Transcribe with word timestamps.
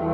Oi 0.00 0.04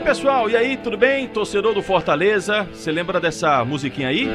pessoal, 0.00 0.48
e 0.48 0.56
aí, 0.56 0.78
tudo 0.78 0.96
bem? 0.96 1.28
Torcedor 1.28 1.74
do 1.74 1.82
Fortaleza, 1.82 2.66
você 2.72 2.90
lembra 2.90 3.20
dessa 3.20 3.62
musiquinha 3.62 4.08
aí? 4.08 4.26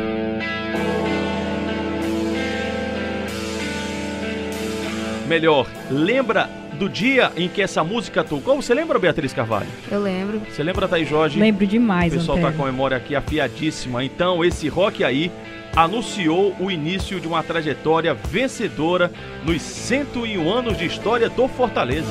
Melhor, 5.28 5.66
lembra 5.90 6.59
do 6.80 6.90
dia 6.90 7.32
em 7.36 7.48
que 7.50 7.62
essa 7.62 7.84
música 7.84 8.24
tocou? 8.24 8.56
Você 8.56 8.74
lembra, 8.74 8.98
Beatriz 8.98 9.34
Carvalho? 9.34 9.68
Eu 9.92 10.02
lembro. 10.02 10.42
Você 10.50 10.64
lembra, 10.64 10.88
Thaís 10.88 11.08
Jorge? 11.10 11.38
Lembro 11.38 11.68
demais, 11.68 12.14
O 12.14 12.18
pessoal 12.18 12.38
Antero. 12.38 12.52
tá 12.54 12.58
com 12.58 12.64
a 12.64 12.72
memória 12.72 12.96
aqui 12.98 13.16
afiadíssima. 13.16 14.04
Então, 14.04 14.44
esse 14.44 14.68
rock 14.70 15.04
aí 15.04 15.30
anunciou 15.76 16.56
o 16.60 16.72
início 16.72 17.20
de 17.20 17.28
uma 17.28 17.44
trajetória 17.44 18.14
vencedora 18.14 19.12
nos 19.46 19.62
101 19.62 20.52
anos 20.52 20.78
de 20.78 20.86
história 20.86 21.30
do 21.30 21.48
Fortaleza. 21.48 22.08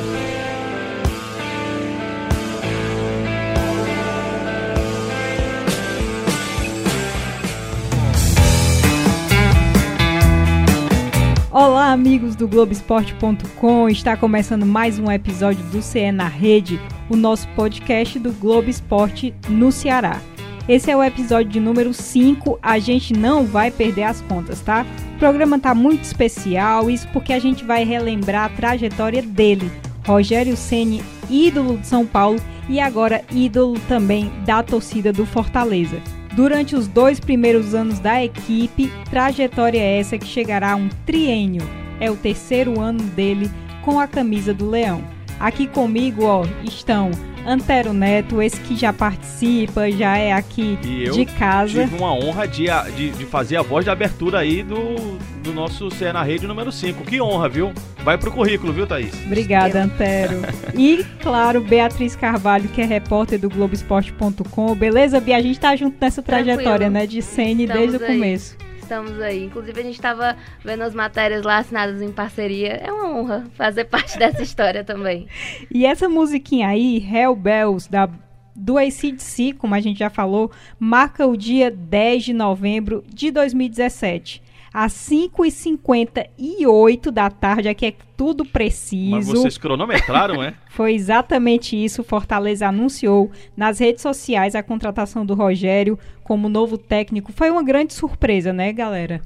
Olá, 11.88 11.94
amigos 11.94 12.36
do 12.36 12.46
Globoesporte.com. 12.46 13.88
Está 13.88 14.14
começando 14.14 14.66
mais 14.66 14.98
um 14.98 15.10
episódio 15.10 15.64
do 15.70 15.80
CE 15.80 16.12
na 16.12 16.28
Rede, 16.28 16.78
o 17.08 17.16
nosso 17.16 17.48
podcast 17.56 18.18
do 18.18 18.30
Globo 18.30 18.68
Esporte 18.68 19.34
no 19.48 19.72
Ceará. 19.72 20.20
Esse 20.68 20.90
é 20.90 20.96
o 20.98 21.02
episódio 21.02 21.50
de 21.50 21.58
número 21.58 21.94
5. 21.94 22.58
A 22.60 22.78
gente 22.78 23.14
não 23.14 23.46
vai 23.46 23.70
perder 23.70 24.02
as 24.02 24.20
contas, 24.20 24.60
tá? 24.60 24.84
O 25.14 25.18
programa 25.18 25.58
tá 25.58 25.74
muito 25.74 26.04
especial, 26.04 26.90
isso 26.90 27.08
porque 27.08 27.32
a 27.32 27.38
gente 27.38 27.64
vai 27.64 27.84
relembrar 27.84 28.44
a 28.44 28.54
trajetória 28.54 29.22
dele, 29.22 29.72
Rogério 30.06 30.58
Ceni, 30.58 31.02
ídolo 31.30 31.78
de 31.78 31.86
São 31.86 32.04
Paulo 32.04 32.38
e 32.68 32.78
agora 32.80 33.24
ídolo 33.32 33.80
também 33.88 34.30
da 34.44 34.62
torcida 34.62 35.10
do 35.10 35.24
Fortaleza. 35.24 36.02
Durante 36.38 36.76
os 36.76 36.86
dois 36.86 37.18
primeiros 37.18 37.74
anos 37.74 37.98
da 37.98 38.22
equipe, 38.22 38.92
trajetória 39.10 39.82
essa 39.82 40.16
que 40.16 40.24
chegará 40.24 40.70
a 40.70 40.76
um 40.76 40.88
triênio. 41.04 41.68
É 41.98 42.12
o 42.12 42.14
terceiro 42.14 42.78
ano 42.78 43.02
dele 43.02 43.50
com 43.84 43.98
a 43.98 44.06
camisa 44.06 44.54
do 44.54 44.70
Leão. 44.70 45.02
Aqui 45.40 45.66
comigo, 45.66 46.22
ó, 46.22 46.44
estão 46.62 47.10
Antero 47.48 47.92
Neto, 47.94 48.42
esse 48.42 48.60
que 48.60 48.76
já 48.76 48.92
participa, 48.92 49.90
já 49.90 50.16
é 50.18 50.32
aqui 50.32 50.78
E 50.84 51.04
eu 51.04 51.14
de 51.14 51.24
casa. 51.24 51.84
Tive 51.84 51.96
uma 51.96 52.12
honra 52.12 52.46
de, 52.46 52.66
de, 52.94 53.10
de 53.10 53.24
fazer 53.24 53.56
a 53.56 53.62
voz 53.62 53.84
de 53.84 53.90
abertura 53.90 54.40
aí 54.40 54.62
do, 54.62 55.18
do 55.42 55.52
nosso 55.52 55.90
CE 55.90 56.12
na 56.12 56.22
Rede 56.22 56.46
número 56.46 56.70
5. 56.70 57.04
Que 57.04 57.20
honra, 57.22 57.48
viu? 57.48 57.72
Vai 58.04 58.18
pro 58.18 58.30
currículo, 58.30 58.72
viu, 58.72 58.86
Thaís? 58.86 59.12
Obrigada, 59.26 59.82
Antero. 59.82 60.42
E, 60.76 61.04
claro, 61.22 61.60
Beatriz 61.60 62.14
Carvalho, 62.14 62.68
que 62.68 62.80
é 62.80 62.84
repórter 62.84 63.38
do 63.38 63.48
Globoesporte.com. 63.48 64.74
Beleza, 64.74 65.18
Bia? 65.20 65.36
A 65.36 65.40
gente 65.42 65.58
tá 65.58 65.74
junto 65.74 65.96
nessa 66.00 66.22
trajetória, 66.22 66.62
Tranquilo. 66.64 66.90
né? 66.92 67.06
De 67.06 67.20
Sene 67.22 67.64
Estamos 67.64 67.80
desde 67.90 67.96
o 68.04 68.06
aí. 68.06 68.14
começo. 68.14 68.56
Estamos 68.88 69.20
aí. 69.20 69.44
Inclusive, 69.44 69.78
a 69.78 69.82
gente 69.82 69.96
estava 69.96 70.34
vendo 70.64 70.82
as 70.82 70.94
matérias 70.94 71.42
lá 71.42 71.58
assinadas 71.58 72.00
em 72.00 72.10
parceria. 72.10 72.70
É 72.72 72.90
uma 72.90 73.10
honra 73.10 73.44
fazer 73.52 73.84
parte 73.92 74.18
dessa 74.18 74.42
história 74.42 74.82
também. 74.82 75.28
E 75.70 75.84
essa 75.84 76.08
musiquinha 76.08 76.68
aí, 76.68 76.96
Hell 76.96 77.36
Bells, 77.36 77.90
da, 77.90 78.08
do 78.56 78.78
ACDC, 78.78 79.52
como 79.58 79.74
a 79.74 79.80
gente 79.80 79.98
já 79.98 80.08
falou, 80.08 80.50
marca 80.78 81.26
o 81.26 81.36
dia 81.36 81.70
10 81.70 82.24
de 82.24 82.32
novembro 82.32 83.04
de 83.12 83.30
2017. 83.30 84.42
Às 84.72 84.92
5h58 84.92 87.10
da 87.10 87.30
tarde, 87.30 87.68
aqui 87.68 87.86
é 87.86 87.94
tudo 88.16 88.44
Mas 88.44 88.52
preciso. 88.52 89.32
vocês 89.32 89.58
cronometraram, 89.58 90.42
é? 90.42 90.54
Foi 90.70 90.92
exatamente 90.92 91.76
isso. 91.76 92.02
Fortaleza 92.02 92.66
anunciou 92.66 93.30
nas 93.56 93.78
redes 93.78 94.02
sociais 94.02 94.54
a 94.54 94.62
contratação 94.62 95.24
do 95.24 95.34
Rogério 95.34 95.98
como 96.22 96.48
novo 96.48 96.76
técnico. 96.76 97.32
Foi 97.32 97.50
uma 97.50 97.62
grande 97.62 97.94
surpresa, 97.94 98.52
né, 98.52 98.72
galera? 98.72 99.22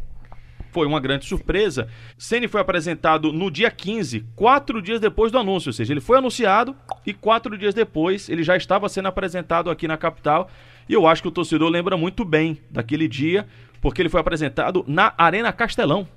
Foi 0.70 0.86
uma 0.86 1.00
grande 1.00 1.26
surpresa. 1.26 1.88
Ceni 2.16 2.48
foi 2.48 2.60
apresentado 2.60 3.30
no 3.30 3.50
dia 3.50 3.70
15, 3.70 4.24
quatro 4.34 4.80
dias 4.80 5.00
depois 5.00 5.30
do 5.30 5.38
anúncio. 5.38 5.68
Ou 5.68 5.74
seja, 5.74 5.92
ele 5.92 6.00
foi 6.00 6.16
anunciado 6.16 6.74
e 7.04 7.12
quatro 7.12 7.58
dias 7.58 7.74
depois 7.74 8.30
ele 8.30 8.42
já 8.42 8.56
estava 8.56 8.88
sendo 8.88 9.08
apresentado 9.08 9.70
aqui 9.70 9.86
na 9.86 9.98
capital. 9.98 10.48
E 10.88 10.94
eu 10.94 11.06
acho 11.06 11.20
que 11.20 11.28
o 11.28 11.32
torcedor 11.32 11.68
lembra 11.68 11.94
muito 11.96 12.24
bem 12.24 12.58
daquele 12.70 13.06
dia, 13.06 13.46
porque 13.82 14.00
ele 14.00 14.08
foi 14.08 14.20
apresentado 14.20 14.82
na 14.88 15.12
Arena 15.18 15.52
Castelão. 15.52 16.08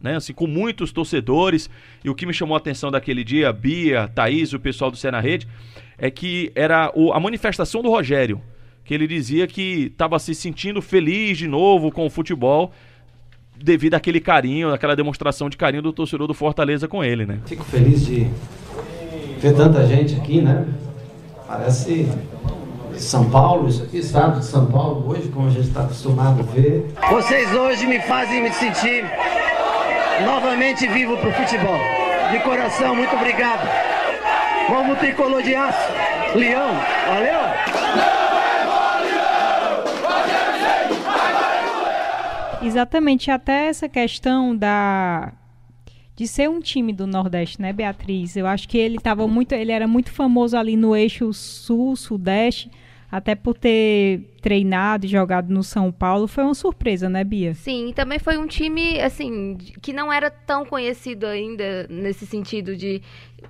Né, 0.00 0.16
assim, 0.16 0.34
com 0.34 0.46
muitos 0.46 0.92
torcedores, 0.92 1.70
e 2.04 2.10
o 2.10 2.14
que 2.14 2.26
me 2.26 2.34
chamou 2.34 2.54
a 2.54 2.58
atenção 2.58 2.90
daquele 2.90 3.24
dia, 3.24 3.50
Bia, 3.50 4.06
Thaís, 4.14 4.52
o 4.52 4.60
pessoal 4.60 4.90
do 4.90 4.98
Cé 4.98 5.08
Rede, 5.18 5.48
é 5.96 6.10
que 6.10 6.52
era 6.54 6.92
o- 6.94 7.10
a 7.10 7.18
manifestação 7.18 7.80
do 7.80 7.88
Rogério, 7.88 8.38
que 8.84 8.92
ele 8.92 9.06
dizia 9.06 9.46
que 9.46 9.84
estava 9.90 10.18
se 10.18 10.34
sentindo 10.34 10.82
feliz 10.82 11.38
de 11.38 11.48
novo 11.48 11.90
com 11.90 12.04
o 12.04 12.10
futebol, 12.10 12.70
devido 13.56 13.94
àquele 13.94 14.20
carinho, 14.20 14.74
àquela 14.74 14.94
demonstração 14.94 15.48
de 15.48 15.56
carinho 15.56 15.82
do 15.82 15.92
torcedor 15.92 16.26
do 16.26 16.34
Fortaleza 16.34 16.86
com 16.86 17.02
ele, 17.02 17.24
né? 17.24 17.40
Fico 17.46 17.64
feliz 17.64 18.04
de 18.04 18.28
ver 19.38 19.54
tanta 19.56 19.86
gente 19.86 20.16
aqui, 20.16 20.42
né? 20.42 20.66
Parece 21.46 22.06
São 23.00 23.28
Paulo, 23.30 23.68
isso 23.68 23.82
aqui, 23.82 23.98
estado 23.98 24.40
de 24.40 24.46
São 24.46 24.66
Paulo, 24.66 25.08
hoje, 25.08 25.28
como 25.28 25.48
a 25.48 25.50
gente 25.50 25.68
está 25.68 25.82
acostumado 25.82 26.40
a 26.40 26.42
ver. 26.42 26.92
Vocês 27.10 27.52
hoje 27.52 27.86
me 27.86 28.00
fazem 28.00 28.42
me 28.42 28.52
sentir 28.52 29.04
novamente 30.24 30.86
vivo 30.86 31.16
pro 31.18 31.32
futebol. 31.32 31.78
De 32.30 32.40
coração, 32.40 32.94
muito 32.94 33.14
obrigado. 33.14 33.68
Vamos 34.68 34.98
tricolor 34.98 35.42
de 35.42 35.54
aço. 35.54 35.92
Leão, 36.34 36.70
valeu! 37.06 37.40
Exatamente, 42.62 43.30
até 43.30 43.66
essa 43.66 43.88
questão 43.88 44.56
da 44.56 45.32
de 46.16 46.28
ser 46.28 46.48
um 46.48 46.60
time 46.60 46.92
do 46.92 47.06
Nordeste, 47.06 47.60
né, 47.60 47.72
Beatriz? 47.72 48.36
Eu 48.36 48.46
acho 48.46 48.68
que 48.68 48.78
ele 48.78 48.98
tava 48.98 49.26
muito, 49.26 49.52
ele 49.52 49.72
era 49.72 49.86
muito 49.86 50.12
famoso 50.12 50.56
ali 50.56 50.76
no 50.76 50.94
eixo 50.94 51.32
sul-sudeste, 51.32 52.70
até 53.16 53.34
por 53.34 53.54
ter 53.56 54.20
treinado 54.42 55.06
e 55.06 55.08
jogado 55.08 55.52
no 55.52 55.62
São 55.62 55.92
Paulo, 55.92 56.26
foi 56.26 56.42
uma 56.44 56.54
surpresa, 56.54 57.08
né, 57.08 57.22
Bia? 57.22 57.54
Sim, 57.54 57.88
e 57.90 57.92
também 57.94 58.18
foi 58.18 58.36
um 58.36 58.46
time, 58.46 59.00
assim, 59.00 59.56
que 59.80 59.92
não 59.92 60.12
era 60.12 60.30
tão 60.30 60.64
conhecido 60.66 61.24
ainda 61.26 61.86
nesse 61.88 62.26
sentido 62.26 62.76
de. 62.76 63.00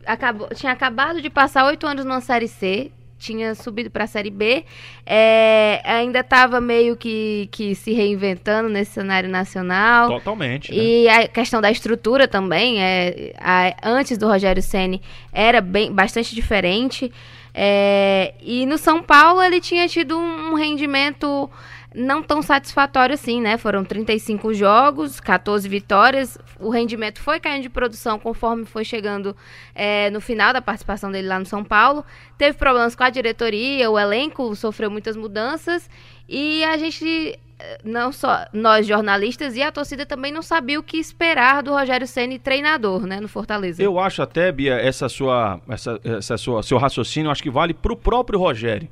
Acabou, 0.07 0.49
tinha 0.55 0.71
acabado 0.73 1.23
de 1.23 1.31
passar 1.31 1.65
oito 1.67 1.87
anos 1.87 2.05
numa 2.05 2.21
Série 2.21 2.49
C. 2.49 2.91
Tinha 3.17 3.55
subido 3.55 3.91
para 3.91 4.05
a 4.05 4.07
Série 4.07 4.29
B, 4.29 4.65
é, 5.07 5.81
ainda 5.85 6.21
estava 6.21 6.61
meio 6.61 6.95
que, 6.95 7.49
que 7.51 7.75
se 7.75 7.93
reinventando 7.93 8.69
nesse 8.69 8.91
cenário 8.93 9.31
nacional. 9.31 10.09
Totalmente. 10.11 10.71
né? 10.73 10.77
E 10.77 11.09
a 11.09 11.27
questão 11.29 11.61
da 11.61 11.71
estrutura 11.71 12.29
também, 12.29 12.83
é, 12.83 13.33
a- 13.39 13.75
antes 13.83 14.19
do 14.19 14.27
Rogério 14.27 14.61
Ceni 14.63 15.01
era 15.33 15.63
bem, 15.63 15.91
bastante 15.91 16.35
diferente. 16.35 17.11
É, 17.57 18.35
e 18.41 18.67
no 18.67 18.77
São 18.77 19.01
Paulo 19.01 19.41
ele 19.41 19.61
tinha 19.61 19.87
tido 19.87 20.19
um, 20.19 20.55
rendimento 20.55 21.49
não 21.95 22.21
tão 22.21 22.43
satisfatório 22.43 23.15
assim, 23.15 23.41
né? 23.41 23.57
Foram 23.57 23.85
35 23.85 24.53
jogos, 24.53 25.21
14 25.21 25.69
vitórias. 25.69 26.37
O 26.59 26.69
rendimento 26.69 27.21
foi 27.21 27.39
caindo 27.39 27.63
de 27.63 27.69
produção 27.69 28.19
conforme 28.19 28.65
foi 28.65 28.85
chegando 28.85 29.37
é, 29.73 30.11
no 30.11 30.21
final 30.21 30.53
da 30.53 30.61
participação 30.61 31.13
dele 31.13 31.29
lá 31.29 31.39
no 31.39 31.47
São 31.47 31.63
Paulo. 31.63 32.05
Teve 32.37 32.59
problemas 32.59 32.97
com 32.97 33.05
a 33.05 33.11
diretoria, 33.11 33.89
o 33.89 33.97
elenco 33.97 34.57
sofreu 34.57 34.91
muitas 34.91 35.17
mudanças. 35.17 35.89
E 36.29 36.65
a 36.65 36.77
gente 36.77 37.39
não 37.85 38.13
só 38.13 38.47
nós 38.53 38.87
jornalistas 38.87 39.57
e 39.57 39.63
a 39.63 39.71
torcida 39.71 40.05
também 40.05 40.33
não 40.33 40.43
sabia 40.43 40.79
o 40.79 40.83
que 40.83 40.97
esperar 40.97 41.63
do 41.63 41.73
Rogério 41.73 42.07
Ceni 42.07 42.39
treinador, 42.39 43.07
né, 43.07 43.21
no 43.21 43.29
Fortaleza. 43.29 43.83
Eu 43.83 43.99
acho 43.99 44.23
até, 44.23 44.51
Bia, 44.51 44.75
essa 44.75 45.09
sua, 45.09 45.61
essa, 45.69 46.01
essa 46.05 46.37
sua, 46.37 46.63
seu 46.63 46.79
raciocínio, 46.79 47.31
acho 47.31 47.43
que 47.43 47.51
vale 47.51 47.75
pro 47.75 47.97
próprio 47.97 48.39
Rogério. 48.39 48.89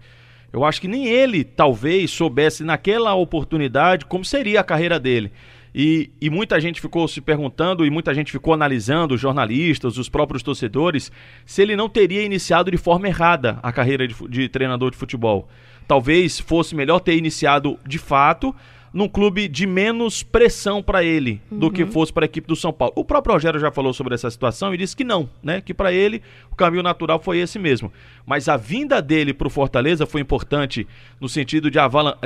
Eu 0.53 0.65
acho 0.65 0.81
que 0.81 0.89
nem 0.89 1.09
ele 1.09 1.45
talvez 1.45 2.11
soubesse 2.11 2.63
naquela 2.63 3.15
oportunidade 3.15 4.05
como 4.05 4.25
seria 4.25 4.61
a 4.61 4.65
carreira 4.65 5.01
dele. 5.01 5.33
E, 5.75 6.11
e 6.21 6.29
muita 6.29 6.61
gente 6.61 6.81
ficou 6.81 7.09
se 7.09 7.21
perguntando 7.21 7.87
e 7.87 7.91
muita 7.91 8.13
gente 8.13 8.31
ficou 8.31 8.53
analisando, 8.53 9.15
os 9.15 9.21
jornalistas, 9.21 9.97
os 9.97 10.09
próprios 10.09 10.43
torcedores, 10.43 11.11
se 11.47 11.63
ele 11.63 11.75
não 11.75 11.89
teria 11.89 12.23
iniciado 12.23 12.71
de 12.71 12.77
forma 12.77 13.09
errada 13.09 13.59
a 13.63 13.73
carreira 13.73 14.07
de, 14.07 14.15
de 14.29 14.49
treinador 14.51 14.91
de 14.91 14.99
futebol. 14.99 15.49
Talvez 15.87 16.39
fosse 16.39 16.75
melhor 16.75 17.01
ter 17.01 17.17
iniciado 17.17 17.79
de 17.87 17.99
fato 17.99 18.55
num 18.93 19.09
clube 19.09 19.49
de 19.49 19.67
menos 19.67 20.23
pressão 20.23 20.83
para 20.83 21.03
ele 21.03 21.41
do 21.51 21.71
que 21.71 21.87
fosse 21.87 22.13
para 22.13 22.25
a 22.25 22.27
equipe 22.27 22.47
do 22.47 22.55
São 22.55 22.73
Paulo. 22.73 22.93
O 22.95 23.05
próprio 23.05 23.33
Rogério 23.33 23.59
já 23.59 23.71
falou 23.71 23.93
sobre 23.95 24.15
essa 24.15 24.31
situação 24.31 24.75
e 24.75 24.77
disse 24.77 24.95
que 24.95 25.03
não, 25.03 25.29
né? 25.43 25.61
Que 25.63 25.73
para 25.73 25.93
ele 25.93 26.23
o 26.51 26.55
caminho 26.55 26.83
natural 26.83 27.19
foi 27.19 27.39
esse 27.39 27.59
mesmo. 27.59 27.91
Mas 28.27 28.49
a 28.49 28.57
vinda 28.57 29.01
dele 29.01 29.33
para 29.33 29.47
o 29.47 29.51
Fortaleza 29.51 30.05
foi 30.05 30.21
importante 30.21 30.87
no 31.19 31.29
sentido 31.29 31.71
de, 31.71 31.79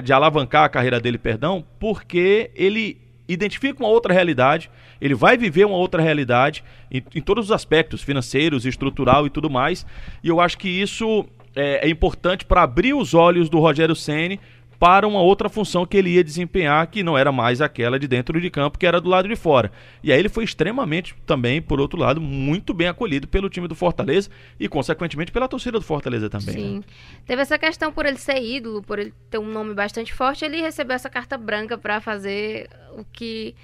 de 0.02 0.12
alavancar 0.12 0.64
a 0.64 0.68
carreira 0.68 0.98
dele, 0.98 1.18
perdão, 1.18 1.64
porque 1.78 2.50
ele 2.54 2.98
identifica 3.28 3.82
uma 3.82 3.88
outra 3.88 4.12
realidade, 4.12 4.70
ele 5.00 5.14
vai 5.14 5.36
viver 5.36 5.66
uma 5.66 5.76
outra 5.76 6.00
realidade 6.02 6.64
em, 6.90 7.02
em 7.14 7.20
todos 7.20 7.46
os 7.46 7.52
aspectos, 7.52 8.02
financeiros, 8.02 8.64
estrutural 8.64 9.26
e 9.26 9.30
tudo 9.30 9.50
mais. 9.50 9.86
E 10.22 10.28
eu 10.28 10.40
acho 10.40 10.58
que 10.58 10.68
isso 10.68 11.26
é, 11.56 11.86
é 11.86 11.88
importante 11.88 12.44
para 12.44 12.62
abrir 12.62 12.94
os 12.94 13.14
olhos 13.14 13.48
do 13.48 13.58
Rogério 13.58 13.96
Ceni 13.96 14.38
para 14.78 15.06
uma 15.08 15.20
outra 15.20 15.48
função 15.48 15.86
que 15.86 15.96
ele 15.96 16.10
ia 16.10 16.24
desempenhar, 16.24 16.86
que 16.88 17.02
não 17.02 17.16
era 17.16 17.32
mais 17.32 17.60
aquela 17.60 17.98
de 17.98 18.06
dentro 18.06 18.40
de 18.40 18.50
campo, 18.50 18.78
que 18.78 18.86
era 18.86 19.00
do 19.00 19.08
lado 19.08 19.28
de 19.28 19.36
fora. 19.36 19.72
E 20.02 20.12
aí 20.12 20.18
ele 20.18 20.28
foi 20.28 20.44
extremamente 20.44 21.14
também, 21.24 21.60
por 21.62 21.80
outro 21.80 21.98
lado, 21.98 22.20
muito 22.20 22.74
bem 22.74 22.88
acolhido 22.88 23.26
pelo 23.26 23.48
time 23.48 23.66
do 23.66 23.74
Fortaleza 23.74 24.28
e, 24.60 24.68
consequentemente, 24.68 25.32
pela 25.32 25.48
torcida 25.48 25.78
do 25.78 25.84
Fortaleza 25.84 26.28
também. 26.28 26.54
né? 26.54 26.60
Sim. 26.60 26.84
Teve 27.24 27.42
essa 27.42 27.58
questão 27.58 27.90
por 27.90 28.04
ele 28.06 28.18
ser 28.18 28.42
ídolo, 28.42 28.82
por 28.82 28.98
ele 28.98 29.14
ter 29.30 29.38
um 29.38 29.50
nome 29.50 29.74
bastante 29.74 30.12
forte, 30.12 30.44
ele 30.44 30.60
recebeu 30.60 30.94
essa 30.94 31.08
carta 31.08 31.38
branca 31.38 31.78
para 31.78 32.00
fazer 32.00 32.68
o 32.98 33.04
que 33.04 33.54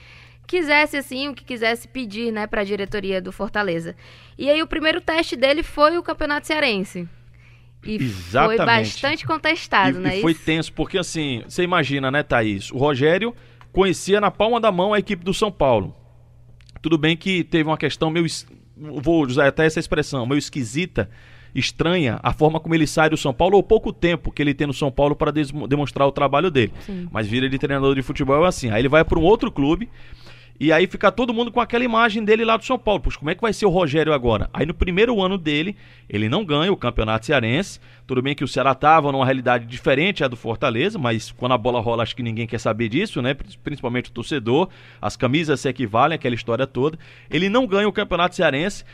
quisesse 0.46 0.96
assim, 0.96 1.28
o 1.28 1.34
que 1.34 1.44
quisesse 1.44 1.86
pedir, 1.88 2.32
né, 2.32 2.46
para 2.46 2.62
a 2.62 2.64
diretoria 2.64 3.20
do 3.20 3.32
Fortaleza. 3.32 3.94
E 4.36 4.50
aí 4.50 4.62
o 4.62 4.66
primeiro 4.66 5.00
teste 5.00 5.36
dele 5.36 5.62
foi 5.62 5.96
o 5.98 6.02
Campeonato 6.02 6.46
Cearense. 6.46 7.08
E 7.84 7.98
foi 7.98 8.06
Exatamente. 8.06 8.64
bastante 8.64 9.26
contestado, 9.26 9.98
e, 9.98 10.00
né? 10.00 10.18
e 10.18 10.22
foi 10.22 10.32
isso? 10.32 10.42
tenso, 10.44 10.72
porque 10.72 10.98
assim, 10.98 11.42
você 11.48 11.62
imagina, 11.62 12.10
né, 12.10 12.22
Thaís? 12.22 12.70
O 12.70 12.78
Rogério 12.78 13.34
conhecia 13.72 14.20
na 14.20 14.30
palma 14.30 14.60
da 14.60 14.70
mão 14.70 14.92
a 14.94 14.98
equipe 14.98 15.24
do 15.24 15.34
São 15.34 15.50
Paulo. 15.50 15.94
Tudo 16.80 16.98
bem 16.98 17.16
que 17.16 17.44
teve 17.44 17.68
uma 17.68 17.78
questão 17.78 18.10
meio. 18.10 18.26
Vou 18.76 19.24
usar 19.24 19.46
até 19.46 19.66
essa 19.66 19.80
expressão, 19.80 20.26
meio 20.26 20.38
esquisita, 20.38 21.08
estranha, 21.54 22.18
a 22.22 22.32
forma 22.32 22.58
como 22.58 22.74
ele 22.74 22.86
sai 22.86 23.10
do 23.10 23.16
São 23.16 23.32
Paulo, 23.32 23.56
ou 23.56 23.62
pouco 23.62 23.92
tempo 23.92 24.32
que 24.32 24.42
ele 24.42 24.54
tem 24.54 24.66
no 24.66 24.72
São 24.72 24.90
Paulo 24.90 25.14
para 25.14 25.30
demonstrar 25.30 26.06
o 26.06 26.12
trabalho 26.12 26.50
dele. 26.50 26.72
Sim. 26.80 27.08
Mas 27.10 27.26
vira 27.26 27.48
de 27.48 27.58
treinador 27.58 27.94
de 27.94 28.02
futebol 28.02 28.44
é 28.44 28.48
assim. 28.48 28.70
Aí 28.70 28.80
ele 28.80 28.88
vai 28.88 29.04
para 29.04 29.18
um 29.18 29.22
outro 29.22 29.50
clube. 29.50 29.88
E 30.62 30.70
aí 30.70 30.86
fica 30.86 31.10
todo 31.10 31.34
mundo 31.34 31.50
com 31.50 31.60
aquela 31.60 31.82
imagem 31.82 32.24
dele 32.24 32.44
lá 32.44 32.56
do 32.56 32.64
São 32.64 32.78
Paulo. 32.78 33.00
Poxa, 33.00 33.18
como 33.18 33.28
é 33.28 33.34
que 33.34 33.40
vai 33.40 33.52
ser 33.52 33.66
o 33.66 33.68
Rogério 33.68 34.12
agora? 34.12 34.48
Aí 34.52 34.64
no 34.64 34.72
primeiro 34.72 35.20
ano 35.20 35.36
dele, 35.36 35.76
ele 36.08 36.28
não 36.28 36.44
ganha 36.44 36.72
o 36.72 36.76
Campeonato 36.76 37.26
Cearense. 37.26 37.80
Tudo 38.06 38.22
bem 38.22 38.32
que 38.32 38.44
o 38.44 38.46
Ceará 38.46 38.70
estava 38.70 39.10
numa 39.10 39.24
realidade 39.24 39.66
diferente 39.66 40.22
a 40.22 40.28
do 40.28 40.36
Fortaleza, 40.36 41.00
mas 41.00 41.32
quando 41.32 41.50
a 41.50 41.58
bola 41.58 41.80
rola, 41.80 42.04
acho 42.04 42.14
que 42.14 42.22
ninguém 42.22 42.46
quer 42.46 42.60
saber 42.60 42.88
disso, 42.88 43.20
né? 43.20 43.34
Principalmente 43.34 44.10
o 44.10 44.12
torcedor. 44.12 44.68
As 45.00 45.16
camisas 45.16 45.58
se 45.58 45.68
equivalem, 45.68 46.14
aquela 46.14 46.36
história 46.36 46.64
toda. 46.64 46.96
Ele 47.28 47.48
não 47.48 47.66
ganha 47.66 47.88
o 47.88 47.92
Campeonato 47.92 48.36
Cearense. 48.36 48.84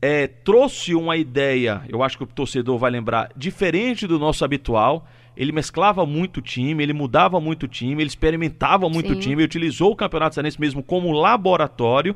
É, 0.00 0.26
trouxe 0.26 0.94
uma 0.94 1.18
ideia, 1.18 1.82
eu 1.86 2.02
acho 2.02 2.16
que 2.16 2.24
o 2.24 2.26
torcedor 2.26 2.78
vai 2.78 2.90
lembrar, 2.90 3.30
diferente 3.36 4.06
do 4.06 4.18
nosso 4.18 4.42
habitual. 4.42 5.06
Ele 5.36 5.52
mesclava 5.52 6.06
muito 6.06 6.38
o 6.38 6.42
time, 6.42 6.82
ele 6.82 6.92
mudava 6.92 7.40
muito 7.40 7.64
o 7.64 7.68
time, 7.68 8.02
ele 8.02 8.08
experimentava 8.08 8.88
muito 8.88 9.12
o 9.12 9.14
Sim. 9.14 9.20
time, 9.20 9.42
utilizou 9.42 9.92
o 9.92 9.96
Campeonato 9.96 10.34
Cearense 10.34 10.60
mesmo 10.60 10.82
como 10.82 11.10
laboratório. 11.12 12.14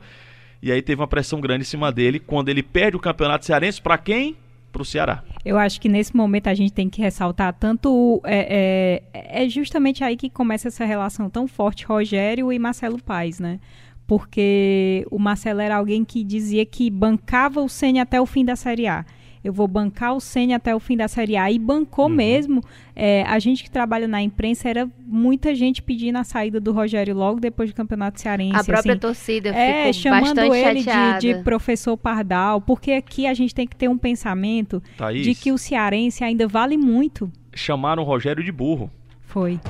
E 0.63 0.73
aí 0.73 0.83
teve 0.83 1.01
uma 1.01 1.09
pressão 1.09 1.41
grande 1.41 1.63
em 1.63 1.67
cima 1.67 1.91
dele 1.93 2.19
quando 2.19 2.49
ele 2.49 2.63
perde 2.63 2.97
o 2.97 3.01
Campeonato 3.01 3.45
Cearense 3.45 3.81
para 3.81 3.97
quem? 3.97 4.37
Para 4.73 4.83
o 4.83 4.85
Ceará. 4.85 5.23
Eu 5.45 5.57
acho 5.57 5.81
que 5.81 5.89
nesse 5.89 6.15
momento 6.15 6.49
a 6.49 6.55
gente 6.55 6.73
tem 6.73 6.89
que 6.89 7.01
ressaltar 7.01 7.55
tanto. 7.55 8.21
É, 8.25 9.03
é, 9.13 9.45
é 9.45 9.49
justamente 9.49 10.05
aí 10.05 10.17
que 10.17 10.29
começa 10.29 10.69
essa 10.69 10.85
relação 10.85 11.31
tão 11.31 11.49
forte, 11.49 11.87
Rogério 11.87 12.53
e 12.53 12.59
Marcelo 12.59 13.03
Paes, 13.03 13.41
né? 13.41 13.59
Porque 14.07 15.07
o 15.11 15.19
Marcelo 15.19 15.61
era 15.61 15.77
alguém 15.77 16.05
que 16.05 16.25
dizia 16.25 16.65
que 16.67 16.91
bancava 16.91 17.61
o 17.61 17.69
Ceni 17.69 17.99
até 17.99 18.21
o 18.21 18.27
fim 18.27 18.45
da 18.45 18.57
Série 18.57 18.87
A. 18.87 19.05
Eu 19.43 19.53
vou 19.53 19.69
bancar 19.69 20.15
o 20.15 20.21
Ceni 20.21 20.53
até 20.53 20.75
o 20.75 20.81
fim 20.81 20.97
da 20.97 21.09
Série 21.09 21.37
A. 21.37 21.51
E 21.51 21.59
bancou 21.59 22.09
mesmo. 22.09 22.63
É, 22.95 23.23
a 23.23 23.39
gente 23.39 23.63
que 23.63 23.71
trabalha 23.71 24.09
na 24.09 24.21
imprensa 24.21 24.69
era 24.69 24.89
muita 25.07 25.55
gente 25.55 25.83
pedindo 25.83 26.19
a 26.19 26.25
saída 26.25 26.61
do 26.61 26.73
Rogério 26.73 27.15
logo 27.15 27.41
depois 27.41 27.71
do 27.71 27.75
Campeonato 27.75 28.21
Cearense. 28.21 28.57
A 28.57 28.65
própria 28.65 28.93
assim. 28.93 29.01
torcida 29.01 29.51
É, 29.51 29.93
ficou 29.93 29.93
chamando 29.93 30.35
bastante 30.35 30.67
ele 30.67 30.83
de, 30.83 31.35
de 31.35 31.43
professor 31.43 31.97
Pardal, 31.97 32.61
porque 32.61 32.93
aqui 32.93 33.27
a 33.27 33.35
gente 33.35 33.55
tem 33.55 33.67
que 33.67 33.77
ter 33.77 33.89
um 33.89 33.99
pensamento 33.99 34.83
Thaís, 34.97 35.25
de 35.25 35.35
que 35.35 35.53
o 35.53 35.59
cearense 35.59 36.25
ainda 36.25 36.47
vale 36.47 36.77
muito. 36.77 37.31
chamaram 37.55 38.03
o 38.03 38.07
Rogério 38.07 38.43
de 38.43 38.53
burro. 38.53 38.91
Foi. 39.21 39.61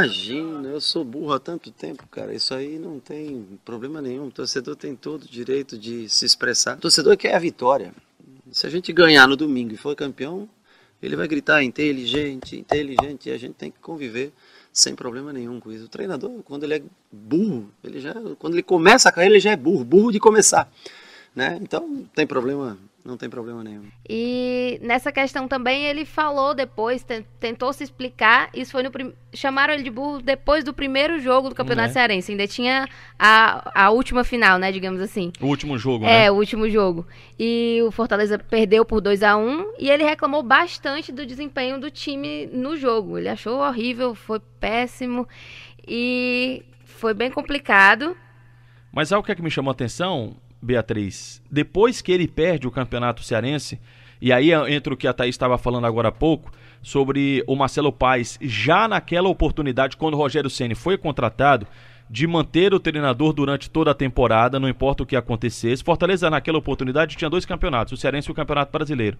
Imagina, 0.00 0.68
eu 0.68 0.80
sou 0.80 1.04
burro 1.04 1.34
há 1.34 1.38
tanto 1.38 1.70
tempo, 1.70 2.06
cara. 2.10 2.34
Isso 2.34 2.54
aí 2.54 2.78
não 2.78 2.98
tem 2.98 3.46
problema 3.64 4.00
nenhum. 4.00 4.28
O 4.28 4.30
torcedor 4.30 4.74
tem 4.74 4.96
todo 4.96 5.24
o 5.24 5.28
direito 5.28 5.76
de 5.76 6.08
se 6.08 6.24
expressar. 6.24 6.78
O 6.78 6.80
torcedor 6.80 7.16
quer 7.18 7.34
a 7.34 7.38
vitória. 7.38 7.92
Se 8.50 8.66
a 8.66 8.70
gente 8.70 8.92
ganhar 8.94 9.28
no 9.28 9.36
domingo 9.36 9.74
e 9.74 9.76
for 9.76 9.94
campeão, 9.94 10.48
ele 11.02 11.16
vai 11.16 11.28
gritar 11.28 11.62
inteligente, 11.62 12.58
inteligente, 12.58 13.28
e 13.28 13.32
a 13.32 13.38
gente 13.38 13.54
tem 13.54 13.70
que 13.70 13.78
conviver 13.78 14.32
sem 14.72 14.94
problema 14.94 15.32
nenhum 15.32 15.60
com 15.60 15.70
isso. 15.70 15.84
O 15.84 15.88
treinador, 15.88 16.30
quando 16.44 16.64
ele 16.64 16.74
é 16.74 16.82
burro, 17.12 17.70
ele 17.84 18.00
já, 18.00 18.14
quando 18.38 18.54
ele 18.54 18.62
começa 18.62 19.08
a 19.08 19.12
carreira, 19.12 19.34
ele 19.34 19.40
já 19.40 19.50
é 19.50 19.56
burro, 19.56 19.84
burro 19.84 20.10
de 20.10 20.18
começar, 20.18 20.70
né? 21.34 21.58
Então, 21.60 21.86
não 21.86 22.04
tem 22.04 22.26
problema, 22.26 22.78
não 23.10 23.16
tem 23.18 23.28
problema 23.28 23.62
nenhum. 23.62 23.82
E 24.08 24.78
nessa 24.82 25.12
questão 25.12 25.46
também 25.46 25.84
ele 25.84 26.04
falou 26.04 26.54
depois, 26.54 27.02
ten- 27.02 27.24
tentou 27.38 27.72
se 27.72 27.84
explicar. 27.84 28.48
Isso 28.54 28.72
foi 28.72 28.82
no 28.82 28.90
prim... 28.90 29.12
chamaram 29.34 29.74
ele 29.74 29.82
de 29.82 29.90
burro 29.90 30.22
depois 30.22 30.64
do 30.64 30.72
primeiro 30.72 31.18
jogo 31.20 31.48
do 31.50 31.54
Campeonato 31.54 31.90
É. 31.90 31.92
Cearense. 31.92 32.30
Ainda 32.32 32.46
tinha 32.46 32.88
a, 33.18 33.84
a 33.86 33.90
última 33.90 34.24
final, 34.24 34.58
né, 34.58 34.72
digamos 34.72 35.00
assim. 35.00 35.32
O 35.40 35.46
último 35.46 35.76
jogo, 35.76 36.04
É, 36.06 36.24
né? 36.24 36.30
o 36.30 36.34
último 36.36 36.68
jogo. 36.70 37.06
E 37.38 37.80
o 37.86 37.90
Fortaleza 37.90 38.38
perdeu 38.38 38.84
por 38.84 39.00
2 39.00 39.22
a 39.22 39.36
1 39.36 39.74
e 39.78 39.90
ele 39.90 40.04
reclamou 40.04 40.42
bastante 40.42 41.12
do 41.12 41.26
desempenho 41.26 41.78
do 41.78 41.90
time 41.90 42.46
no 42.52 42.76
jogo. 42.76 43.18
Ele 43.18 43.28
achou 43.28 43.58
horrível, 43.60 44.14
foi 44.14 44.40
péssimo 44.58 45.26
e 45.86 46.62
foi 46.84 47.14
bem 47.14 47.30
complicado. 47.30 48.16
Mas 48.92 49.08
sabe 49.08 49.20
o 49.20 49.22
que 49.22 49.32
é 49.32 49.34
que 49.34 49.42
me 49.42 49.50
chamou 49.50 49.70
a 49.70 49.72
atenção, 49.72 50.36
Beatriz? 50.60 51.42
Depois 51.50 52.00
que 52.00 52.12
ele 52.12 52.28
perde 52.28 52.66
o 52.66 52.70
campeonato 52.70 53.22
cearense, 53.22 53.80
e 54.20 54.32
aí 54.32 54.52
entra 54.52 54.92
o 54.92 54.96
que 54.96 55.08
a 55.08 55.12
Thaís 55.12 55.34
estava 55.34 55.56
falando 55.56 55.86
agora 55.86 56.08
há 56.08 56.12
pouco, 56.12 56.52
sobre 56.82 57.44
o 57.46 57.54
Marcelo 57.56 57.92
Paes, 57.92 58.38
já 58.40 58.88
naquela 58.88 59.28
oportunidade, 59.28 59.96
quando 59.96 60.14
o 60.14 60.16
Rogério 60.16 60.50
Ceni 60.50 60.74
foi 60.74 60.96
contratado, 60.96 61.66
de 62.10 62.26
manter 62.26 62.74
o 62.74 62.80
treinador 62.80 63.32
durante 63.32 63.70
toda 63.70 63.92
a 63.92 63.94
temporada, 63.94 64.58
não 64.58 64.68
importa 64.68 65.04
o 65.04 65.06
que 65.06 65.14
acontecesse. 65.14 65.84
Fortaleza, 65.84 66.28
naquela 66.28 66.58
oportunidade, 66.58 67.16
tinha 67.16 67.30
dois 67.30 67.46
campeonatos, 67.46 67.92
o 67.92 67.96
Cearense 67.96 68.28
e 68.28 68.32
o 68.32 68.34
Campeonato 68.34 68.72
Brasileiro. 68.72 69.16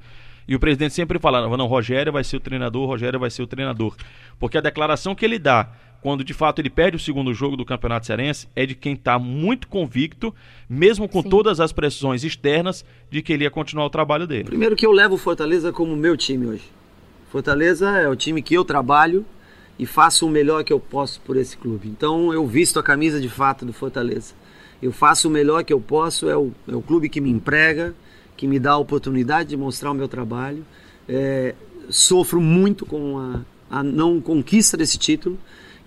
E 0.49 0.57
o 0.57 0.59
presidente 0.59 0.95
sempre 0.95 1.17
falava, 1.21 1.57
não, 1.57 1.69
Rogério 1.69 2.13
vai 2.13 2.25
ser 2.25 2.39
o 2.39 2.41
treinador, 2.41 2.89
Rogério 2.89 3.21
vai 3.21 3.31
ser 3.31 3.43
o 3.43 3.47
treinador. 3.47 3.95
Porque 4.41 4.59
a 4.59 4.61
declaração 4.61 5.15
que 5.15 5.25
ele 5.25 5.39
dá, 5.39 5.69
quando 6.03 6.25
de 6.25 6.33
fato 6.33 6.61
ele 6.61 6.71
perde 6.71 6.97
o 6.97 7.01
segundo 7.01 7.33
jogo 7.35 7.57
do 7.57 7.65
Campeonato 7.65 8.07
Cearense, 8.07 8.49
é 8.57 8.65
de 8.65 8.75
quem 8.75 8.95
está 8.95 9.19
muito 9.19 9.69
convicto, 9.69 10.35
mesmo 10.69 11.09
com 11.09 11.23
Sim. 11.23 11.29
todas 11.29 11.61
as 11.61 11.73
pressões 11.73 12.25
externas, 12.25 12.85
de 13.11 13.23
que 13.23 13.33
ele 13.33 13.45
ia 13.45 13.51
continuar 13.51 13.87
o 13.87 13.91
trabalho 13.91 14.27
dele. 14.27 14.45
Primeiro 14.45 14.77
que 14.77 14.87
eu 14.87 14.93
levo 14.93 15.15
o 15.15 15.19
Fortaleza 15.19 15.73
como 15.73 15.95
meu 15.97 16.17
time 16.17 16.47
hoje. 16.47 16.65
Fortaleza 17.31 17.91
é 17.99 18.09
o 18.09 18.17
time 18.17 18.43
que 18.43 18.55
eu 18.55 18.65
trabalho 18.65 19.25
e 19.79 19.87
faço 19.87 20.27
o 20.27 20.31
melhor 20.31 20.65
que 20.65 20.73
eu 20.73 20.81
posso 20.81 21.21
por 21.21 21.37
esse 21.37 21.57
clube. 21.57 21.89
Então 21.89 22.33
eu 22.33 22.47
visto 22.47 22.79
a 22.79 22.83
camisa 22.83 23.21
de 23.21 23.29
fato 23.29 23.65
do 23.65 23.73
Fortaleza. 23.73 24.35
Eu 24.83 24.93
faço 24.93 25.29
o 25.29 25.31
melhor 25.31 25.63
que 25.65 25.73
eu 25.73 25.81
posso, 25.81 26.29
é 26.29 26.37
o, 26.37 26.51
é 26.67 26.75
o 26.75 26.83
clube 26.83 27.09
que 27.09 27.21
me 27.21 27.31
emprega, 27.31 27.95
que 28.37 28.47
me 28.47 28.59
dá 28.59 28.73
a 28.73 28.79
oportunidade 28.79 29.51
de 29.51 29.57
mostrar 29.57 29.91
o 29.91 29.95
meu 29.95 30.09
trabalho. 30.09 30.65
É, 31.09 31.55
sofro 31.91 32.41
muito 32.41 32.87
com 32.87 33.19
a, 33.19 33.41
a 33.71 33.83
não 33.83 34.21
conquista 34.21 34.77
desse 34.77 34.99
título, 34.99 35.39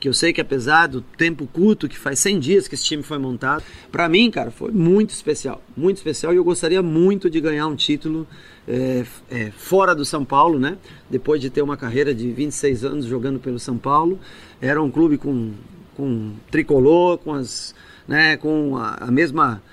que 0.03 0.09
eu 0.09 0.13
sei 0.13 0.33
que 0.33 0.41
apesar 0.41 0.87
do 0.87 0.99
tempo 0.99 1.47
curto, 1.47 1.87
que 1.87 1.97
faz 1.97 2.19
100 2.19 2.39
dias 2.41 2.67
que 2.67 2.75
esse 2.75 2.83
time 2.83 3.01
foi 3.01 3.17
montado, 3.17 3.63
para 3.89 4.09
mim, 4.09 4.29
cara, 4.29 4.51
foi 4.51 4.69
muito 4.69 5.11
especial, 5.11 5.63
muito 5.77 5.95
especial 5.95 6.33
e 6.33 6.35
eu 6.35 6.43
gostaria 6.43 6.81
muito 6.83 7.29
de 7.29 7.39
ganhar 7.39 7.67
um 7.67 7.75
título 7.77 8.27
é, 8.67 9.05
é, 9.31 9.51
fora 9.51 9.95
do 9.95 10.03
São 10.03 10.25
Paulo, 10.25 10.59
né? 10.59 10.77
Depois 11.09 11.39
de 11.39 11.49
ter 11.49 11.61
uma 11.61 11.77
carreira 11.77 12.13
de 12.13 12.29
26 12.33 12.83
anos 12.83 13.05
jogando 13.05 13.39
pelo 13.39 13.57
São 13.57 13.77
Paulo, 13.77 14.19
era 14.59 14.83
um 14.83 14.91
clube 14.91 15.17
com, 15.17 15.53
com 15.95 16.33
tricolor, 16.51 17.17
com 17.19 17.33
as, 17.33 17.73
né, 18.05 18.35
com 18.35 18.75
a, 18.75 19.05
a 19.05 19.09
mesma, 19.09 19.63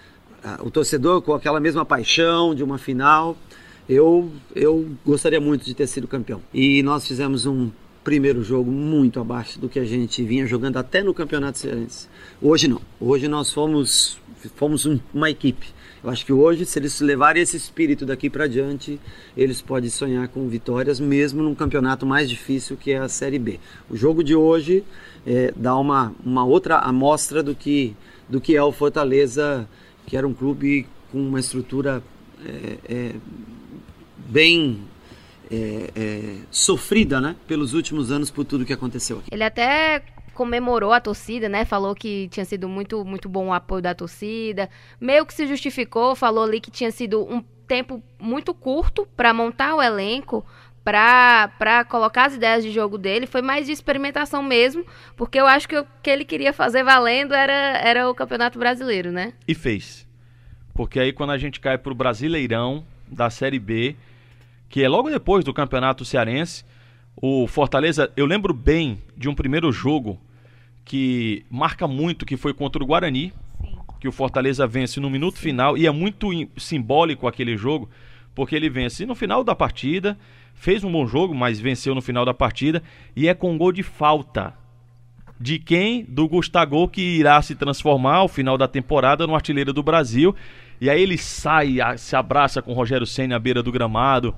a, 0.44 0.62
o 0.62 0.70
torcedor 0.70 1.22
com 1.22 1.34
aquela 1.34 1.58
mesma 1.58 1.84
paixão 1.84 2.54
de 2.54 2.62
uma 2.62 2.78
final. 2.78 3.37
Eu, 3.88 4.30
eu 4.54 4.88
gostaria 5.04 5.40
muito 5.40 5.64
de 5.64 5.75
ter 5.75 5.88
sido 5.88 6.06
campeão. 6.06 6.40
E 6.54 6.84
nós 6.84 7.04
fizemos 7.04 7.46
um 7.46 7.68
primeiro 8.02 8.42
jogo 8.42 8.71
muito 8.71 9.21
abaixo 9.21 9.59
do 9.59 9.69
que 9.69 9.78
a 9.78 9.85
gente 9.85 10.23
vinha 10.23 10.47
jogando 10.47 10.76
até 10.78 11.02
no 11.02 11.12
Campeonato 11.12 11.59
Cearense. 11.59 12.09
Hoje 12.40 12.66
não. 12.69 12.80
Hoje 13.00 13.28
nós 13.28 13.52
fomos, 13.52 14.19
fomos 14.57 14.87
um- 14.87 14.99
uma 15.12 15.30
equipe. 15.30 15.66
Eu 16.02 16.09
acho 16.09 16.25
que 16.25 16.33
hoje, 16.33 16.64
se 16.64 16.78
eles 16.78 16.99
levarem 17.02 17.42
esse 17.42 17.59
espírito 17.59 18.07
daqui 18.07 18.30
para 18.30 18.47
diante, 18.47 18.99
eles 19.37 19.61
podem 19.61 19.90
sonhar 19.90 20.26
com 20.28 20.49
vitórias, 20.49 20.99
mesmo 20.99 21.42
num 21.42 21.54
campeonato 21.54 22.07
mais 22.07 22.28
difícil 22.28 22.75
que 22.75 22.90
é 22.90 22.99
a 22.99 23.09
Série 23.09 23.38
B. 23.38 23.61
O 23.90 23.95
jogo 23.97 24.25
de 24.25 24.35
hoje 24.35 24.83
é, 25.26 25.52
dá 25.54 25.76
uma, 25.76 26.14
uma 26.25 26.42
outra 26.42 26.78
amostra 26.78 27.42
do 27.42 27.54
que, 27.54 27.95
do 28.26 28.40
que 28.40 28.57
é 28.57 28.62
o 28.62 28.73
Fortaleza, 28.73 29.69
que 30.07 30.16
era 30.16 30.26
um 30.26 30.33
clube 30.33 30.87
com 31.12 31.19
uma 31.21 31.38
estrutura 31.38 32.02
é, 32.47 32.78
é, 32.88 33.14
bem 34.16 34.80
é, 35.50 35.90
é, 35.97 36.35
sofrida, 36.50 37.21
né, 37.21 37.37
pelos 37.47 37.75
últimos 37.75 38.11
anos 38.12 38.30
por 38.30 38.45
tudo 38.45 38.64
que 38.64 38.73
aconteceu 38.73 39.19
aqui. 39.19 39.28
Ele 39.33 39.45
até 39.45 40.02
comemorou 40.35 40.92
a 40.92 41.00
torcida, 41.00 41.49
né? 41.49 41.64
Falou 41.64 41.95
que 41.95 42.28
tinha 42.28 42.47
sido 42.47 42.69
muito, 42.69 43.04
muito 43.04 43.28
bom 43.28 43.49
o 43.49 43.52
apoio 43.52 43.83
da 43.83 43.95
torcida. 43.95 44.71
Meio 44.99 45.26
que 45.26 45.35
se 45.35 45.47
justificou, 45.47 46.14
falou 46.14 46.45
ali 46.45 46.61
que 46.61 46.71
tinha 46.71 46.90
sido 46.90 47.23
um 47.23 47.42
tempo 47.66 48.02
muito 48.19 48.54
curto 48.54 49.07
para 49.16 49.35
montar 49.35 49.75
o 49.75 49.83
elenco, 49.83 50.45
para 50.83 51.85
colocar 51.88 52.25
as 52.25 52.35
ideias 52.35 52.64
de 52.64 52.71
jogo 52.71 52.97
dele. 52.97 53.26
Foi 53.26 53.42
mais 53.42 53.66
de 53.66 53.73
experimentação 53.73 54.42
mesmo, 54.42 54.85
porque 55.14 55.38
eu 55.38 55.47
acho 55.47 55.69
que 55.69 55.78
o 55.78 55.87
que 56.02 56.09
ele 56.09 56.25
queria 56.25 56.52
fazer 56.52 56.83
valendo 56.83 57.35
era, 57.35 57.78
era 57.78 58.09
o 58.09 58.14
Campeonato 58.14 58.59
Brasileiro, 58.59 59.12
né? 59.12 59.35
E 59.47 59.54
fez. 59.54 60.09
Porque 60.73 60.99
aí 60.99 61.12
quando 61.12 61.30
a 61.30 61.38
gente 61.38 61.61
cai 61.61 61.76
pro 61.76 61.95
Brasileirão 61.95 62.85
da 63.07 63.28
Série 63.28 63.59
B, 63.59 63.95
que 64.70 64.84
é 64.84 64.88
logo 64.88 65.10
depois 65.10 65.44
do 65.44 65.52
Campeonato 65.52 66.04
Cearense, 66.04 66.64
o 67.16 67.48
Fortaleza, 67.48 68.10
eu 68.16 68.24
lembro 68.24 68.54
bem 68.54 69.02
de 69.16 69.28
um 69.28 69.34
primeiro 69.34 69.70
jogo 69.72 70.18
que 70.84 71.44
marca 71.50 71.88
muito, 71.88 72.24
que 72.24 72.36
foi 72.36 72.54
contra 72.54 72.82
o 72.82 72.86
Guarani, 72.86 73.32
Sim. 73.60 73.76
que 74.00 74.08
o 74.08 74.12
Fortaleza 74.12 74.68
vence 74.68 75.00
no 75.00 75.10
minuto 75.10 75.38
final, 75.38 75.76
e 75.76 75.88
é 75.88 75.90
muito 75.90 76.28
simbólico 76.56 77.26
aquele 77.26 77.56
jogo, 77.56 77.90
porque 78.32 78.54
ele 78.54 78.70
vence 78.70 79.04
no 79.04 79.16
final 79.16 79.42
da 79.42 79.56
partida, 79.56 80.16
fez 80.54 80.84
um 80.84 80.92
bom 80.92 81.04
jogo, 81.04 81.34
mas 81.34 81.58
venceu 81.58 81.92
no 81.92 82.00
final 82.00 82.24
da 82.24 82.32
partida, 82.32 82.80
e 83.14 83.26
é 83.26 83.34
com 83.34 83.58
gol 83.58 83.72
de 83.72 83.82
falta. 83.82 84.54
De 85.38 85.58
quem? 85.58 86.04
Do 86.04 86.28
Gustavo, 86.28 86.86
que 86.86 87.18
irá 87.18 87.42
se 87.42 87.56
transformar 87.56 88.16
ao 88.16 88.28
final 88.28 88.56
da 88.56 88.68
temporada 88.68 89.26
no 89.26 89.34
artilheiro 89.34 89.72
do 89.72 89.82
Brasil. 89.82 90.36
E 90.80 90.88
aí 90.88 91.02
ele 91.02 91.16
sai, 91.16 91.78
se 91.96 92.14
abraça 92.14 92.60
com 92.60 92.72
o 92.72 92.74
Rogério 92.74 93.06
Senna 93.06 93.36
à 93.36 93.38
beira 93.38 93.62
do 93.62 93.72
gramado. 93.72 94.34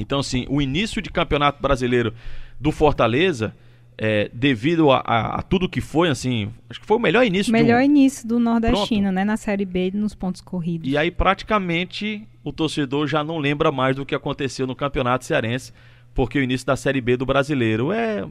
Então, 0.00 0.20
assim, 0.20 0.46
o 0.48 0.60
início 0.60 1.00
de 1.00 1.10
campeonato 1.10 1.60
brasileiro 1.60 2.14
do 2.58 2.72
Fortaleza 2.72 3.54
é, 4.02 4.30
devido 4.32 4.90
a, 4.90 4.98
a, 4.98 5.38
a, 5.38 5.42
tudo 5.42 5.68
que 5.68 5.82
foi, 5.82 6.08
assim, 6.08 6.50
acho 6.70 6.80
que 6.80 6.86
foi 6.86 6.96
o 6.96 7.00
melhor 7.00 7.22
início. 7.22 7.52
Melhor 7.52 7.80
um... 7.80 7.84
início 7.84 8.26
do 8.26 8.38
Nordestino, 8.38 9.02
Pronto. 9.02 9.14
né? 9.14 9.24
Na 9.24 9.36
Série 9.36 9.66
B, 9.66 9.90
nos 9.92 10.14
pontos 10.14 10.40
corridos. 10.40 10.90
E 10.90 10.96
aí, 10.96 11.10
praticamente, 11.10 12.26
o 12.42 12.50
torcedor 12.50 13.06
já 13.06 13.22
não 13.22 13.36
lembra 13.36 13.70
mais 13.70 13.96
do 13.96 14.06
que 14.06 14.14
aconteceu 14.14 14.66
no 14.66 14.74
Campeonato 14.74 15.26
Cearense, 15.26 15.72
porque 16.14 16.38
o 16.38 16.42
início 16.42 16.66
da 16.66 16.76
Série 16.76 17.02
B 17.02 17.18
do 17.18 17.26
Brasileiro 17.26 17.92
é, 17.92 18.26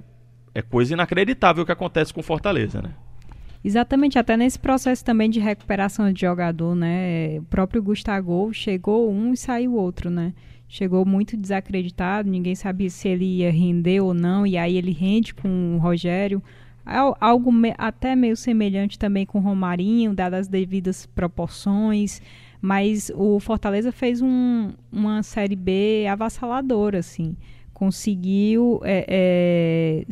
é 0.56 0.62
coisa 0.64 0.94
inacreditável 0.94 1.64
que 1.64 1.72
acontece 1.72 2.12
com 2.12 2.24
Fortaleza, 2.24 2.82
né? 2.82 2.92
Exatamente, 3.64 4.18
até 4.18 4.36
nesse 4.36 4.58
processo 4.58 5.06
também 5.06 5.30
de 5.30 5.40
recuperação 5.40 6.12
de 6.12 6.22
jogador, 6.22 6.74
né? 6.74 7.38
O 7.40 7.44
próprio 7.44 7.84
Gustavo 7.84 8.52
chegou 8.54 9.12
um 9.12 9.34
e 9.34 9.38
saiu 9.38 9.76
outro, 9.76 10.10
né? 10.10 10.34
Chegou 10.70 11.04
muito 11.04 11.36
desacreditado, 11.36 12.30
ninguém 12.30 12.54
sabia 12.54 12.90
se 12.92 13.08
ele 13.08 13.26
ia 13.26 13.52
render 13.52 14.02
ou 14.02 14.14
não, 14.14 14.46
e 14.46 14.56
aí 14.56 14.78
ele 14.78 14.92
rende 14.92 15.34
com 15.34 15.76
o 15.76 15.80
Rogério. 15.80 16.42
Algo 17.20 17.52
me, 17.52 17.74
até 17.78 18.16
meio 18.16 18.38
semelhante 18.38 18.98
também 18.98 19.26
com 19.26 19.40
o 19.40 19.42
Romarinho, 19.42 20.14
dadas 20.14 20.42
as 20.42 20.48
devidas 20.48 21.06
proporções, 21.08 22.22
mas 22.62 23.12
o 23.16 23.40
Fortaleza 23.40 23.92
fez 23.92 24.22
um, 24.22 24.72
uma 24.92 25.24
Série 25.24 25.56
B 25.56 26.06
avassaladora, 26.08 27.00
assim. 27.00 27.36
Conseguiu 27.74 28.80
é, 28.84 29.06
é, 29.08 30.06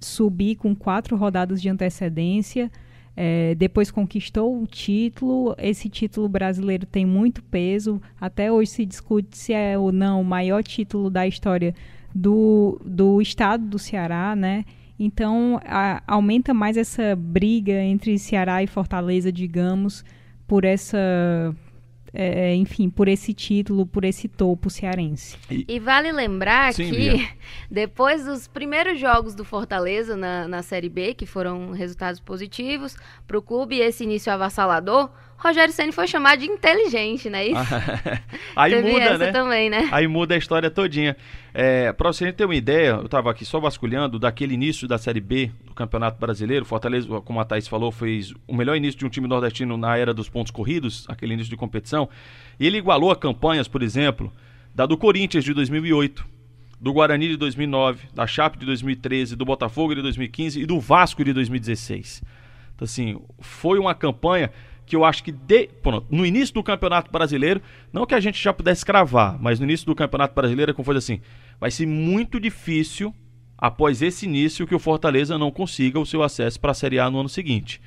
subir 0.00 0.56
com 0.56 0.74
quatro 0.74 1.16
rodadas 1.16 1.60
de 1.60 1.68
antecedência, 1.68 2.70
é, 3.16 3.54
depois 3.54 3.90
conquistou 3.90 4.62
o 4.62 4.66
título. 4.66 5.54
Esse 5.58 5.88
título 5.88 6.28
brasileiro 6.28 6.86
tem 6.86 7.04
muito 7.04 7.42
peso. 7.42 8.00
Até 8.20 8.50
hoje 8.50 8.70
se 8.70 8.86
discute 8.86 9.36
se 9.36 9.52
é 9.52 9.76
ou 9.76 9.92
não 9.92 10.20
o 10.20 10.24
maior 10.24 10.62
título 10.62 11.10
da 11.10 11.26
história 11.26 11.74
do, 12.14 12.80
do 12.84 13.20
estado 13.20 13.64
do 13.66 13.78
Ceará, 13.78 14.34
né? 14.34 14.64
Então 14.98 15.60
a, 15.64 16.02
aumenta 16.06 16.52
mais 16.52 16.76
essa 16.76 17.16
briga 17.16 17.82
entre 17.82 18.18
Ceará 18.18 18.62
e 18.62 18.66
Fortaleza, 18.66 19.32
digamos, 19.32 20.04
por 20.46 20.64
essa 20.64 21.54
é, 22.12 22.54
enfim, 22.54 22.90
por 22.90 23.08
esse 23.08 23.32
título, 23.32 23.86
por 23.86 24.04
esse 24.04 24.28
topo 24.28 24.68
cearense. 24.68 25.36
E, 25.50 25.64
e 25.68 25.78
vale 25.78 26.12
lembrar 26.12 26.72
Sim, 26.72 26.90
que 26.90 27.28
depois 27.70 28.24
dos 28.24 28.48
primeiros 28.48 28.98
jogos 28.98 29.34
do 29.34 29.44
Fortaleza 29.44 30.16
na, 30.16 30.48
na 30.48 30.62
Série 30.62 30.88
B, 30.88 31.14
que 31.14 31.26
foram 31.26 31.72
resultados 31.72 32.20
positivos 32.20 32.96
para 33.26 33.38
o 33.38 33.42
clube, 33.42 33.78
esse 33.78 34.04
início 34.04 34.32
avassalador, 34.32 35.10
Rogério 35.40 35.72
Ceni 35.72 35.90
foi 35.90 36.06
chamado 36.06 36.38
de 36.38 36.46
inteligente, 36.46 37.30
né? 37.30 37.46
Isso. 37.46 37.56
Aí 38.54 38.74
Teve 38.74 38.92
muda, 38.92 39.16
né? 39.16 39.32
também, 39.32 39.70
né? 39.70 39.88
Aí 39.90 40.06
muda 40.06 40.34
a 40.34 40.38
história 40.38 40.70
todinha. 40.70 41.16
É, 41.54 41.94
para 41.94 42.12
você 42.12 42.30
ter 42.30 42.44
uma 42.44 42.54
ideia, 42.54 42.90
eu 42.90 43.06
estava 43.06 43.30
aqui 43.30 43.46
só 43.46 43.58
vasculhando 43.58 44.18
daquele 44.18 44.52
início 44.52 44.86
da 44.86 44.98
Série 44.98 45.20
B 45.20 45.50
do 45.64 45.72
Campeonato 45.72 46.20
Brasileiro. 46.20 46.66
Fortaleza, 46.66 47.08
como 47.22 47.40
a 47.40 47.44
Thaís 47.46 47.66
falou, 47.66 47.90
fez 47.90 48.34
o 48.46 48.54
melhor 48.54 48.76
início 48.76 48.98
de 48.98 49.06
um 49.06 49.08
time 49.08 49.26
nordestino 49.26 49.78
na 49.78 49.96
era 49.96 50.12
dos 50.12 50.28
pontos 50.28 50.50
corridos, 50.52 51.06
aquele 51.08 51.32
início 51.32 51.48
de 51.50 51.56
competição. 51.56 52.06
E 52.58 52.66
ele 52.66 52.76
igualou 52.76 53.10
a 53.10 53.16
campanhas, 53.16 53.66
por 53.66 53.82
exemplo, 53.82 54.30
da 54.74 54.84
do 54.84 54.98
Corinthians 54.98 55.42
de 55.42 55.54
2008, 55.54 56.22
do 56.78 56.92
Guarani 56.92 57.28
de 57.28 57.38
2009, 57.38 58.08
da 58.12 58.26
Chape 58.26 58.58
de 58.58 58.66
2013, 58.66 59.36
do 59.36 59.46
Botafogo 59.46 59.94
de 59.94 60.02
2015 60.02 60.60
e 60.60 60.66
do 60.66 60.78
Vasco 60.78 61.24
de 61.24 61.32
2016. 61.32 62.22
Então, 62.74 62.84
assim, 62.84 63.18
foi 63.40 63.78
uma 63.78 63.94
campanha 63.94 64.50
que 64.90 64.96
eu 64.96 65.04
acho 65.04 65.22
que 65.22 65.30
de, 65.30 65.68
pronto, 65.80 66.04
no 66.10 66.26
início 66.26 66.52
do 66.52 66.64
Campeonato 66.64 67.12
Brasileiro, 67.12 67.62
não 67.92 68.04
que 68.04 68.14
a 68.14 68.18
gente 68.18 68.42
já 68.42 68.52
pudesse 68.52 68.84
cravar, 68.84 69.40
mas 69.40 69.60
no 69.60 69.64
início 69.64 69.86
do 69.86 69.94
Campeonato 69.94 70.34
Brasileiro, 70.34 70.74
como 70.74 70.84
foi 70.84 70.96
assim, 70.96 71.20
vai 71.60 71.70
ser 71.70 71.86
muito 71.86 72.40
difícil 72.40 73.14
após 73.56 74.02
esse 74.02 74.26
início 74.26 74.66
que 74.66 74.74
o 74.74 74.80
Fortaleza 74.80 75.38
não 75.38 75.52
consiga 75.52 76.00
o 76.00 76.04
seu 76.04 76.24
acesso 76.24 76.58
para 76.58 76.72
a 76.72 76.74
Série 76.74 76.98
A 76.98 77.08
no 77.08 77.20
ano 77.20 77.28
seguinte, 77.28 77.80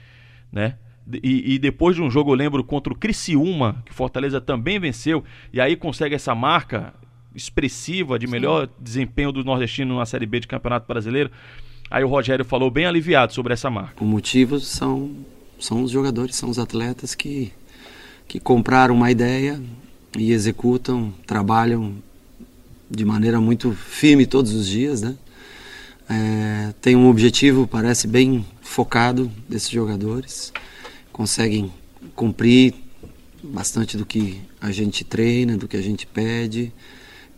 né? 0.49 0.77
E, 1.21 1.55
e, 1.55 1.59
depois 1.59 1.97
de 1.97 2.01
um 2.01 2.09
jogo, 2.09 2.31
eu 2.31 2.35
lembro, 2.35 2.63
contra 2.63 2.93
o 2.93 2.95
Criciúma, 2.95 3.83
que 3.85 3.91
o 3.91 3.93
Fortaleza 3.93 4.39
também 4.39 4.79
venceu, 4.79 5.25
e 5.51 5.59
aí 5.59 5.75
consegue 5.75 6.15
essa 6.15 6.33
marca 6.33 6.93
expressiva 7.35 8.17
de 8.17 8.27
melhor 8.27 8.67
Sim. 8.67 8.73
desempenho 8.79 9.33
do 9.33 9.43
nordestino 9.43 9.97
na 9.97 10.05
Série 10.05 10.25
B 10.25 10.39
de 10.39 10.47
Campeonato 10.47 10.87
Brasileiro. 10.87 11.29
Aí 11.91 12.01
o 12.05 12.07
Rogério 12.07 12.45
falou 12.45 12.71
bem 12.71 12.85
aliviado 12.85 13.33
sobre 13.33 13.51
essa 13.51 13.69
marca. 13.69 14.01
Os 14.01 14.09
motivos 14.09 14.65
são 14.65 15.11
são 15.63 15.81
os 15.81 15.91
jogadores, 15.91 16.35
são 16.35 16.49
os 16.49 16.59
atletas 16.59 17.15
que, 17.15 17.53
que 18.27 18.37
compraram 18.37 18.93
uma 18.93 19.09
ideia 19.09 19.61
e 20.17 20.33
executam, 20.33 21.13
trabalham 21.25 21.95
de 22.91 23.05
maneira 23.05 23.39
muito 23.39 23.71
firme 23.71 24.25
todos 24.25 24.53
os 24.53 24.67
dias, 24.67 25.01
né? 25.01 25.15
É, 26.09 26.73
tem 26.81 26.97
um 26.97 27.07
objetivo, 27.07 27.65
parece 27.65 28.07
bem 28.07 28.45
focado 28.61 29.31
desses 29.47 29.69
jogadores, 29.69 30.51
conseguem 31.13 31.71
cumprir 32.13 32.73
bastante 33.41 33.95
do 33.95 34.05
que 34.05 34.41
a 34.59 34.69
gente 34.69 35.05
treina, 35.05 35.57
do 35.57 35.65
que 35.65 35.77
a 35.77 35.81
gente 35.81 36.05
pede, 36.05 36.73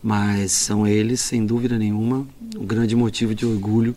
mas 0.02 0.50
são 0.50 0.84
eles, 0.84 1.20
sem 1.20 1.46
dúvida 1.46 1.78
nenhuma, 1.78 2.26
um 2.56 2.66
grande 2.66 2.96
motivo 2.96 3.36
de 3.36 3.46
orgulho 3.46 3.94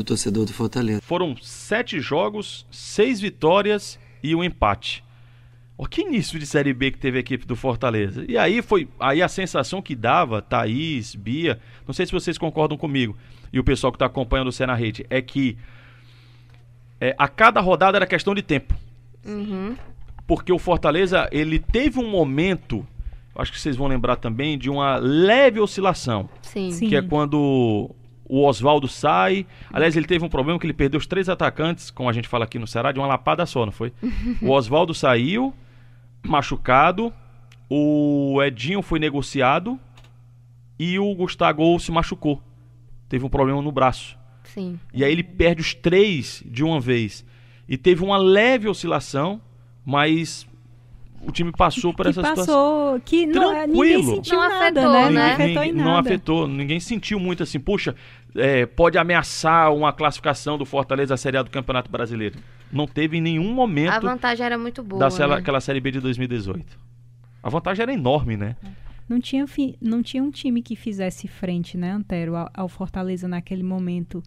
do 0.00 0.04
torcedor 0.04 0.46
do 0.46 0.52
Fortaleza. 0.52 1.00
Foram 1.02 1.36
sete 1.36 2.00
jogos, 2.00 2.66
seis 2.70 3.20
vitórias 3.20 3.98
e 4.22 4.34
um 4.34 4.42
empate. 4.42 5.04
O 5.76 5.86
que 5.86 6.02
início 6.02 6.38
de 6.38 6.46
Série 6.46 6.72
B 6.72 6.90
que 6.90 6.98
teve 6.98 7.18
a 7.18 7.20
equipe 7.20 7.46
do 7.46 7.56
Fortaleza. 7.56 8.24
E 8.28 8.36
aí 8.36 8.60
foi 8.60 8.88
aí 8.98 9.22
a 9.22 9.28
sensação 9.28 9.80
que 9.80 9.94
dava, 9.94 10.42
Thaís, 10.42 11.14
Bia, 11.14 11.58
não 11.86 11.94
sei 11.94 12.06
se 12.06 12.12
vocês 12.12 12.36
concordam 12.36 12.76
comigo, 12.76 13.16
e 13.52 13.58
o 13.58 13.64
pessoal 13.64 13.90
que 13.90 13.96
está 13.96 14.06
acompanhando 14.06 14.48
o 14.48 14.52
Cena 14.52 14.74
Rede, 14.74 15.06
é 15.08 15.22
que 15.22 15.56
é, 17.00 17.14
a 17.18 17.28
cada 17.28 17.60
rodada 17.60 17.98
era 17.98 18.06
questão 18.06 18.34
de 18.34 18.42
tempo. 18.42 18.74
Uhum. 19.24 19.76
Porque 20.26 20.52
o 20.52 20.58
Fortaleza, 20.58 21.28
ele 21.32 21.58
teve 21.58 21.98
um 21.98 22.08
momento, 22.08 22.86
acho 23.34 23.50
que 23.50 23.60
vocês 23.60 23.76
vão 23.76 23.86
lembrar 23.86 24.16
também, 24.16 24.58
de 24.58 24.70
uma 24.70 24.96
leve 24.96 25.60
oscilação. 25.60 26.28
Sim. 26.42 26.70
Que 26.88 26.94
é 26.94 27.02
quando 27.02 27.90
o 28.30 28.46
Oswaldo 28.46 28.86
sai. 28.86 29.44
Aliás, 29.72 29.96
ele 29.96 30.06
teve 30.06 30.24
um 30.24 30.28
problema 30.28 30.56
que 30.56 30.64
ele 30.64 30.72
perdeu 30.72 30.98
os 30.98 31.06
três 31.06 31.28
atacantes, 31.28 31.90
como 31.90 32.08
a 32.08 32.12
gente 32.12 32.28
fala 32.28 32.44
aqui 32.44 32.60
no 32.60 32.66
Ceará, 32.66 32.92
de 32.92 33.00
uma 33.00 33.08
lapada 33.08 33.44
só, 33.44 33.66
não 33.66 33.72
foi? 33.72 33.92
o 34.40 34.50
Oswaldo 34.50 34.94
saiu, 34.94 35.52
machucado. 36.24 37.12
O 37.68 38.40
Edinho 38.42 38.82
foi 38.82 39.00
negociado. 39.00 39.78
E 40.78 40.96
o 40.98 41.12
Gustavo 41.14 41.78
se 41.80 41.90
machucou. 41.90 42.40
Teve 43.08 43.24
um 43.24 43.28
problema 43.28 43.60
no 43.60 43.72
braço. 43.72 44.16
Sim. 44.44 44.78
E 44.94 45.04
aí 45.04 45.10
ele 45.10 45.24
perde 45.24 45.60
os 45.60 45.74
três 45.74 46.42
de 46.46 46.62
uma 46.62 46.80
vez. 46.80 47.26
E 47.68 47.76
teve 47.76 48.04
uma 48.04 48.16
leve 48.16 48.68
oscilação, 48.68 49.40
mas 49.84 50.46
o 51.22 51.30
time 51.30 51.52
passou 51.52 51.92
por 51.92 52.04
que 52.04 52.10
essa 52.10 52.22
passou, 52.22 52.40
situação. 52.44 53.00
que 53.04 53.26
não, 53.26 53.52
é, 53.52 53.66
ninguém 53.66 53.92
Tranquilo. 53.92 54.14
sentiu 54.16 54.34
Não 54.40 54.48
nada, 54.48 54.56
afetou, 54.80 54.92
né? 54.92 55.10
né? 55.10 55.10
Não 55.10 55.32
afetou 55.34 55.46
em 55.46 55.66
Ninguém- 55.66 55.72
nada. 55.74 55.90
Não 55.90 55.98
afetou, 55.98 56.48
ninguém 56.48 56.80
sentiu 56.80 57.20
muito 57.20 57.42
assim, 57.42 57.60
puxa, 57.60 57.94
é, 58.34 58.64
pode 58.66 58.96
ameaçar 58.96 59.72
uma 59.74 59.92
classificação 59.92 60.56
do 60.56 60.64
Fortaleza 60.64 61.14
à 61.14 61.16
Série 61.16 61.36
A 61.36 61.42
do 61.42 61.50
Campeonato 61.50 61.90
Brasileiro. 61.90 62.38
Não 62.72 62.86
teve 62.86 63.18
em 63.18 63.20
nenhum 63.20 63.50
A 63.50 63.54
momento 63.54 64.00
vantagem 64.02 64.46
era 64.46 64.56
muito 64.56 64.82
boa. 64.82 65.00
da 65.00 65.10
cela- 65.10 65.34
né? 65.36 65.40
aquela 65.40 65.60
Série 65.60 65.80
B 65.80 65.90
de 65.90 66.00
2018. 66.00 66.78
A 67.42 67.48
vantagem 67.50 67.82
era 67.82 67.92
enorme, 67.92 68.36
né? 68.36 68.56
Não 69.08 69.18
tinha, 69.20 69.46
fi- 69.46 69.76
não 69.80 70.02
tinha 70.02 70.22
um 70.22 70.30
time 70.30 70.62
que 70.62 70.76
fizesse 70.76 71.26
frente, 71.26 71.76
né, 71.76 71.90
Antero, 71.90 72.36
ao, 72.36 72.48
ao 72.54 72.68
Fortaleza 72.68 73.26
naquele 73.26 73.62
momento. 73.64 74.22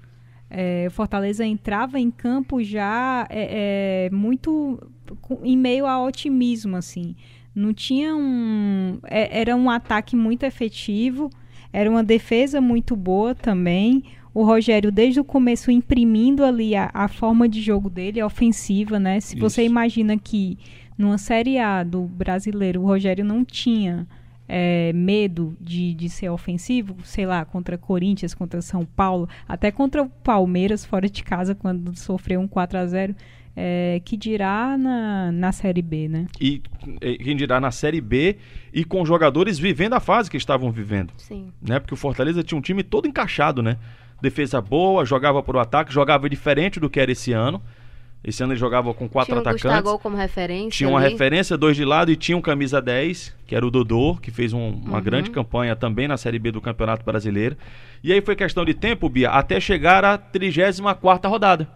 É, 0.55 0.86
o 0.88 0.91
Fortaleza 0.91 1.43
entrava 1.43 2.00
em 2.00 2.12
campo 2.12 2.63
já 2.63 3.25
é, 3.27 4.05
é, 4.05 4.15
muito 4.15 4.79
em 5.43 5.57
meio 5.57 5.88
a 5.88 6.03
otimismo, 6.03 6.75
assim. 6.75 7.15
Não 7.55 7.74
tinha 7.74 8.15
um. 8.15 9.00
é- 9.03 9.41
era 9.41 9.55
um 9.55 9.67
ataque 9.69 10.15
muito 10.15 10.43
efetivo, 10.43 11.31
era 11.72 11.89
uma 11.89 12.03
defesa 12.03 12.62
muito 12.62 12.95
boa 12.95 13.33
também. 13.33 14.03
O 14.31 14.43
Rogério, 14.43 14.91
desde 14.91 15.19
o 15.19 15.24
começo, 15.24 15.72
imprimindo 15.72 16.43
ali 16.43 16.75
a, 16.75 16.89
a 16.93 17.07
forma 17.07 17.50
de 17.50 17.60
jogo 17.62 17.89
dele, 17.89 18.19
a 18.19 18.25
ofensiva, 18.25 19.00
né? 19.00 19.19
Se 19.19 19.36
você 19.36 19.62
Isso. 19.63 19.72
imagina 19.72 20.17
que 20.17 20.57
numa 20.98 21.17
Série 21.17 21.57
A 21.57 21.83
do 21.83 22.01
brasileiro 22.03 22.81
o 22.81 22.86
Rogério 22.86 23.25
não 23.25 23.43
tinha 23.43 24.07
é, 24.48 24.92
medo 24.94 25.56
de, 25.60 25.94
de 25.94 26.10
ser 26.10 26.30
ofensivo, 26.30 26.98
sei 27.04 27.26
lá, 27.26 27.46
contra 27.46 27.78
Corinthians, 27.78 28.34
contra 28.34 28.62
São 28.62 28.86
Paulo, 28.86 29.28
até 29.48 29.72
contra 29.72 30.04
o 30.04 30.10
Palmeiras 30.10 30.86
fora 30.86 31.10
de 31.10 31.24
casa, 31.24 31.56
quando 31.56 31.96
sofreu 31.96 32.40
um 32.40 32.48
4 32.48 32.78
a 32.78 32.86
0 32.86 33.16
é, 33.56 34.02
que 34.04 34.18
dirá 34.18 34.78
na, 34.78 35.32
na 35.32 35.52
Série 35.52 35.82
B, 35.82 36.08
né? 36.08 36.26
E 36.42 36.62
quem 37.24 37.36
dirá 37.36 37.60
na 37.60 37.72
Série 37.72 38.02
B 38.02 38.38
e 38.74 38.84
com 38.84 39.06
jogadores 39.06 39.60
vivendo 39.60 39.94
a 39.94 40.00
fase 40.00 40.30
que 40.30 40.38
estavam 40.38 40.72
vivendo. 40.72 41.14
Sim. 41.18 41.52
né? 41.62 41.80
Porque 41.80 41.94
o 41.94 41.98
Fortaleza 41.98 42.44
tinha 42.44 42.58
um 42.58 42.62
time 42.62 42.84
todo 42.84 43.08
encaixado, 43.08 43.62
né? 43.62 43.78
Defesa 44.22 44.60
boa, 44.60 45.06
jogava 45.06 45.44
pro 45.44 45.60
ataque, 45.60 45.94
jogava 45.94 46.30
diferente 46.30 46.80
do 46.80 46.90
que 46.90 47.00
era 47.00 47.12
esse 47.12 47.32
ano. 47.32 47.62
Esse 48.24 48.42
ano 48.42 48.53
ele 48.53 48.60
jogava 48.60 48.94
com 48.94 49.10
quatro 49.10 49.34
tinha 49.34 49.42
atacantes. 49.42 49.63
Gustavo 49.63 50.00
como 50.00 50.15
referência. 50.15 50.72
Tinha 50.77 50.89
uma 50.89 51.00
ali. 51.00 51.12
referência, 51.12 51.58
dois 51.58 51.75
de 51.75 51.84
lado, 51.84 52.10
e 52.10 52.15
tinha 52.15 52.38
um 52.38 52.42
camisa 52.42 52.82
10, 52.82 53.36
que 53.46 53.53
era 53.53 53.65
o 53.68 53.70
Dodô, 53.70 54.15
que 54.15 54.32
fez 54.32 54.53
um- 54.53 54.70
uma 54.70 54.98
Uhum. 55.00 55.03
grande 55.03 55.30
campanha 55.30 55.75
também 55.75 56.08
na 56.08 56.15
Série 56.15 56.39
B 56.39 56.50
do 56.51 56.62
Campeonato 56.62 57.03
Brasileiro. 57.03 57.58
E 58.01 58.13
aí 58.13 58.22
foi 58.22 58.36
questão 58.36 58.63
de 58.63 58.74
tempo, 58.74 59.10
Bia, 59.10 59.30
até 59.30 59.60
chegar 59.60 60.06
à 60.06 60.18
34ª 60.18 61.27
rodada. 61.27 61.68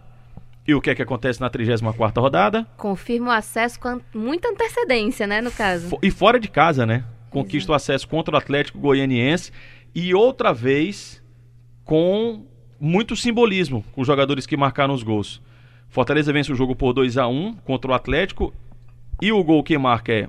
E 0.66 0.74
o 0.74 0.80
que 0.80 0.90
é 0.90 0.94
que 0.94 1.02
acontece 1.02 1.40
na 1.40 1.50
34ª 1.50 2.20
rodada? 2.20 2.66
Confirma 2.76 3.28
o 3.28 3.32
acesso 3.32 3.78
com 3.80 4.00
muita 4.14 4.48
antecedência, 4.48 5.26
né, 5.26 5.40
no 5.42 5.50
caso. 5.50 5.98
E 6.02 6.10
fora 6.10 6.38
de 6.40 6.48
casa, 6.48 6.84
né? 6.86 7.04
Conquista 7.30 7.72
o 7.72 7.74
acesso 7.74 8.08
contra 8.08 8.34
o 8.34 8.38
Atlético 8.38 8.78
Goianiense. 8.78 9.52
E 9.94 10.14
outra 10.14 10.52
vez 10.52 11.22
com 11.84 12.44
muito 12.80 13.16
simbolismo 13.16 13.84
com 13.92 14.00
os 14.02 14.06
jogadores 14.06 14.46
que 14.46 14.56
marcaram 14.56 14.94
os 14.94 15.02
gols. 15.02 15.40
Fortaleza 15.88 16.32
vence 16.32 16.52
o 16.52 16.54
jogo 16.54 16.76
por 16.76 16.92
2 16.92 17.16
a 17.16 17.26
1 17.26 17.56
contra 17.64 17.90
o 17.90 17.94
Atlético. 17.94 18.52
E 19.20 19.32
o 19.32 19.42
gol 19.42 19.62
que 19.62 19.76
marca 19.76 20.12
é 20.12 20.28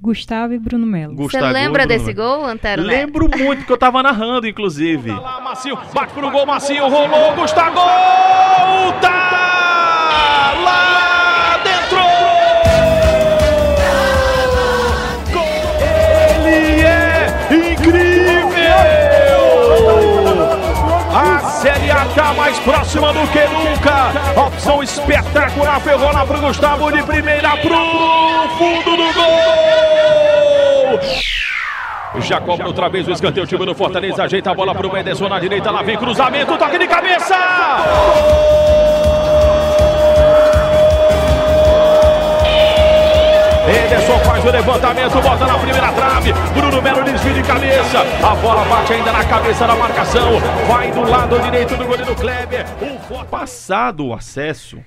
Gustavo 0.00 0.52
e 0.52 0.58
Bruno 0.58 0.84
Melo. 0.84 1.14
Você 1.14 1.40
lembra 1.40 1.86
Bruno 1.86 1.88
desse 1.88 2.12
gol, 2.12 2.44
Antero? 2.44 2.82
Lembro 2.82 3.28
muito, 3.28 3.58
porque 3.58 3.72
eu 3.72 3.78
tava 3.78 4.02
narrando, 4.02 4.48
inclusive. 4.48 5.10
Lá, 5.10 5.40
Macio, 5.40 5.78
bate 5.94 6.12
pro 6.12 6.28
gol, 6.28 6.44
Macio, 6.44 6.88
rolou, 6.88 7.36
Gustavo, 7.36 7.76
tá 9.00 10.54
lá 10.64 11.01
Série 22.12 22.20
A 22.20 22.24
tá 22.24 22.34
mais 22.34 22.58
próxima 22.60 23.12
do 23.12 23.26
que 23.28 23.40
nunca. 23.46 24.12
Opção 24.46 24.82
espetacular, 24.82 25.80
ferrou 25.80 26.26
pro 26.26 26.40
Gustavo 26.40 26.92
de 26.92 27.02
primeira 27.02 27.56
pro 27.56 27.76
fundo 28.58 28.96
do 28.96 29.12
gol! 29.14 29.32
Já 32.20 32.40
cobra 32.40 32.66
outra 32.66 32.88
vez 32.88 33.08
o 33.08 33.12
escanteio, 33.12 33.44
o 33.44 33.46
time 33.46 33.64
do 33.64 33.74
Fortaleza 33.74 34.22
ajeita 34.24 34.50
a 34.50 34.54
bola 34.54 34.74
pro 34.74 34.94
Ederson 34.96 35.28
na 35.28 35.40
direita, 35.40 35.70
lá 35.70 35.82
vem 35.82 35.96
cruzamento, 35.96 36.58
toque 36.58 36.78
de 36.78 36.86
cabeça! 36.86 37.36
Ederson 44.02 44.18
faz 44.24 44.44
o 44.44 44.50
levantamento, 44.50 45.12
bota 45.22 45.46
na 45.46 45.58
primeira 45.58 45.92
trave, 45.92 46.32
Bruno 46.54 46.82
Melo 46.82 47.04
desvia 47.04 47.34
de 47.34 47.42
cabeça, 47.42 47.98
a 48.00 48.34
bola 48.36 48.64
bate 48.64 48.92
ainda 48.94 49.12
na 49.12 49.24
cabeça 49.24 49.66
da 49.66 49.74
marcação, 49.76 50.40
vai 50.68 50.90
do 50.90 51.02
lado 51.08 51.38
direito 51.40 51.76
do 51.76 51.84
goleiro 51.84 52.14
Kleber, 52.16 52.64
o 53.10 53.24
Passado 53.26 54.06
o 54.06 54.12
acesso, 54.14 54.78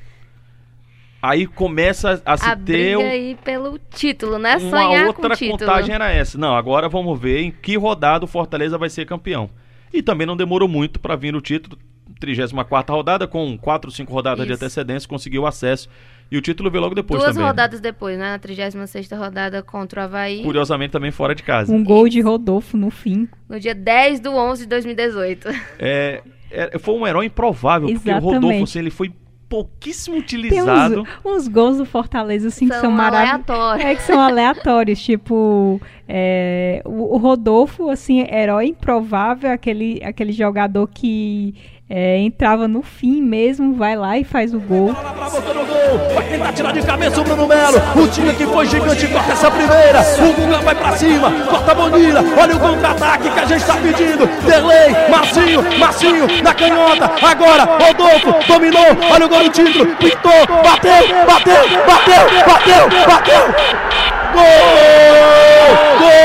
aí 1.22 1.48
começa 1.48 2.22
a 2.26 2.36
se 2.38 2.46
A 2.46 2.56
ter 2.56 2.98
briga 2.98 3.00
um- 3.00 3.10
aí 3.10 3.38
pelo 3.44 3.80
título, 3.80 4.38
né? 4.38 4.58
uma 4.58 4.70
Sonhar 4.70 5.08
outra 5.08 5.38
contagem 5.38 5.96
era 5.96 6.12
essa. 6.12 6.38
Não, 6.38 6.56
agora 6.56 6.90
vamos 6.90 7.18
ver 7.20 7.42
em 7.42 7.52
que 7.52 7.78
rodada 7.78 8.26
o 8.26 8.28
Fortaleza 8.28 8.78
vai 8.78 8.90
ser 8.90 9.06
campeão. 9.06 9.50
E 9.94 10.02
também 10.02 10.28
não 10.28 10.36
demorou 10.36 10.68
muito 10.68 11.00
para 11.00 11.16
vir 11.16 11.36
o 11.36 11.42
título. 11.42 11.78
34 12.26 12.96
rodada, 12.96 13.28
com 13.28 13.58
4, 13.58 13.92
5 13.92 14.12
rodadas 14.12 14.46
de 14.46 14.54
Isso. 14.54 14.64
antecedência, 14.64 15.08
conseguiu 15.08 15.46
acesso. 15.46 15.88
E 16.32 16.38
o 16.38 16.42
título 16.42 16.72
veio 16.72 16.82
logo 16.82 16.96
depois 16.96 17.22
Duas 17.22 17.34
também. 17.36 17.48
rodadas 17.48 17.80
depois, 17.80 18.18
né? 18.18 18.32
Na 18.32 18.40
36ª 18.40 19.16
rodada 19.18 19.62
contra 19.62 20.02
o 20.02 20.04
Havaí. 20.06 20.42
Curiosamente 20.44 20.92
também 20.92 21.12
fora 21.12 21.36
de 21.36 21.44
casa. 21.44 21.72
Um 21.72 21.84
gol 21.84 22.10
de 22.10 22.20
Rodolfo 22.20 22.76
no 22.76 22.90
fim. 22.90 23.28
No 23.48 23.60
dia 23.60 23.76
10 23.76 24.20
do 24.22 24.32
11 24.32 24.64
de 24.64 24.70
2018. 24.70 25.48
É, 25.78 26.24
é, 26.50 26.80
foi 26.80 26.96
um 26.96 27.06
herói 27.06 27.28
improvável, 27.28 27.88
porque 27.90 28.10
o 28.10 28.12
Exatamente. 28.12 28.34
Rodolfo 28.34 28.64
assim, 28.64 28.80
ele 28.80 28.90
foi 28.90 29.14
pouquíssimo 29.48 30.16
Tem 30.16 30.24
utilizado. 30.24 31.06
uns, 31.24 31.44
uns 31.44 31.48
gols 31.48 31.78
do 31.78 31.86
Fortaleza, 31.86 32.48
assim, 32.48 32.68
que 32.68 32.74
São 32.74 32.82
são 32.82 32.92
maravilhosos. 32.92 33.50
aleatórios. 33.50 33.86
É 33.86 33.96
que 33.96 34.02
são 34.02 34.20
aleatórios, 34.20 35.00
tipo, 35.04 35.80
é, 36.08 36.82
o, 36.84 37.16
o 37.16 37.18
Rodolfo, 37.18 37.90
assim, 37.90 38.22
herói 38.22 38.66
improvável, 38.68 39.52
aquele, 39.52 40.02
aquele 40.04 40.32
jogador 40.32 40.88
que 40.88 41.54
é, 41.88 42.18
entrava 42.18 42.68
no 42.68 42.82
fim 42.82 43.22
mesmo, 43.22 43.76
vai 43.76 43.96
lá 43.96 44.18
e 44.18 44.24
faz 44.24 44.54
o 44.54 44.60
gol. 44.60 44.96
Vai 46.16 46.28
tentar 46.28 46.52
tirar 46.54 46.74
de 46.74 46.82
cabeça 46.82 47.22
o 47.22 47.24
Bruno 47.24 47.48
Melo. 47.48 47.78
O 47.96 48.08
time 48.08 48.34
que 48.34 48.46
foi 48.48 48.66
gigante 48.66 49.08
corta 49.08 49.32
essa 49.32 49.52
primeira. 49.52 50.02
O 50.02 50.34
Guga 50.34 50.58
vai 50.60 50.74
pra 50.74 50.98
cima, 50.98 51.32
corta 51.48 51.72
a 51.72 51.76
Bonilha. 51.76 52.22
Olha 52.42 52.56
o 52.56 52.60
contra-ataque 52.60 53.30
que 53.30 53.40
a 53.40 53.46
gente 53.46 53.66
tá 53.66 53.76
pedindo. 53.76 54.26
Derlei, 54.48 54.96
Marcinho, 55.10 55.64
Marcinho 55.78 56.28
na 56.44 56.54
canhota. 56.56 57.12
Agora, 57.22 57.64
Rodolfo 57.64 58.34
dominou. 58.48 58.88
Olha 59.12 59.26
o 59.26 59.30
gol 59.30 59.44
do 59.44 59.50
título. 59.50 59.86
Pintou, 59.98 60.48
bateu, 60.64 61.08
bateu, 61.28 61.64
bateu, 61.86 62.26
bateu, 62.48 62.90
bateu. 63.06 63.46
Gol! 64.34 64.44
Gol! 66.00 66.16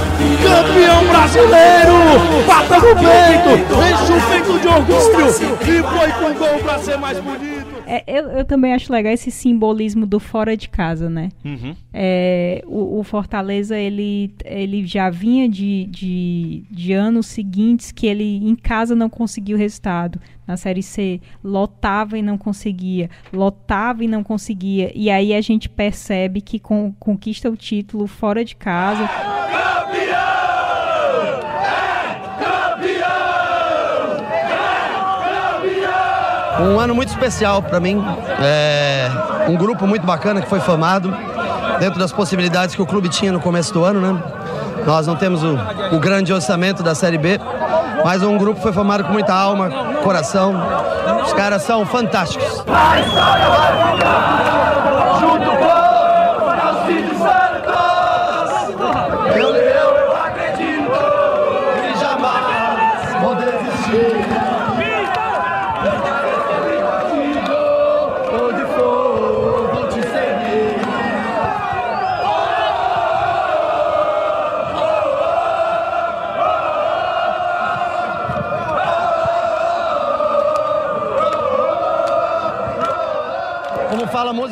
Campeão 0.42 1.05
brasileiro! 1.07 2.44
Bata 2.46 2.78
no 2.78 2.94
peito! 2.96 3.50
Enche 3.74 4.12
o 4.12 4.20
peito 4.31 4.59
de 4.59 4.68
orgulho! 4.68 5.28
E 5.62 5.83
foi 5.83 6.11
com 6.12 6.35
gol 6.35 6.59
pra 6.62 6.78
ser 6.78 6.98
mais 6.98 7.18
bonito! 7.18 7.52
É, 7.94 8.05
eu, 8.07 8.28
eu 8.31 8.44
também 8.44 8.72
acho 8.72 8.90
legal 8.92 9.12
esse 9.12 9.31
simbolismo 9.31 10.07
do 10.07 10.18
fora 10.18 10.57
de 10.57 10.68
casa, 10.68 11.11
né? 11.11 11.28
Uhum. 11.44 11.74
É, 11.92 12.64
o, 12.66 13.00
o 13.00 13.02
Fortaleza 13.05 13.76
ele, 13.78 14.33
ele 14.44 14.87
já 14.87 15.11
vinha 15.11 15.46
de, 15.48 15.87
de, 15.90 16.64
de 16.70 16.92
anos 16.94 17.26
seguintes 17.26 17.92
que 17.92 18.07
ele 18.07 18.24
em 18.46 18.57
casa 18.57 18.94
não 18.94 19.11
conseguiu 19.11 19.59
resultado. 19.59 20.18
Na 20.46 20.57
Série 20.57 20.83
C, 20.83 21.20
lotava 21.44 22.18
e 22.18 22.22
não 22.22 22.37
conseguia, 22.37 23.09
lotava 23.33 24.02
e 24.02 24.09
não 24.09 24.24
conseguia. 24.24 24.90
E 24.94 25.09
aí 25.11 25.33
a 25.35 25.40
gente 25.40 25.68
percebe 25.68 26.40
que 26.40 26.59
con- 26.59 26.92
conquista 26.98 27.48
o 27.50 27.57
título 27.57 28.07
fora 28.07 28.44
de 28.44 28.57
casa. 28.57 29.09
Um 36.61 36.79
ano 36.79 36.95
muito 36.95 37.09
especial 37.09 37.62
para 37.62 37.81
mim, 37.81 38.05
é, 38.41 39.09
um 39.49 39.57
grupo 39.57 39.87
muito 39.87 40.07
bacana 40.07 40.41
que 40.41 40.49
foi 40.49 40.61
formado. 40.61 41.15
dentro 41.79 41.99
das 41.99 42.12
possibilidades 42.12 42.75
que 42.75 42.83
o 42.83 42.87
clube 42.87 43.09
tinha 43.09 43.33
no 43.33 43.41
começo 43.41 43.73
do 43.73 43.85
ano, 43.85 44.01
né? 44.01 44.23
Nós 44.87 45.07
não 45.07 45.17
temos 45.17 45.43
o, 45.43 45.59
o 45.93 45.99
grande 45.99 46.33
orçamento 46.33 46.83
da 46.83 46.95
Série 46.95 47.19
B, 47.19 47.41
mas 48.05 48.23
um 48.23 48.37
grupo 48.37 48.61
foi 48.61 48.73
formado 48.73 49.05
com 49.05 49.12
muita 49.12 49.35
alma, 49.35 49.71
coração. 50.03 50.55
Os 51.25 51.33
caras 51.33 51.62
são 51.62 51.85
fantásticos. 51.87 52.65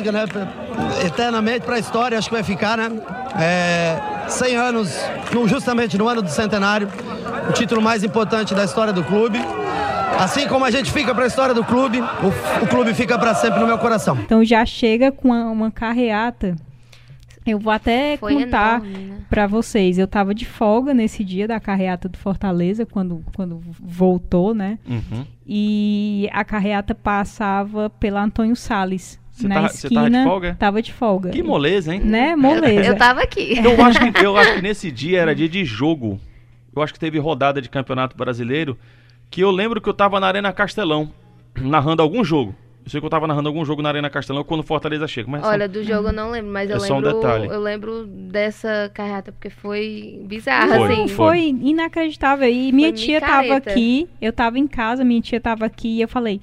Como 0.03 0.17
fala 0.17 0.23
a 0.23 0.25
música, 0.25 1.01
né? 1.01 1.05
Eternamente 1.05 1.65
para 1.65 1.75
a 1.75 1.79
história, 1.79 2.17
acho 2.17 2.27
que 2.29 2.33
vai 2.35 2.43
ficar, 2.43 2.77
né? 2.77 2.89
É, 3.39 3.99
100 4.27 4.55
anos, 4.55 4.95
no- 5.33 5.47
justamente 5.47 5.97
no 5.97 6.07
ano 6.07 6.21
do 6.21 6.29
centenário, 6.29 6.87
o 7.49 7.53
título 7.53 7.81
mais 7.81 8.03
importante 8.03 8.53
da 8.55 8.63
história 8.63 8.93
do 8.93 9.03
clube. 9.03 9.39
Assim 10.19 10.47
como 10.47 10.65
a 10.65 10.71
gente 10.71 10.91
fica 10.91 11.15
para 11.15 11.23
a 11.23 11.27
história 11.27 11.53
do 11.53 11.63
clube, 11.63 11.99
o, 11.99 12.63
o 12.63 12.67
clube 12.67 12.93
fica 12.93 13.17
para 13.17 13.33
sempre 13.33 13.59
no 13.59 13.65
meu 13.67 13.77
coração. 13.77 14.17
Então 14.19 14.43
já 14.43 14.65
chega 14.65 15.11
com 15.11 15.29
uma, 15.29 15.45
uma 15.49 15.71
carreata. 15.71 16.55
Eu 17.43 17.57
vou 17.57 17.73
até 17.73 18.17
Foi 18.17 18.35
contar 18.35 18.81
né? 18.81 19.17
pra 19.27 19.47
vocês. 19.47 19.97
Eu 19.97 20.07
tava 20.07 20.35
de 20.35 20.45
folga 20.45 20.93
nesse 20.93 21.23
dia 21.23 21.47
da 21.47 21.59
carreata 21.59 22.07
do 22.07 22.15
Fortaleza, 22.17 22.85
quando, 22.85 23.23
quando 23.35 23.59
voltou, 23.79 24.53
né? 24.53 24.77
Uhum. 24.87 25.25
E 25.47 26.29
a 26.31 26.43
carreata 26.45 26.93
passava 26.93 27.89
pela 27.89 28.21
Antônio 28.21 28.55
Salles. 28.55 29.19
Você 29.41 29.47
na 29.47 29.55
tava- 29.55 29.67
você 29.69 29.87
esquina. 29.87 30.01
tava 30.01 30.09
de 30.11 30.23
folga? 30.23 30.55
Tava 30.59 30.81
de 30.81 30.93
folga. 30.93 31.29
Que 31.31 31.43
moleza, 31.43 31.93
hein? 31.93 31.99
Né? 32.01 32.35
Moleza. 32.35 32.87
Eu 32.89 32.97
tava 32.97 33.21
aqui. 33.21 33.57
Eu 33.57 33.83
acho, 33.83 33.99
que, 34.11 34.25
eu 34.25 34.37
acho 34.37 34.55
que 34.55 34.61
nesse 34.63 34.91
dia 34.91 35.19
era 35.21 35.35
dia 35.35 35.49
de 35.49 35.63
jogo. 35.65 36.19
Eu 36.75 36.81
acho 36.81 36.93
que 36.93 36.99
teve 36.99 37.19
rodada 37.19 37.61
de 37.61 37.69
campeonato 37.69 38.15
brasileiro. 38.15 38.77
Que 39.29 39.41
eu 39.41 39.51
lembro 39.51 39.79
que 39.81 39.87
eu 39.89 39.93
tava 39.93 40.19
na 40.19 40.27
Arena 40.27 40.51
Castelão, 40.51 41.11
narrando 41.59 42.01
algum 42.01 42.23
jogo. 42.23 42.55
Eu 42.83 42.89
sei 42.89 42.99
que 42.99 43.05
eu 43.05 43.09
tava 43.11 43.27
narrando 43.27 43.47
algum 43.47 43.63
jogo 43.63 43.81
na 43.81 43.89
Arena 43.89 44.09
Castelão 44.09 44.43
quando 44.43 44.63
Fortaleza 44.63 45.07
chega. 45.07 45.29
Mas 45.29 45.43
Olha, 45.43 45.69
do 45.69 45.83
jogo 45.83 46.07
eu 46.09 46.11
não 46.13 46.31
lembro, 46.31 46.51
mas 46.51 46.67
eu 46.69 46.77
É 46.77 46.79
só 46.79 46.95
um 46.95 46.99
lembro, 46.99 47.13
detalhe. 47.19 47.45
eu 47.47 47.61
lembro 47.61 48.05
dessa 48.07 48.89
carreata 48.93 49.31
porque 49.31 49.51
foi 49.51 50.19
bizarra, 50.25 50.75
Foi, 50.79 50.93
assim. 50.93 51.07
Foi 51.09 51.39
inacreditável. 51.61 52.49
E 52.49 52.71
minha 52.71 52.89
Foi 52.89 52.97
tia 52.97 53.19
tava 53.21 53.41
micareta. 53.43 53.69
aqui, 53.69 54.09
eu 54.19 54.33
tava 54.33 54.57
em 54.57 54.65
casa, 54.67 55.03
minha 55.03 55.21
tia 55.21 55.39
tava 55.39 55.63
aqui 55.65 55.97
e 55.97 56.01
eu 56.01 56.07
falei: 56.07 56.41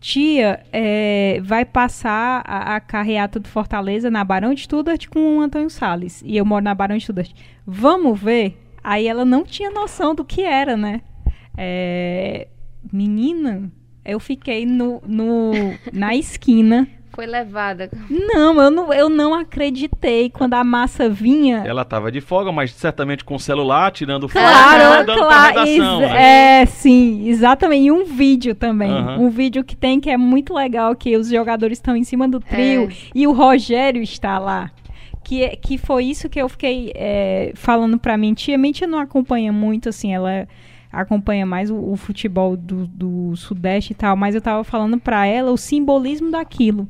Tia, 0.00 0.60
é, 0.72 1.40
vai 1.42 1.64
passar 1.64 2.42
a, 2.46 2.76
a 2.76 2.80
carreata 2.80 3.40
do 3.40 3.48
Fortaleza 3.48 4.10
na 4.10 4.22
Barão 4.22 4.54
de 4.54 4.62
Studart 4.62 5.08
com 5.08 5.38
o 5.38 5.40
Antônio 5.40 5.70
Salles. 5.70 6.22
E 6.24 6.36
eu 6.36 6.44
moro 6.44 6.64
na 6.64 6.74
Barão 6.74 6.96
de 6.96 7.02
Studart. 7.02 7.32
Vamos 7.66 8.20
ver? 8.20 8.56
Aí 8.82 9.08
ela 9.08 9.24
não 9.24 9.44
tinha 9.44 9.70
noção 9.70 10.14
do 10.14 10.24
que 10.24 10.42
era, 10.42 10.76
né? 10.76 11.02
É, 11.56 12.46
menina, 12.92 13.72
eu 14.04 14.20
fiquei 14.20 14.64
no, 14.64 15.02
no, 15.06 15.52
na 15.92 16.14
esquina. 16.14 16.88
Foi 17.18 17.26
levada. 17.26 17.90
Não, 18.08 18.62
eu 18.62 18.70
não, 18.70 18.94
eu 18.94 19.08
não 19.08 19.34
acreditei 19.34 20.30
quando 20.30 20.54
a 20.54 20.62
massa 20.62 21.08
vinha. 21.08 21.64
Ela 21.66 21.84
tava 21.84 22.12
de 22.12 22.20
folga, 22.20 22.52
mas 22.52 22.70
certamente 22.72 23.24
com 23.24 23.34
o 23.34 23.40
celular, 23.40 23.90
tirando 23.90 24.28
foto, 24.28 24.40
Claro, 24.40 25.04
pra 25.04 25.16
claro. 25.16 25.58
redação. 25.64 26.00
né? 26.00 26.60
É, 26.62 26.66
sim, 26.66 27.26
exatamente. 27.28 27.86
E 27.86 27.90
um 27.90 28.04
vídeo 28.04 28.54
também. 28.54 28.92
Aham. 28.92 29.18
Um 29.18 29.30
vídeo 29.30 29.64
que 29.64 29.74
tem 29.76 29.98
que 29.98 30.08
é 30.08 30.16
muito 30.16 30.54
legal, 30.54 30.94
que 30.94 31.16
os 31.16 31.28
jogadores 31.28 31.78
estão 31.78 31.96
em 31.96 32.04
cima 32.04 32.28
do 32.28 32.38
trio 32.38 32.84
É. 32.88 32.94
e 33.12 33.26
o 33.26 33.32
Rogério 33.32 34.00
está 34.00 34.38
lá. 34.38 34.70
Que, 35.24 35.42
é- 35.42 35.56
que 35.56 35.76
foi 35.76 36.04
isso 36.04 36.28
que 36.28 36.40
eu 36.40 36.48
fiquei 36.48 36.92
é, 36.94 37.50
falando 37.56 37.98
pra 37.98 38.16
minha 38.16 38.32
tia. 38.32 38.56
Minha 38.56 38.72
tia 38.72 38.86
não 38.86 39.00
acompanha 39.00 39.52
muito, 39.52 39.88
assim, 39.88 40.14
ela 40.14 40.46
acompanha 40.92 41.44
mais 41.44 41.68
o, 41.70 41.76
o 41.76 41.96
futebol 41.96 42.56
do, 42.56 42.86
do 42.86 43.34
Sudeste 43.36 43.92
e 43.92 43.96
tal, 43.96 44.16
mas 44.16 44.34
eu 44.36 44.40
tava 44.40 44.62
falando 44.64 44.98
pra 44.98 45.26
ela 45.26 45.50
o 45.50 45.56
simbolismo 45.56 46.30
daquilo, 46.30 46.88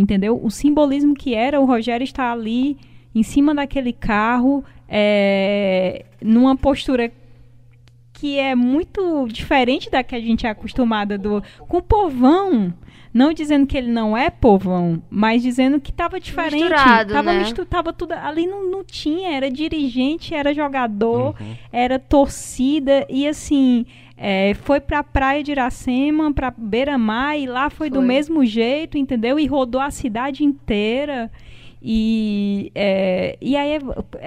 entendeu? 0.00 0.40
O 0.42 0.50
simbolismo 0.50 1.14
que 1.14 1.34
era 1.34 1.60
o 1.60 1.64
Rogério 1.64 2.04
estar 2.04 2.32
ali 2.32 2.76
em 3.14 3.22
cima 3.22 3.54
daquele 3.54 3.92
carro, 3.92 4.64
é, 4.88 6.04
numa 6.22 6.56
postura 6.56 7.10
que 8.12 8.38
é 8.38 8.54
muito 8.54 9.26
diferente 9.28 9.90
da 9.90 10.02
que 10.02 10.14
a 10.14 10.20
gente 10.20 10.46
é 10.46 10.50
acostumada 10.50 11.16
do 11.16 11.42
com 11.60 11.78
o 11.78 11.82
povão. 11.82 12.72
Não 13.12 13.32
dizendo 13.32 13.66
que 13.66 13.76
ele 13.76 13.90
não 13.90 14.16
é 14.16 14.30
povão, 14.30 15.02
mas 15.10 15.42
dizendo 15.42 15.80
que 15.80 15.90
estava 15.90 16.20
diferente. 16.20 16.60
Misturado, 16.60 17.12
tava, 17.12 17.32
né? 17.32 17.38
mistu- 17.40 17.66
tava 17.66 17.92
tudo. 17.92 18.12
Ali 18.12 18.46
não, 18.46 18.70
não 18.70 18.84
tinha, 18.84 19.30
era 19.34 19.50
dirigente, 19.50 20.32
era 20.32 20.54
jogador, 20.54 21.34
Uhum. 21.40 21.56
era 21.72 21.98
torcida. 21.98 23.04
E 23.10 23.26
assim, 23.26 23.84
é, 24.22 24.52
foi 24.52 24.80
pra 24.80 25.02
praia 25.02 25.42
de 25.42 25.50
Iracema, 25.50 26.30
pra 26.30 26.52
Beira-Mar, 26.54 27.38
e 27.38 27.46
lá 27.46 27.70
foi, 27.70 27.88
do 27.88 28.00
Foi. 28.00 28.04
mesmo 28.04 28.44
jeito, 28.44 28.98
entendeu? 28.98 29.40
E 29.40 29.46
rodou 29.46 29.80
a 29.80 29.90
cidade 29.90 30.44
inteira. 30.44 31.30
E, 31.82 32.70
é, 32.74 33.38
e 33.40 33.56
aí 33.56 33.76
é, 33.76 33.80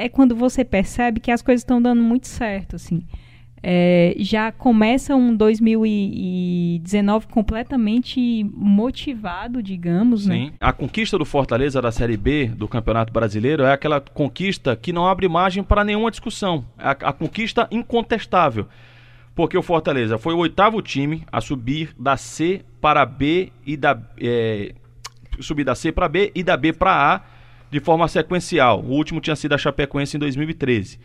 é 0.06 0.10
quando 0.10 0.36
você 0.36 0.66
percebe 0.66 1.20
que 1.20 1.30
as 1.30 1.44
coisas 1.44 1.62
estão 1.62 1.80
dando 1.80 2.02
muito 2.02 2.28
certo, 2.28 2.76
assim. 2.76 3.04
É, 3.62 4.16
já 4.18 4.52
começa 4.52 5.16
um 5.16 5.34
2019 5.36 7.28
completamente 7.28 8.44
motivado, 8.52 9.62
digamos, 9.62 10.26
né? 10.26 10.36
Sim. 10.36 10.52
A 10.60 10.74
conquista 10.74 11.20
do 11.20 11.24
Fortaleza 11.24 11.80
da 11.80 11.92
Série 11.92 12.18
B 12.18 12.48
do 12.48 12.68
Campeonato 12.68 13.14
Brasileiro 13.14 13.62
é 13.62 13.72
aquela 13.72 14.02
conquista 14.02 14.76
que 14.76 14.92
não 14.92 15.08
abre 15.08 15.30
margem 15.30 15.64
para 15.64 15.84
nenhuma 15.84 16.10
discussão. 16.10 16.66
É 16.80 16.88
a, 16.88 16.92
a 16.92 17.14
conquista 17.14 17.68
incontestável. 17.70 18.68
Porque 19.36 19.58
o 19.58 19.64
Fortaleza 19.64 20.18
foi 20.18 20.34
o 20.34 20.38
oitavo 20.38 20.82
time 20.82 21.24
a 21.32 21.42
subir 21.42 21.96
da 21.98 22.16
C 22.18 22.64
para 22.80 23.06
B 23.06 23.52
e 23.66 23.76
da 23.76 24.00
é, 24.20 24.76
subir 25.40 25.64
da 25.64 25.74
C 25.74 25.92
para 25.92 26.08
B 26.08 26.32
e 26.36 26.44
da 26.44 26.56
B 26.56 26.72
para 26.72 27.16
A 27.16 27.22
de 27.72 27.80
forma 27.80 28.08
sequencial. 28.08 28.82
O 28.82 28.92
último 28.92 29.20
tinha 29.20 29.36
sido 29.36 29.54
a 29.54 29.58
Chapecoense 29.58 30.16
em 30.16 30.20
2013. 30.20 31.00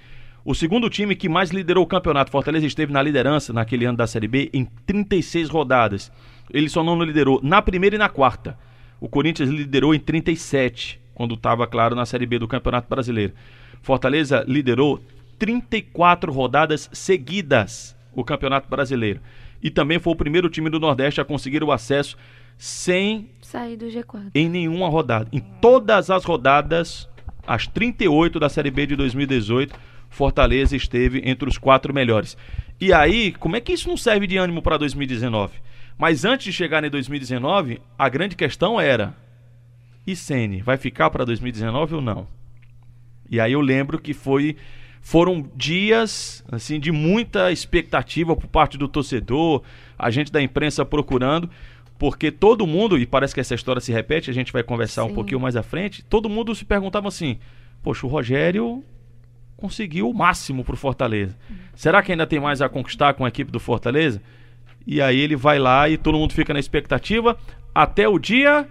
O 0.45 0.55
segundo 0.55 0.89
time 0.91 1.17
que 1.17 1.29
mais 1.29 1.51
liderou 1.51 1.85
o 1.85 1.87
campeonato, 1.87 2.31
Fortaleza 2.31 2.67
esteve 2.67 2.93
na 2.93 3.03
liderança 3.03 3.53
naquele 3.53 3.87
ano 3.87 3.97
da 3.97 4.07
Série 4.07 4.29
B 4.29 4.51
em 4.53 4.67
36 4.87 5.49
rodadas. 5.49 6.13
Ele 6.51 6.69
só 6.69 6.85
não 6.85 7.03
liderou 7.03 7.41
na 7.43 7.61
primeira 7.63 7.97
e 7.97 7.99
na 7.99 8.09
quarta. 8.09 8.59
O 9.01 9.09
Corinthians 9.09 9.49
liderou 9.49 9.95
em 9.95 10.01
37, 10.01 11.01
quando 11.15 11.35
estava, 11.35 11.67
claro, 11.67 11.95
na 11.95 12.05
Série 12.07 12.27
B 12.27 12.39
do 12.39 12.49
Campeonato 12.49 12.89
Brasileiro. 12.89 13.33
Fortaleza 13.83 14.45
liderou 14.47 15.01
34 15.39 16.33
rodadas 16.33 16.89
seguidas 16.93 17.97
o 18.21 18.25
Campeonato 18.25 18.69
Brasileiro. 18.69 19.21
E 19.63 19.71
também 19.71 19.99
foi 19.99 20.13
o 20.13 20.17
primeiro 20.17 20.49
time 20.49 20.69
do 20.71 20.81
Nordeste 20.81 21.21
a 21.21 21.25
conseguir 21.25 21.63
o 21.63 21.73
acesso 21.73 22.17
sem 22.57 23.31
Saí 23.41 23.77
do 23.77 23.87
G4. 23.87 24.31
em 24.35 24.49
nenhuma 24.49 24.89
rodada. 24.89 25.29
Em 25.33 25.41
todas 25.61 26.11
as 26.11 26.25
rodadas, 26.25 27.09
as 27.47 27.67
38 27.67 28.41
da 28.41 28.49
Série 28.49 28.71
B 28.71 28.87
de 28.87 28.97
2018, 28.97 29.75
Fortaleza 30.11 30.75
esteve 30.75 31.23
entre 31.25 31.49
os 31.49 31.59
quatro 31.59 31.95
melhores. 31.95 32.37
E 32.81 32.93
aí, 32.93 33.33
como 33.33 33.57
é 33.57 33.61
que 33.61 33.73
isso 33.73 33.89
não 33.89 33.97
serve 33.97 34.27
de 34.27 34.37
ânimo 34.37 34.63
para 34.63 34.79
2019? 34.79 35.59
Mas 35.97 36.25
antes 36.25 36.47
de 36.47 36.53
chegar 36.53 36.83
em 36.85 36.91
2019, 36.91 37.81
a 37.99 38.09
grande 38.09 38.37
questão 38.37 38.81
era: 38.81 39.15
e 40.07 40.17
Sene, 40.17 40.63
vai 40.63 40.77
ficar 40.77 41.11
para 41.11 41.25
2019 41.25 41.97
ou 41.97 42.01
não? 42.01 42.27
E 43.31 43.39
aí 43.39 43.53
eu 43.53 43.61
lembro 43.61 44.01
que 44.01 44.15
foi 44.15 44.57
foram 45.09 45.43
dias 45.57 46.45
assim 46.53 46.79
de 46.79 46.93
muita 46.93 47.51
expectativa 47.51 48.37
por 48.37 48.47
parte 48.47 48.77
do 48.77 48.87
torcedor, 48.87 49.63
a 49.99 50.11
gente 50.11 50.31
da 50.31 50.43
imprensa 50.43 50.85
procurando, 50.85 51.49
porque 51.99 52.31
todo 52.31 52.67
mundo, 52.67 52.99
e 52.99 53.07
parece 53.07 53.33
que 53.33 53.41
essa 53.41 53.55
história 53.55 53.81
se 53.81 53.91
repete, 53.91 54.31
a 54.31 54.35
gente 54.35 54.53
vai 54.53 54.63
conversar 54.63 55.05
um 55.05 55.09
Sim. 55.09 55.15
pouquinho 55.15 55.41
mais 55.41 55.57
à 55.57 55.63
frente, 55.63 56.05
todo 56.05 56.29
mundo 56.29 56.55
se 56.55 56.63
perguntava 56.63 57.09
assim: 57.09 57.39
"Poxa, 57.83 58.07
o 58.07 58.11
Rogério 58.11 58.85
conseguiu 59.57 60.11
o 60.11 60.15
máximo 60.15 60.63
pro 60.63 60.77
Fortaleza. 60.77 61.35
Será 61.75 62.03
que 62.03 62.13
ainda 62.13 62.27
tem 62.27 62.39
mais 62.39 62.61
a 62.61 62.69
conquistar 62.69 63.15
com 63.15 63.25
a 63.25 63.29
equipe 63.29 63.51
do 63.51 63.59
Fortaleza?" 63.59 64.21
E 64.87 65.01
aí 65.01 65.19
ele 65.19 65.37
vai 65.37 65.59
lá 65.59 65.89
e 65.89 65.97
todo 65.97 66.19
mundo 66.19 66.35
fica 66.35 66.53
na 66.53 66.61
expectativa 66.61 67.35
até 67.75 68.07
o 68.07 68.19
dia 68.19 68.69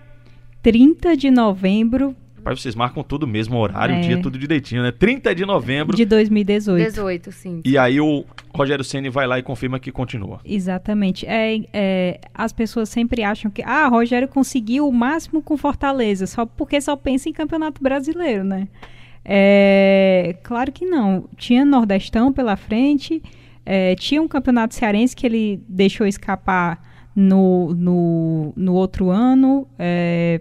30 0.61 1.17
de 1.17 1.31
novembro 1.31 2.15
Rapaz, 2.47 2.61
vocês 2.61 2.75
marcam 2.75 3.03
tudo 3.03 3.23
o 3.23 3.27
mesmo 3.27 3.57
horário, 3.57 3.95
É. 3.95 3.99
dia 3.99 4.21
tudo 4.21 4.37
direitinho, 4.37 4.81
né? 4.81 4.89
30 4.89 5.35
de 5.35 5.45
novembro. 5.45 5.97
De 5.97 6.05
2018. 6.05 6.81
18, 6.81 7.31
sim. 7.33 7.61
E 7.65 7.77
aí 7.77 7.99
o 7.99 8.23
Rogério 8.55 8.85
Ceni 8.85 9.09
vai 9.09 9.27
lá 9.27 9.37
e 9.37 9.43
confirma 9.43 9.77
que 9.79 9.91
continua. 9.91 10.39
Exatamente. 10.45 11.25
É, 11.25 11.59
é, 11.73 12.21
as 12.33 12.53
pessoas 12.53 12.87
sempre 12.87 13.21
acham 13.21 13.51
que 13.51 13.61
ah, 13.61 13.87
Rogério 13.87 14.29
conseguiu 14.29 14.87
o 14.87 14.93
máximo 14.93 15.41
com 15.41 15.57
Fortaleza, 15.57 16.25
só 16.25 16.45
porque 16.45 16.79
só 16.79 16.95
pensa 16.95 17.27
em 17.27 17.33
Campeonato 17.33 17.83
Brasileiro, 17.83 18.45
né? 18.45 18.69
É, 19.25 20.37
claro 20.41 20.71
que 20.71 20.85
não. 20.85 21.25
Tinha 21.35 21.65
Nordestão 21.65 22.31
pela 22.31 22.55
frente, 22.55 23.21
é, 23.65 23.93
tinha 23.95 24.21
um 24.21 24.27
Campeonato 24.27 24.73
Cearense 24.73 25.13
que 25.13 25.25
ele 25.27 25.61
deixou 25.67 26.07
escapar 26.07 26.81
no, 27.13 27.73
no, 27.73 28.53
no 28.55 28.73
outro 28.73 29.09
ano, 29.09 29.67
é, 29.77 30.39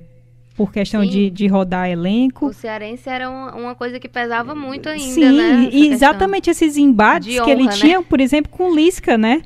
por 0.56 0.72
questão 0.72 1.02
Sim. 1.02 1.08
de, 1.10 1.30
de 1.30 1.46
rodar 1.46 1.88
elenco. 1.90 2.46
O 2.46 2.52
cearense 2.52 3.08
era 3.08 3.28
uma, 3.28 3.54
uma 3.54 3.74
coisa 3.74 4.00
que 4.00 4.08
pesava 4.08 4.54
muito 4.54 4.88
ainda, 4.88 5.04
Sim, 5.12 5.32
né? 5.36 5.62
e 5.64 5.70
questão. 5.70 5.92
exatamente 5.92 6.50
esses 6.50 6.76
embates 6.76 7.28
de 7.32 7.42
que 7.42 7.50
ele 7.50 7.62
honra, 7.64 7.72
né? 7.72 7.76
tinha, 7.78 8.02
por 8.02 8.20
exemplo, 8.20 8.50
com 8.50 8.74
Lisca, 8.74 9.18
né? 9.18 9.42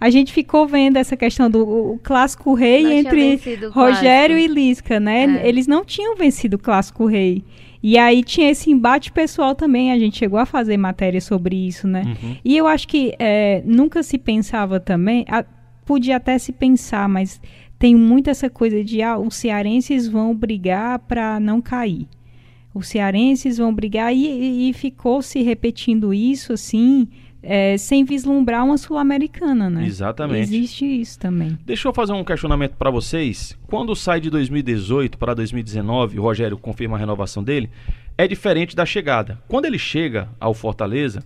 A 0.00 0.10
gente 0.10 0.32
ficou 0.32 0.66
vendo 0.66 0.96
essa 0.96 1.16
questão 1.16 1.48
do 1.48 1.62
o 1.94 2.00
clássico 2.02 2.54
rei 2.54 2.92
entre 2.92 3.36
Rogério 3.70 4.36
clássico. 4.36 4.38
e 4.38 4.46
Lisca, 4.48 5.00
né? 5.00 5.40
É. 5.42 5.48
Eles 5.48 5.66
não 5.66 5.84
tinham 5.84 6.16
vencido 6.16 6.56
o 6.56 6.58
clássico 6.58 7.06
rei. 7.06 7.44
E 7.82 7.98
aí 7.98 8.22
tinha 8.22 8.48
esse 8.50 8.70
embate 8.70 9.10
pessoal 9.10 9.54
também, 9.56 9.90
a 9.92 9.98
gente 9.98 10.16
chegou 10.18 10.38
a 10.38 10.46
fazer 10.46 10.76
matéria 10.76 11.20
sobre 11.20 11.56
isso, 11.56 11.88
né? 11.88 12.02
Uhum. 12.22 12.36
E 12.44 12.56
eu 12.56 12.66
acho 12.68 12.86
que 12.86 13.14
é, 13.18 13.60
nunca 13.64 14.02
se 14.04 14.18
pensava 14.18 14.78
também, 14.78 15.24
a- 15.28 15.44
podia 15.84 16.16
até 16.16 16.38
se 16.38 16.52
pensar, 16.52 17.08
mas 17.08 17.40
tem 17.82 17.96
muito 17.96 18.30
essa 18.30 18.48
coisa 18.48 18.84
de 18.84 19.02
ah, 19.02 19.18
os 19.18 19.34
cearenses 19.34 20.06
vão 20.06 20.32
brigar 20.32 21.00
para 21.00 21.40
não 21.40 21.60
cair. 21.60 22.06
Os 22.72 22.86
cearenses 22.86 23.58
vão 23.58 23.74
brigar 23.74 24.14
e, 24.14 24.68
e- 24.68 24.72
ficou 24.72 25.20
se 25.20 25.42
repetindo 25.42 26.14
isso 26.14 26.52
assim, 26.52 27.08
é, 27.42 27.76
sem 27.76 28.04
vislumbrar 28.04 28.64
uma 28.64 28.78
sul-americana, 28.78 29.68
né? 29.68 29.84
Exatamente. 29.84 30.42
Existe 30.42 30.84
isso 30.84 31.18
também. 31.18 31.58
Deixa 31.66 31.88
eu 31.88 31.92
fazer 31.92 32.12
um 32.12 32.22
questionamento 32.22 32.76
para 32.76 32.88
vocês. 32.88 33.58
Quando 33.66 33.96
sai 33.96 34.20
de 34.20 34.30
2018 34.30 35.18
para 35.18 35.34
2019, 35.34 36.20
o 36.20 36.22
Rogério 36.22 36.56
confirma 36.56 36.96
a 36.96 37.00
renovação 37.00 37.42
dele, 37.42 37.68
é 38.16 38.28
diferente 38.28 38.76
da 38.76 38.86
chegada. 38.86 39.40
Quando 39.48 39.64
ele 39.64 39.76
chega 39.76 40.28
ao 40.38 40.54
Fortaleza, 40.54 41.24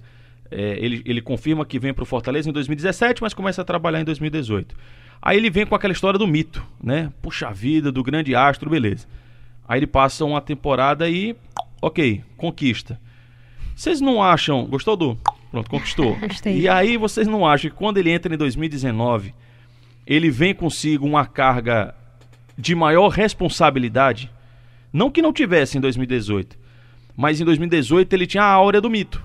é, 0.50 0.78
ele, 0.82 1.02
ele 1.04 1.20
confirma 1.20 1.66
que 1.66 1.78
vem 1.78 1.92
para 1.92 2.02
o 2.02 2.06
Fortaleza 2.06 2.48
em 2.48 2.52
2017, 2.54 3.20
mas 3.20 3.34
começa 3.34 3.60
a 3.60 3.64
trabalhar 3.64 4.00
em 4.00 4.04
2018. 4.04 4.74
Aí 5.20 5.36
ele 5.36 5.50
vem 5.50 5.66
com 5.66 5.74
aquela 5.74 5.92
história 5.92 6.18
do 6.18 6.26
mito, 6.26 6.64
né? 6.82 7.12
Puxa 7.20 7.50
vida, 7.52 7.90
do 7.90 8.02
grande 8.02 8.34
astro, 8.34 8.70
beleza. 8.70 9.06
Aí 9.66 9.78
ele 9.80 9.86
passa 9.86 10.24
uma 10.24 10.40
temporada 10.40 11.08
e, 11.08 11.34
ok, 11.82 12.22
conquista. 12.36 13.00
Vocês 13.74 14.00
não 14.00 14.22
acham. 14.22 14.64
Gostou 14.66 14.96
do. 14.96 15.18
Pronto, 15.50 15.68
conquistou. 15.68 16.14
Gostei. 16.20 16.60
E 16.60 16.68
aí 16.68 16.96
vocês 16.96 17.26
não 17.26 17.46
acham 17.46 17.70
que 17.70 17.76
quando 17.76 17.98
ele 17.98 18.10
entra 18.10 18.32
em 18.32 18.38
2019, 18.38 19.34
ele 20.06 20.30
vem 20.30 20.54
consigo 20.54 21.06
uma 21.06 21.26
carga 21.26 21.94
de 22.56 22.74
maior 22.74 23.08
responsabilidade? 23.08 24.30
Não 24.92 25.10
que 25.10 25.20
não 25.20 25.32
tivesse 25.32 25.76
em 25.76 25.80
2018, 25.80 26.56
mas 27.16 27.40
em 27.40 27.44
2018 27.44 28.12
ele 28.12 28.26
tinha 28.26 28.44
a 28.44 28.50
áurea 28.50 28.80
do 28.80 28.88
mito. 28.88 29.22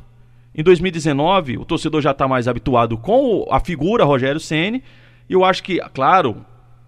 Em 0.53 0.63
2019, 0.63 1.57
o 1.57 1.63
torcedor 1.63 2.01
já 2.01 2.11
está 2.11 2.27
mais 2.27 2.47
habituado 2.47 2.97
com 2.97 3.47
a 3.49 3.59
figura 3.59 4.03
Rogério 4.03 4.39
Ceni 4.39 4.83
eu 5.33 5.43
acho 5.45 5.63
que, 5.63 5.79
claro, 5.93 6.45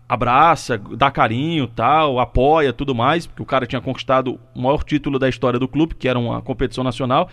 abraça, 0.08 0.77
dá 0.77 1.10
carinho, 1.10 1.67
tal, 1.67 2.19
apoia, 2.19 2.71
tudo 2.73 2.93
mais, 2.93 3.25
porque 3.25 3.41
o 3.41 3.45
cara 3.45 3.65
tinha 3.65 3.82
conquistado 3.82 4.39
o 4.56 4.62
maior 4.62 4.84
título 4.84 5.17
da 5.17 5.27
história 5.29 5.60
do 5.60 5.67
clube, 5.67 5.95
que 5.95 6.08
era 6.08 6.19
uma 6.19 6.41
competição 6.41 6.84
nacional. 6.84 7.29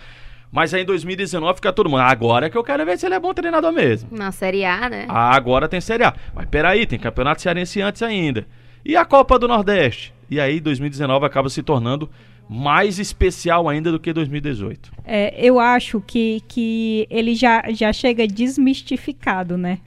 Mas 0.51 0.73
aí 0.73 0.81
em 0.81 0.85
2019 0.85 1.55
fica 1.55 1.71
todo 1.71 1.89
mundo, 1.89 2.01
"Ah, 2.01 2.11
agora 2.11 2.47
é 2.47 2.49
que 2.49 2.57
eu 2.57 2.63
quero 2.63 2.85
ver 2.85 2.97
se 2.97 3.05
ele 3.05 3.15
é 3.15 3.19
bom 3.19 3.33
treinador 3.33 3.71
mesmo. 3.71 4.09
Na 4.11 4.31
Série 4.31 4.65
A, 4.65 4.89
né? 4.89 5.05
Ah, 5.07 5.33
agora 5.35 5.67
tem 5.69 5.79
Série 5.79 6.03
A. 6.03 6.13
Mas 6.35 6.45
peraí, 6.47 6.85
tem 6.85 6.99
Campeonato 6.99 7.41
Cearense 7.41 7.81
antes 7.81 8.01
ainda. 8.01 8.45
E 8.83 8.97
a 8.97 9.05
Copa 9.05 9.39
do 9.39 9.47
Nordeste? 9.47 10.13
E 10.29 10.39
aí 10.39 10.59
2019 10.59 11.25
acaba 11.25 11.49
se 11.49 11.63
tornando 11.63 12.09
mais 12.49 12.99
especial 12.99 13.69
ainda 13.69 13.91
do 13.93 13.99
que 13.99 14.11
2018. 14.11 14.91
É, 15.05 15.33
eu 15.37 15.57
acho 15.57 16.01
que, 16.01 16.41
que 16.49 17.07
ele 17.09 17.33
já, 17.33 17.63
já 17.71 17.93
chega 17.93 18.27
desmistificado, 18.27 19.57
né? 19.57 19.79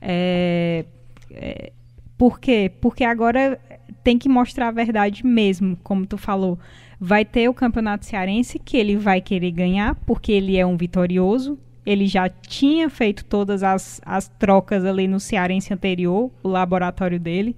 É, 0.00 0.84
é, 1.30 1.72
por 2.16 2.38
quê? 2.40 2.70
Porque 2.80 3.04
agora 3.04 3.58
tem 4.02 4.18
que 4.18 4.28
mostrar 4.28 4.68
a 4.68 4.72
verdade 4.72 5.24
mesmo, 5.26 5.76
como 5.82 6.06
tu 6.06 6.16
falou. 6.16 6.58
Vai 6.98 7.24
ter 7.24 7.48
o 7.48 7.54
Campeonato 7.54 8.04
Cearense 8.04 8.58
que 8.58 8.76
ele 8.76 8.96
vai 8.96 9.20
querer 9.20 9.50
ganhar, 9.50 9.94
porque 10.06 10.32
ele 10.32 10.56
é 10.56 10.66
um 10.66 10.76
vitorioso. 10.76 11.58
Ele 11.84 12.06
já 12.06 12.28
tinha 12.28 12.90
feito 12.90 13.24
todas 13.24 13.62
as, 13.62 14.00
as 14.04 14.28
trocas 14.28 14.84
ali 14.84 15.08
no 15.08 15.18
Cearense 15.18 15.72
anterior, 15.72 16.30
o 16.42 16.48
laboratório 16.48 17.18
dele. 17.18 17.56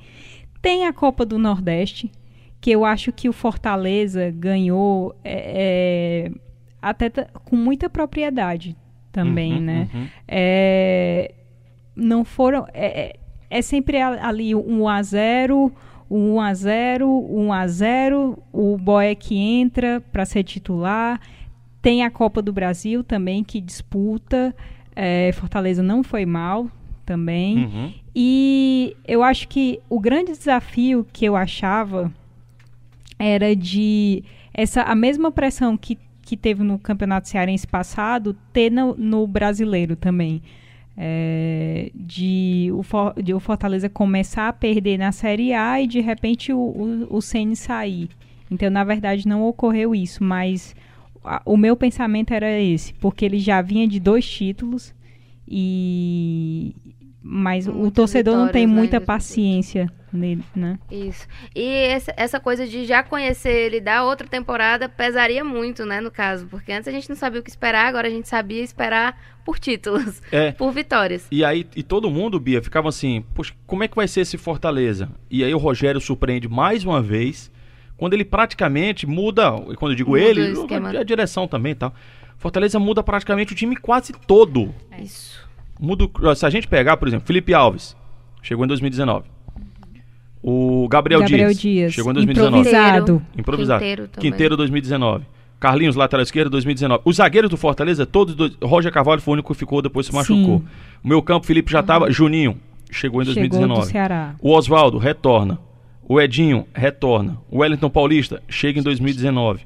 Tem 0.61 0.87
a 0.87 0.93
Copa 0.93 1.27
do 1.27 1.39
Nordeste, 1.39 2.11
que 2.61 2.71
eu 2.71 2.85
acho 2.85 3.11
que 3.13 3.29
o 3.29 3.33
Fortaleza 3.33 4.31
ganhou 4.31 5.13
é, 5.25 6.29
é, 6.29 6.33
até 6.81 7.11
com 7.45 7.57
muita 7.57 7.91
propriedade 7.91 8.77
também, 9.11 9.55
Uhum, 9.55 9.61
né? 9.61 9.89
uhum. 9.93 10.07
É, 10.29 11.35
não 11.95 12.25
foram. 12.25 12.67
É, 12.73 13.03
é- 13.11 13.17
é 13.51 13.63
sempre 13.63 13.99
a- 14.01 14.27
ali 14.27 14.55
um 14.55 14.83
1x0, 14.85 15.71
um 16.11 16.35
1x0, 16.37 17.05
1x0, 17.31 18.39
o 18.53 18.77
Boé 18.79 19.15
que 19.15 19.37
entra 19.37 20.03
para 20.13 20.25
ser 20.25 20.43
titular. 20.45 21.21
Tem 21.83 22.03
a 22.05 22.11
Copa 22.11 22.41
do 22.41 22.53
Brasil 22.53 23.03
também 23.05 23.43
que 23.45 23.61
disputa. 23.61 24.55
É, 24.95 25.33
Fortaleza 25.33 25.83
não 25.83 26.03
foi 26.03 26.25
mal 26.25 26.69
também. 27.05 27.65
Uhum. 27.65 27.93
E 28.15 28.97
eu 29.07 29.23
acho 29.23 29.49
que 29.49 29.81
o 29.91 29.99
grande 29.99 30.33
desafio 30.33 31.07
que 31.13 31.25
eu 31.25 31.35
achava 31.35 32.13
era 33.19 33.55
de 33.55 34.23
essa 34.55 34.83
a 34.83 34.95
mesma 34.95 35.31
pressão 35.31 35.77
que, 35.77 35.99
que 36.23 36.37
teve 36.37 36.63
no 36.63 36.79
Campeonato 36.79 37.29
Cearense 37.29 37.67
passado 37.67 38.37
ter 38.53 38.71
no, 38.71 38.95
no 38.97 39.27
brasileiro 39.27 39.97
também. 39.97 40.43
É, 40.97 41.91
de, 41.95 42.69
o, 42.75 42.83
For- 42.83 43.15
de 43.23 43.33
o 43.33 43.41
Fortaleza 43.41 43.89
começar 43.89 44.49
a 44.49 44.53
perder 44.53 44.99
na 44.99 45.11
Série 45.11 45.55
A 45.55 45.81
e 45.81 45.87
de 45.87 46.01
repente 46.01 46.53
o, 46.53 46.59
o, 46.59 47.17
o 47.17 47.23
Ceni 47.23 47.57
sair. 47.57 48.11
Então, 48.51 48.69
na 48.71 48.85
verdade, 48.85 49.27
não 49.27 49.43
ocorreu 49.47 49.95
isso, 49.95 50.23
mas 50.23 50.77
a- 51.25 51.41
o 51.47 51.57
meu 51.57 51.75
pensamento 51.77 52.33
era 52.35 52.61
esse, 52.61 52.93
porque 52.95 53.25
ele 53.25 53.39
já 53.39 53.63
vinha 53.63 53.89
de 53.89 53.99
dois 53.99 54.29
títulos 54.29 54.95
e 55.49 56.75
mas 57.23 57.69
o 57.69 57.73
Muitas 57.73 57.95
torcedor 57.95 58.37
não 58.37 58.49
tem 58.49 58.67
né, 58.67 58.73
muita 58.73 58.97
em 58.97 59.01
2018. 59.01 59.07
paciência 59.07 59.93
nele, 60.13 60.45
né? 60.55 60.79
Isso. 60.91 61.27
E 61.55 61.65
essa, 61.67 62.13
essa 62.17 62.41
coisa 62.41 62.67
de 62.67 62.85
já 62.85 63.03
conhecer 63.03 63.51
ele 63.53 63.81
da 63.81 64.05
outra 64.05 64.27
temporada 64.29 64.89
pesaria 64.89 65.43
muito, 65.45 65.85
né, 65.87 66.01
no 66.01 66.11
caso. 66.11 66.47
Porque 66.47 66.73
antes 66.73 66.89
a 66.89 66.93
gente 66.93 67.09
não 67.09 67.17
sabia 67.17 67.41
o 67.41 67.43
que 67.43 67.51
esperar, 67.51 67.87
agora 67.87 68.09
a 68.09 68.11
gente 68.11 68.29
sabia 68.29 68.63
esperar 68.63 69.19
por 69.45 69.59
títulos, 69.59 70.21
É. 70.31 70.53
por 70.59 70.71
vitórias. 70.73 71.27
E 71.31 71.45
aí, 71.45 71.67
e 71.75 71.83
todo 71.83 72.11
mundo, 72.11 72.39
Bia, 72.39 72.63
ficava 72.63 72.89
assim, 72.89 73.25
poxa, 73.35 73.53
como 73.67 73.83
é 73.85 73.89
que 73.89 73.97
vai 73.97 74.07
ser 74.07 74.21
esse 74.21 74.37
Fortaleza? 74.39 75.09
E 75.31 75.43
aí 75.43 75.55
o 75.55 75.59
Rogério 75.59 76.01
surpreende 76.01 76.49
mais 76.49 76.85
uma 76.85 77.01
vez, 77.03 77.51
quando 77.97 78.15
ele 78.15 78.25
praticamente 78.25 79.07
muda, 79.07 79.55
e 79.71 79.75
quando 79.77 79.93
eu 79.93 79.97
digo 79.97 80.11
Muda 80.11 80.23
ele, 80.23 80.99
a 80.99 81.03
direção 81.05 81.47
também 81.49 81.73
e 81.73 81.77
tal. 81.77 81.95
Fortaleza 82.37 82.79
muda 82.79 83.03
praticamente 83.03 83.53
o 83.53 83.57
time 83.57 83.77
quase 83.77 84.13
todo. 84.13 84.75
Isso. 84.99 85.41
Muda, 85.79 86.05
o- 86.05 86.35
se 86.35 86.45
a 86.45 86.51
gente 86.51 86.67
pegar, 86.67 86.97
por 86.97 87.07
exemplo, 87.07 87.27
Felipe 87.27 87.55
Alves, 87.55 87.97
chegou 88.43 88.65
em 88.65 88.69
2019. 88.69 89.29
O 90.43 90.89
Gabriel, 90.89 91.21
Gabriel 91.21 91.49
Dias, 91.49 91.61
Dias, 91.61 91.93
chegou 91.93 92.11
em 92.11 92.15
2019. 92.15 92.59
improvisado. 92.69 93.23
Improvisado. 93.39 93.79
Quinteiro 93.81 94.09
também. 94.09 94.31
Quinteiro 94.31 94.57
2019. 94.57 95.25
Carlinhos, 95.61 95.95
lateral 95.95 96.23
esquerdo, 96.25 96.51
2019. 96.51 97.03
Os 97.05 97.17
zagueiros 97.17 97.49
do 97.49 97.57
Fortaleza, 97.57 98.05
todos. 98.05 98.35
dois- 98.35 98.57
Roger 98.61 98.91
Carvalho 98.93 99.21
foi 99.21 99.33
o 99.33 99.35
único 99.35 99.53
que 99.53 99.59
ficou, 99.59 99.81
depois 99.81 100.07
se 100.07 100.13
machucou. 100.15 100.59
Sim. 100.59 100.65
O 101.05 101.09
meu 101.09 101.23
campo, 101.23 101.47
Felipe 101.47 101.71
já 101.71 101.79
estava. 101.81 102.11
Juninho, 102.11 102.57
chegou 102.91 103.23
em 103.23 103.25
Chegou 103.25 103.35
do 103.35 103.35
2019. 103.59 103.87
Ceará. 103.87 104.35
O 104.41 104.51
Oswaldo, 104.51 104.99
retorna. 104.99 105.59
O 106.09 106.21
Edinho, 106.21 106.67
retorna. 106.75 107.39
O 107.49 107.59
Wellington 107.61 107.89
Paulista, 107.89 108.43
chega 108.49 108.81
em 108.81 108.83
2019. 108.83 109.61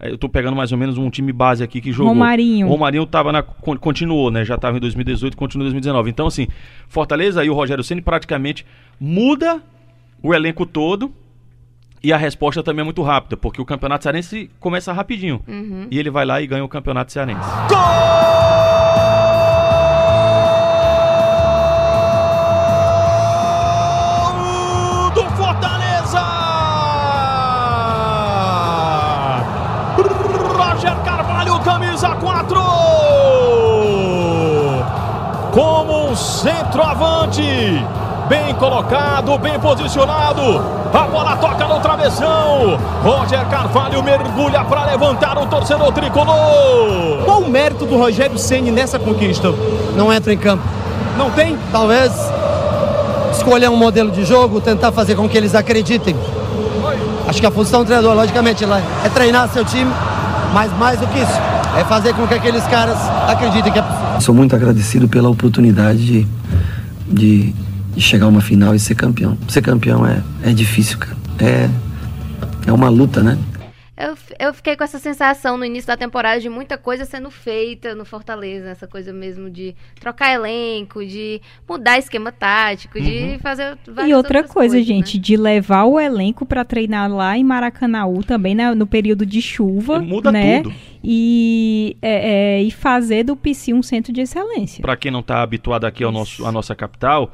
Aí 0.00 0.10
Eu 0.10 0.16
tô 0.18 0.26
pegando 0.28 0.56
mais 0.56 0.72
ou 0.72 0.78
menos 0.78 0.96
um 0.96 1.10
time 1.10 1.30
base 1.32 1.62
aqui 1.62 1.80
que 1.82 1.92
jogou. 1.92 2.14
Romarinho. 2.14 2.66
O 2.66 2.70
Romarinho 2.70 3.04
tava 3.04 3.30
na, 3.30 3.42
con- 3.42 3.76
continuou, 3.76 4.30
né? 4.30 4.46
Já 4.46 4.54
estava 4.54 4.78
em 4.78 4.80
2018, 4.80 5.36
continuou 5.36 5.64
em 5.64 5.70
2019. 5.70 6.08
Então, 6.08 6.26
assim, 6.26 6.48
Fortaleza 6.88 7.44
e 7.44 7.50
o 7.50 7.54
Rogério 7.54 7.84
Ceni 7.84 8.00
praticamente 8.00 8.64
muda 8.98 9.62
o 10.22 10.34
elenco 10.34 10.64
todo. 10.64 11.12
E 12.02 12.12
a 12.12 12.16
resposta 12.16 12.62
também 12.62 12.80
é 12.80 12.84
muito 12.84 13.02
rápida, 13.02 13.36
porque 13.36 13.62
o 13.62 13.64
Campeonato 13.64 14.02
Cearense 14.02 14.50
começa 14.58 14.92
rapidinho. 14.92 15.40
Uhum. 15.46 15.86
E 15.88 15.98
ele 15.98 16.10
vai 16.10 16.24
lá 16.24 16.42
e 16.42 16.46
ganha 16.48 16.64
o 16.64 16.68
Campeonato 16.68 17.12
Cearense. 17.12 17.48
Gol! 17.68 18.22
camisa 31.62 32.14
4. 32.16 32.60
Como 35.52 36.10
um 36.10 36.16
centroavante, 36.16 37.42
Bem 38.32 38.54
colocado, 38.54 39.36
bem 39.36 39.60
posicionado. 39.60 40.40
A 40.90 41.06
bola 41.06 41.36
toca 41.36 41.68
no 41.68 41.78
travessão. 41.80 42.78
Roger 43.02 43.44
Carvalho 43.50 44.02
mergulha 44.02 44.64
para 44.64 44.86
levantar 44.86 45.36
o 45.36 45.44
torcedor 45.44 45.92
tricolor. 45.92 47.24
Qual 47.26 47.42
o 47.42 47.50
mérito 47.50 47.84
do 47.84 47.98
Rogério 47.98 48.38
Ceni 48.38 48.70
nessa 48.70 48.98
conquista? 48.98 49.52
Não 49.94 50.10
entra 50.10 50.32
em 50.32 50.38
campo. 50.38 50.64
Não 51.18 51.30
tem? 51.30 51.58
Talvez 51.70 52.10
escolher 53.32 53.68
um 53.68 53.76
modelo 53.76 54.10
de 54.10 54.24
jogo, 54.24 54.62
tentar 54.62 54.92
fazer 54.92 55.14
com 55.14 55.28
que 55.28 55.36
eles 55.36 55.54
acreditem. 55.54 56.16
Acho 57.28 57.38
que 57.38 57.46
a 57.46 57.50
função 57.50 57.80
do 57.80 57.84
treinador, 57.84 58.14
logicamente, 58.14 58.64
lá 58.64 58.80
é 59.04 59.10
treinar 59.10 59.46
seu 59.50 59.62
time, 59.62 59.92
mas 60.54 60.72
mais 60.78 60.98
do 60.98 61.06
que 61.06 61.18
isso, 61.18 61.38
é 61.78 61.84
fazer 61.84 62.14
com 62.14 62.26
que 62.26 62.32
aqueles 62.32 62.64
caras 62.64 62.96
acreditem 63.28 63.70
que 63.70 63.78
é 63.78 63.82
possível. 63.82 64.20
Sou 64.22 64.34
muito 64.34 64.56
agradecido 64.56 65.06
pela 65.06 65.28
oportunidade 65.28 65.98
de, 65.98 66.26
de, 67.06 67.54
de 67.94 68.00
chegar 68.00 68.26
a 68.26 68.28
uma 68.28 68.40
final 68.40 68.74
e 68.74 68.78
ser 68.78 68.94
campeão. 68.94 69.36
Ser 69.48 69.62
campeão 69.62 70.06
é, 70.06 70.22
é 70.42 70.52
difícil, 70.52 70.98
cara. 70.98 71.16
É, 71.40 71.68
é 72.66 72.72
uma 72.72 72.88
luta, 72.88 73.22
né? 73.22 73.38
Eu, 74.02 74.16
eu 74.38 74.54
fiquei 74.54 74.74
com 74.74 74.82
essa 74.82 74.98
sensação 74.98 75.56
no 75.56 75.64
início 75.64 75.86
da 75.86 75.96
temporada 75.96 76.40
de 76.40 76.48
muita 76.48 76.76
coisa 76.78 77.04
sendo 77.04 77.30
feita 77.30 77.94
no 77.94 78.04
Fortaleza, 78.04 78.70
essa 78.70 78.88
coisa 78.88 79.12
mesmo 79.12 79.48
de 79.48 79.76
trocar 80.00 80.32
elenco, 80.32 81.04
de 81.04 81.40
mudar 81.68 81.98
esquema 81.98 82.32
tático, 82.32 82.98
de 83.00 83.38
fazer 83.40 83.78
várias 83.86 84.10
E 84.10 84.14
outra 84.14 84.42
coisa, 84.42 84.74
coisas, 84.74 84.84
gente, 84.84 85.18
né? 85.18 85.22
de 85.22 85.36
levar 85.36 85.84
o 85.84 86.00
elenco 86.00 86.44
pra 86.46 86.64
treinar 86.64 87.08
lá 87.12 87.38
em 87.38 87.44
Maracanaú 87.44 88.24
também 88.24 88.54
né, 88.54 88.74
no 88.74 88.88
período 88.88 89.24
de 89.24 89.40
chuva, 89.40 90.00
Muda 90.00 90.32
né? 90.32 90.62
tudo. 90.62 90.74
E, 91.04 91.96
é, 92.00 92.56
é, 92.56 92.62
e 92.62 92.70
fazer 92.70 93.24
do 93.24 93.36
PC 93.36 93.74
um 93.74 93.82
centro 93.82 94.12
de 94.12 94.22
excelência. 94.22 94.80
Para 94.82 94.96
quem 94.96 95.12
não 95.12 95.20
está 95.20 95.42
habituado 95.42 95.84
aqui 95.84 96.02
ao 96.02 96.10
nosso, 96.10 96.46
à 96.46 96.50
nossa 96.50 96.74
capital, 96.74 97.32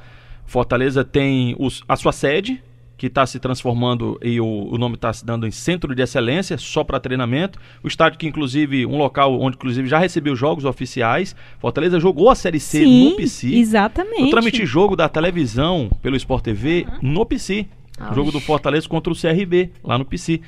Fortaleza 0.49 1.05
tem 1.05 1.55
os- 1.59 1.85
a 1.89 1.95
sua 1.95 2.11
sede, 2.11 2.61
que 2.97 3.07
está 3.07 3.25
se 3.25 3.39
transformando 3.39 4.19
e 4.21 4.41
o, 4.41 4.47
o 4.73 4.77
nome 4.77 4.97
está 4.97 5.13
se 5.13 5.25
dando 5.25 5.47
em 5.47 5.53
Centro 5.53 5.95
de 5.95 6.03
Excelência, 6.03 6.59
só 6.59 6.83
para 6.83 6.99
treinamento. 6.99 7.57
O 7.85 7.87
estádio 7.87 8.19
que, 8.19 8.27
inclusive, 8.27 8.85
um 8.87 8.97
local 8.99 9.39
onde, 9.41 9.57
inclusive, 9.57 9.87
já 9.87 9.99
recebeu 9.99 10.35
jogos 10.35 10.65
oficiais. 10.65 11.37
Fortaleza 11.61 12.01
jogou 12.01 12.29
a 12.29 12.35
Série 12.35 12.59
C 12.59 12.83
Sim, 12.83 13.11
no 13.11 13.17
PC. 13.17 13.55
exatamente. 13.55 14.23
Eu 14.23 14.31
transmiti 14.31 14.67
jogo 14.67 14.97
da 14.97 15.09
televisão 15.09 15.89
pelo 16.03 16.17
Sport 16.17 16.43
TV 16.43 16.87
no 17.01 17.25
PC. 17.25 17.67
Ah, 18.01 18.13
jogo 18.15 18.33
do. 18.33 18.41
Fortaleza 18.41 18.89
contra 18.89 19.13
o 19.13 19.17
CRB, 19.17 19.71
lá 19.85 19.97
no 19.99 20.05
PC. 20.05 20.41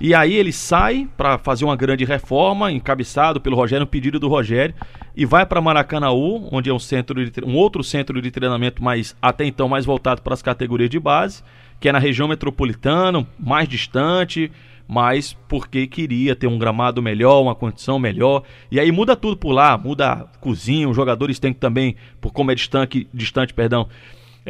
E 0.00 0.14
aí 0.14 0.34
ele 0.34 0.52
sai 0.52 1.08
para 1.16 1.38
fazer 1.38 1.64
uma 1.64 1.74
grande 1.74 2.04
reforma, 2.04 2.70
encabeçado 2.70 3.40
pelo 3.40 3.56
Rogério, 3.56 3.84
no 3.84 3.90
pedido 3.90 4.20
do 4.20 4.28
Rogério, 4.28 4.74
e 5.16 5.26
vai 5.26 5.44
para 5.44 5.60
Maracanaú, 5.60 6.48
onde 6.52 6.70
é 6.70 6.72
um 6.72 6.78
centro 6.78 7.28
de 7.28 7.44
um 7.44 7.56
outro 7.56 7.82
centro 7.82 8.22
de 8.22 8.30
treinamento, 8.30 8.82
mas 8.82 9.16
até 9.20 9.44
então 9.44 9.68
mais 9.68 9.84
voltado 9.84 10.22
para 10.22 10.34
as 10.34 10.42
categorias 10.42 10.88
de 10.88 11.00
base, 11.00 11.42
que 11.80 11.88
é 11.88 11.92
na 11.92 11.98
região 11.98 12.28
metropolitana, 12.28 13.26
mais 13.38 13.68
distante, 13.68 14.52
mas 14.86 15.36
porque 15.48 15.86
queria 15.86 16.34
ter 16.34 16.46
um 16.46 16.58
gramado 16.58 17.02
melhor, 17.02 17.42
uma 17.42 17.54
condição 17.54 17.98
melhor. 17.98 18.44
E 18.70 18.78
aí 18.78 18.90
muda 18.92 19.14
tudo 19.14 19.36
por 19.36 19.50
lá, 19.52 19.76
muda 19.76 20.12
a 20.12 20.16
cozinha, 20.40 20.88
os 20.88 20.96
jogadores 20.96 21.40
têm 21.40 21.52
que 21.52 21.60
também, 21.60 21.96
por 22.20 22.32
como 22.32 22.52
é 22.52 22.54
distante, 22.54 23.06
distante, 23.12 23.52
perdão, 23.52 23.88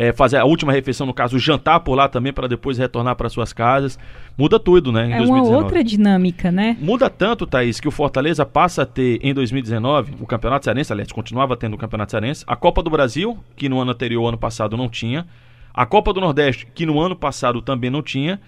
é, 0.00 0.12
fazer 0.12 0.36
a 0.36 0.44
última 0.44 0.70
refeição, 0.70 1.04
no 1.04 1.12
caso, 1.12 1.40
jantar 1.40 1.80
por 1.80 1.96
lá 1.96 2.08
também 2.08 2.32
para 2.32 2.46
depois 2.46 2.78
retornar 2.78 3.16
para 3.16 3.28
suas 3.28 3.52
casas. 3.52 3.98
Muda 4.38 4.56
tudo, 4.60 4.92
né, 4.92 5.06
em 5.06 5.12
É 5.12 5.16
uma 5.16 5.26
2019. 5.26 5.64
outra 5.64 5.82
dinâmica, 5.82 6.52
né? 6.52 6.76
Muda 6.80 7.10
tanto, 7.10 7.44
Thaís, 7.44 7.80
que 7.80 7.88
o 7.88 7.90
Fortaleza 7.90 8.46
passa 8.46 8.82
a 8.82 8.86
ter 8.86 9.18
em 9.20 9.34
2019 9.34 10.14
o 10.20 10.26
Campeonato 10.26 10.66
Cearense, 10.66 10.92
aliás, 10.92 11.10
continuava 11.10 11.56
tendo 11.56 11.74
o 11.74 11.76
Campeonato 11.76 12.12
Cearense, 12.12 12.44
a 12.46 12.54
Copa 12.54 12.80
do 12.80 12.88
Brasil, 12.88 13.36
que 13.56 13.68
no 13.68 13.80
ano 13.80 13.90
anterior, 13.90 14.28
ano 14.28 14.38
passado, 14.38 14.76
não 14.76 14.88
tinha, 14.88 15.26
a 15.74 15.84
Copa 15.84 16.12
do 16.12 16.20
Nordeste, 16.20 16.68
que 16.72 16.86
no 16.86 17.00
ano 17.00 17.16
passado 17.16 17.60
também 17.60 17.90
não 17.90 18.00
tinha, 18.00 18.40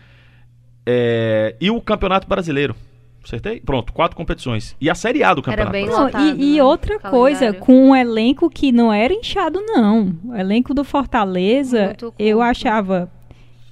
é, 0.87 1.57
e 1.61 1.69
o 1.69 1.81
Campeonato 1.81 2.29
Brasileiro. 2.29 2.77
Acertei? 3.23 3.61
Pronto, 3.61 3.93
quatro 3.93 4.17
competições. 4.17 4.75
E 4.81 4.89
a 4.89 4.95
Série 4.95 5.23
A 5.23 5.35
do 5.35 5.43
Campeonato 5.43 5.73
bem 5.73 5.85
Brasileiro. 5.87 6.17
Não, 6.19 6.23
lotado, 6.23 6.41
e, 6.43 6.53
e 6.53 6.57
né? 6.57 6.65
outra 6.65 6.99
coisa, 6.99 7.41
Calendário. 7.41 7.67
com 7.67 7.89
um 7.91 7.97
elenco 7.97 8.49
que 8.49 8.73
não 8.73 8.93
era 8.93 9.13
inchado, 9.13 9.61
não. 9.67 10.17
O 10.25 10.35
elenco 10.35 10.73
do 10.73 10.85
Fortaleza, 10.85 11.97
eu 12.19 12.41
achava. 12.41 13.11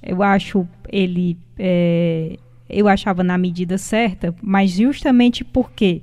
Eu 0.01 0.21
acho 0.23 0.67
ele. 0.91 1.37
é, 1.57 2.37
eu 2.69 2.87
achava 2.87 3.23
na 3.23 3.37
medida 3.37 3.77
certa, 3.79 4.33
mas 4.41 4.71
justamente 4.71 5.43
porque 5.43 6.01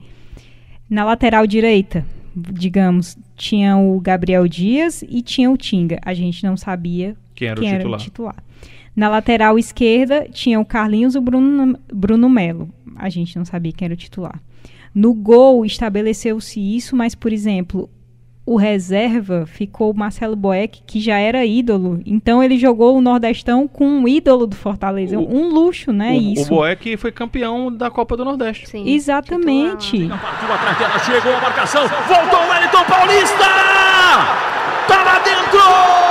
na 0.90 1.04
lateral 1.04 1.46
direita, 1.46 2.04
digamos, 2.34 3.16
tinha 3.36 3.76
o 3.76 4.00
Gabriel 4.00 4.48
Dias 4.48 5.02
e 5.08 5.22
tinha 5.22 5.50
o 5.50 5.56
Tinga. 5.56 6.00
A 6.04 6.12
gente 6.12 6.44
não 6.44 6.56
sabia 6.56 7.16
Quem 7.34 7.48
era 7.48 7.60
quem 7.60 7.68
o 7.68 7.70
era 7.70 7.78
titular? 7.78 8.00
o 8.00 8.02
titular. 8.02 8.44
Na 8.96 9.08
lateral 9.10 9.58
esquerda 9.58 10.26
tinha 10.32 10.58
o 10.58 10.64
Carlinhos 10.64 11.14
e 11.14 11.18
o 11.18 11.20
Bruno, 11.20 11.78
Bruno 11.92 12.28
Melo. 12.30 12.70
A 12.96 13.08
gente 13.10 13.36
não 13.36 13.44
sabia 13.44 13.72
quem 13.72 13.84
era 13.84 13.94
o 13.94 13.96
titular. 13.96 14.40
No 14.94 15.12
gol 15.12 15.66
estabeleceu-se 15.66 16.58
isso, 16.58 16.96
mas, 16.96 17.14
por 17.14 17.30
exemplo, 17.30 17.90
o 18.46 18.56
reserva 18.56 19.44
ficou 19.44 19.90
o 19.90 19.94
Marcelo 19.94 20.34
Boeck, 20.34 20.80
que 20.86 20.98
já 20.98 21.18
era 21.18 21.44
ídolo. 21.44 22.00
Então 22.06 22.42
ele 22.42 22.56
jogou 22.56 22.96
o 22.96 23.02
Nordestão 23.02 23.68
com 23.68 23.86
um 23.86 24.08
ídolo 24.08 24.46
do 24.46 24.56
Fortaleza. 24.56 25.18
O- 25.18 25.28
um 25.36 25.48
luxo, 25.52 25.92
né? 25.92 26.12
o, 26.12 26.14
isso. 26.32 26.44
o 26.54 26.56
Boeck 26.56 26.96
foi 26.96 27.12
campeão 27.12 27.70
da 27.70 27.90
Copa 27.90 28.16
do 28.16 28.24
Nordeste. 28.24 28.66
Sim, 28.66 28.88
Exatamente. 28.88 29.98
titular. 29.98 30.18
Partiu 30.22 30.52
atrás 30.54 30.78
dela, 30.78 30.98
chegou 31.00 31.36
a 31.36 31.40
marcação, 31.42 31.82
voltou 31.86 32.38
o 32.40 32.48
Wellington 32.50 32.84
Paulista! 32.88 33.44
Tá 34.88 35.02
lá 35.04 35.18
dentro! 35.18 36.05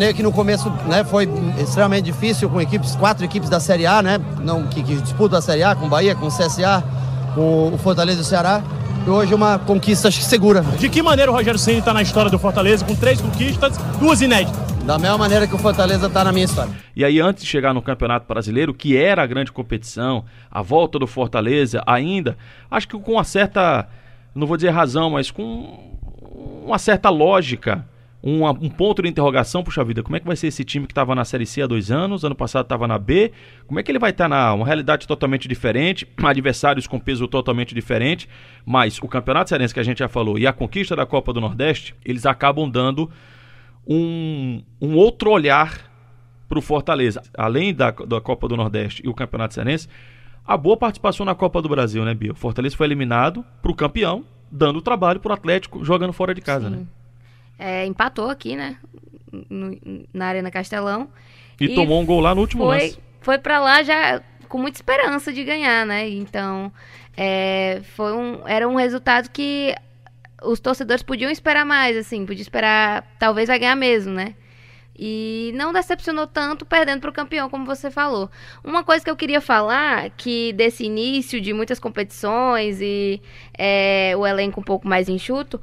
Torneio 0.00 0.14
que 0.14 0.22
no 0.22 0.32
começo 0.32 0.70
né, 0.88 1.04
foi 1.04 1.28
extremamente 1.58 2.06
difícil 2.06 2.48
com 2.48 2.58
equipes, 2.58 2.96
quatro 2.96 3.22
equipes 3.22 3.50
da 3.50 3.60
Série 3.60 3.84
A, 3.84 4.00
né? 4.00 4.18
Não, 4.42 4.66
que, 4.66 4.82
que 4.82 4.96
disputam 4.96 5.38
a 5.38 5.42
Série 5.42 5.62
A, 5.62 5.74
com 5.74 5.84
o 5.84 5.88
Bahia, 5.90 6.14
com 6.14 6.26
o 6.26 6.30
CSA, 6.30 6.82
com 7.34 7.74
o 7.74 7.76
Fortaleza 7.76 8.18
e 8.18 8.22
o 8.22 8.24
Ceará. 8.24 8.62
E 9.06 9.10
hoje 9.10 9.34
uma 9.34 9.58
conquista 9.58 10.10
segura. 10.10 10.62
De 10.62 10.88
que 10.88 11.02
maneira 11.02 11.30
o 11.30 11.34
Rogério 11.34 11.58
Ceni 11.58 11.80
está 11.80 11.92
na 11.92 12.00
história 12.00 12.30
do 12.30 12.38
Fortaleza 12.38 12.82
com 12.82 12.96
três 12.96 13.20
conquistas, 13.20 13.76
duas 13.98 14.22
inéditas? 14.22 14.58
Da 14.86 14.98
mesma 14.98 15.18
maneira 15.18 15.46
que 15.46 15.54
o 15.54 15.58
Fortaleza 15.58 16.06
está 16.06 16.24
na 16.24 16.32
minha 16.32 16.46
história. 16.46 16.72
E 16.96 17.04
aí, 17.04 17.20
antes 17.20 17.44
de 17.44 17.50
chegar 17.50 17.74
no 17.74 17.82
Campeonato 17.82 18.26
Brasileiro, 18.26 18.72
que 18.72 18.96
era 18.96 19.22
a 19.22 19.26
grande 19.26 19.52
competição, 19.52 20.24
a 20.50 20.62
volta 20.62 20.98
do 20.98 21.06
Fortaleza 21.06 21.82
ainda, 21.86 22.38
acho 22.70 22.88
que 22.88 22.98
com 22.98 23.12
uma 23.12 23.24
certa, 23.24 23.86
não 24.34 24.46
vou 24.46 24.56
dizer 24.56 24.70
razão, 24.70 25.10
mas 25.10 25.30
com 25.30 25.78
uma 26.64 26.78
certa 26.78 27.10
lógica, 27.10 27.84
um 28.22 28.68
ponto 28.68 29.00
de 29.02 29.08
interrogação, 29.08 29.62
puxa 29.62 29.82
vida, 29.82 30.02
como 30.02 30.14
é 30.14 30.20
que 30.20 30.26
vai 30.26 30.36
ser 30.36 30.48
esse 30.48 30.62
time 30.62 30.86
que 30.86 30.92
estava 30.92 31.14
na 31.14 31.24
Série 31.24 31.46
C 31.46 31.62
há 31.62 31.66
dois 31.66 31.90
anos, 31.90 32.22
ano 32.22 32.34
passado 32.34 32.64
estava 32.64 32.86
na 32.86 32.98
B, 32.98 33.32
como 33.66 33.80
é 33.80 33.82
que 33.82 33.90
ele 33.90 33.98
vai 33.98 34.10
estar 34.10 34.28
na 34.28 34.52
uma 34.52 34.66
realidade 34.66 35.06
totalmente 35.06 35.48
diferente, 35.48 36.06
adversários 36.22 36.86
com 36.86 36.98
peso 36.98 37.26
totalmente 37.26 37.74
diferente, 37.74 38.28
mas 38.64 38.98
o 38.98 39.08
Campeonato 39.08 39.48
Cearense 39.48 39.72
que 39.72 39.80
a 39.80 39.82
gente 39.82 40.00
já 40.00 40.08
falou 40.08 40.38
e 40.38 40.46
a 40.46 40.52
conquista 40.52 40.94
da 40.94 41.06
Copa 41.06 41.32
do 41.32 41.40
Nordeste, 41.40 41.94
eles 42.04 42.26
acabam 42.26 42.68
dando 42.68 43.10
um, 43.86 44.62
um 44.80 44.94
outro 44.96 45.30
olhar 45.30 45.90
para 46.46 46.58
o 46.58 46.62
Fortaleza. 46.62 47.22
Além 47.38 47.72
da, 47.72 47.90
da 47.90 48.20
Copa 48.20 48.46
do 48.48 48.56
Nordeste 48.56 49.02
e 49.04 49.08
o 49.08 49.14
Campeonato 49.14 49.54
Cearense, 49.54 49.88
a 50.44 50.56
boa 50.56 50.76
participação 50.76 51.24
na 51.24 51.34
Copa 51.34 51.62
do 51.62 51.68
Brasil, 51.68 52.04
né, 52.04 52.12
Bia? 52.12 52.32
O 52.32 52.34
Fortaleza 52.34 52.76
foi 52.76 52.86
eliminado 52.86 53.44
para 53.62 53.70
o 53.70 53.74
campeão, 53.74 54.24
dando 54.50 54.82
trabalho 54.82 55.20
para 55.20 55.30
o 55.30 55.34
Atlético, 55.34 55.84
jogando 55.84 56.12
fora 56.12 56.34
de 56.34 56.40
casa, 56.40 56.68
Sim. 56.68 56.76
né? 56.76 56.86
É, 57.60 57.86
empatou 57.86 58.30
aqui, 58.30 58.56
né? 58.56 58.76
no- 59.48 59.78
na 60.12 60.26
Arena 60.26 60.50
Castelão. 60.50 61.08
E, 61.60 61.74
tomou 61.74 62.00
um 62.00 62.06
gol 62.06 62.20
lá 62.20 62.34
no 62.34 62.40
último 62.40 62.64
foi, 62.64 62.78
lance. 62.78 62.98
Foi 63.20 63.38
pra 63.38 63.60
lá 63.60 63.82
já 63.82 64.22
com 64.48 64.58
muita 64.58 64.78
esperança 64.78 65.32
de 65.32 65.44
ganhar, 65.44 65.86
né? 65.86 66.08
Então, 66.08 66.72
é, 67.16 67.80
foi 67.94 68.12
um, 68.12 68.46
era 68.46 68.68
um 68.68 68.74
resultado 68.76 69.30
que 69.30 69.74
os 70.42 70.58
torcedores 70.58 71.02
podiam 71.02 71.30
esperar 71.30 71.64
mais, 71.64 71.96
assim, 71.96 72.24
podia 72.24 72.42
esperar, 72.42 73.06
talvez 73.18 73.48
vai 73.48 73.58
ganhar 73.58 73.76
mesmo, 73.76 74.12
né? 74.12 74.34
E 75.02 75.52
não 75.54 75.72
decepcionou 75.72 76.26
tanto 76.26 76.66
perdendo 76.66 77.00
para 77.00 77.10
o 77.10 77.12
campeão, 77.12 77.48
como 77.48 77.64
você 77.64 77.90
falou. 77.90 78.30
Uma 78.62 78.84
coisa 78.84 79.02
que 79.02 79.10
eu 79.10 79.16
queria 79.16 79.40
falar, 79.40 80.10
que 80.10 80.52
desse 80.52 80.84
início 80.84 81.40
de 81.40 81.54
muitas 81.54 81.78
competições 81.78 82.80
e 82.82 83.22
é, 83.56 84.12
o 84.16 84.26
elenco 84.26 84.60
um 84.60 84.62
pouco 84.64 84.86
mais 84.86 85.08
enxuto, 85.08 85.58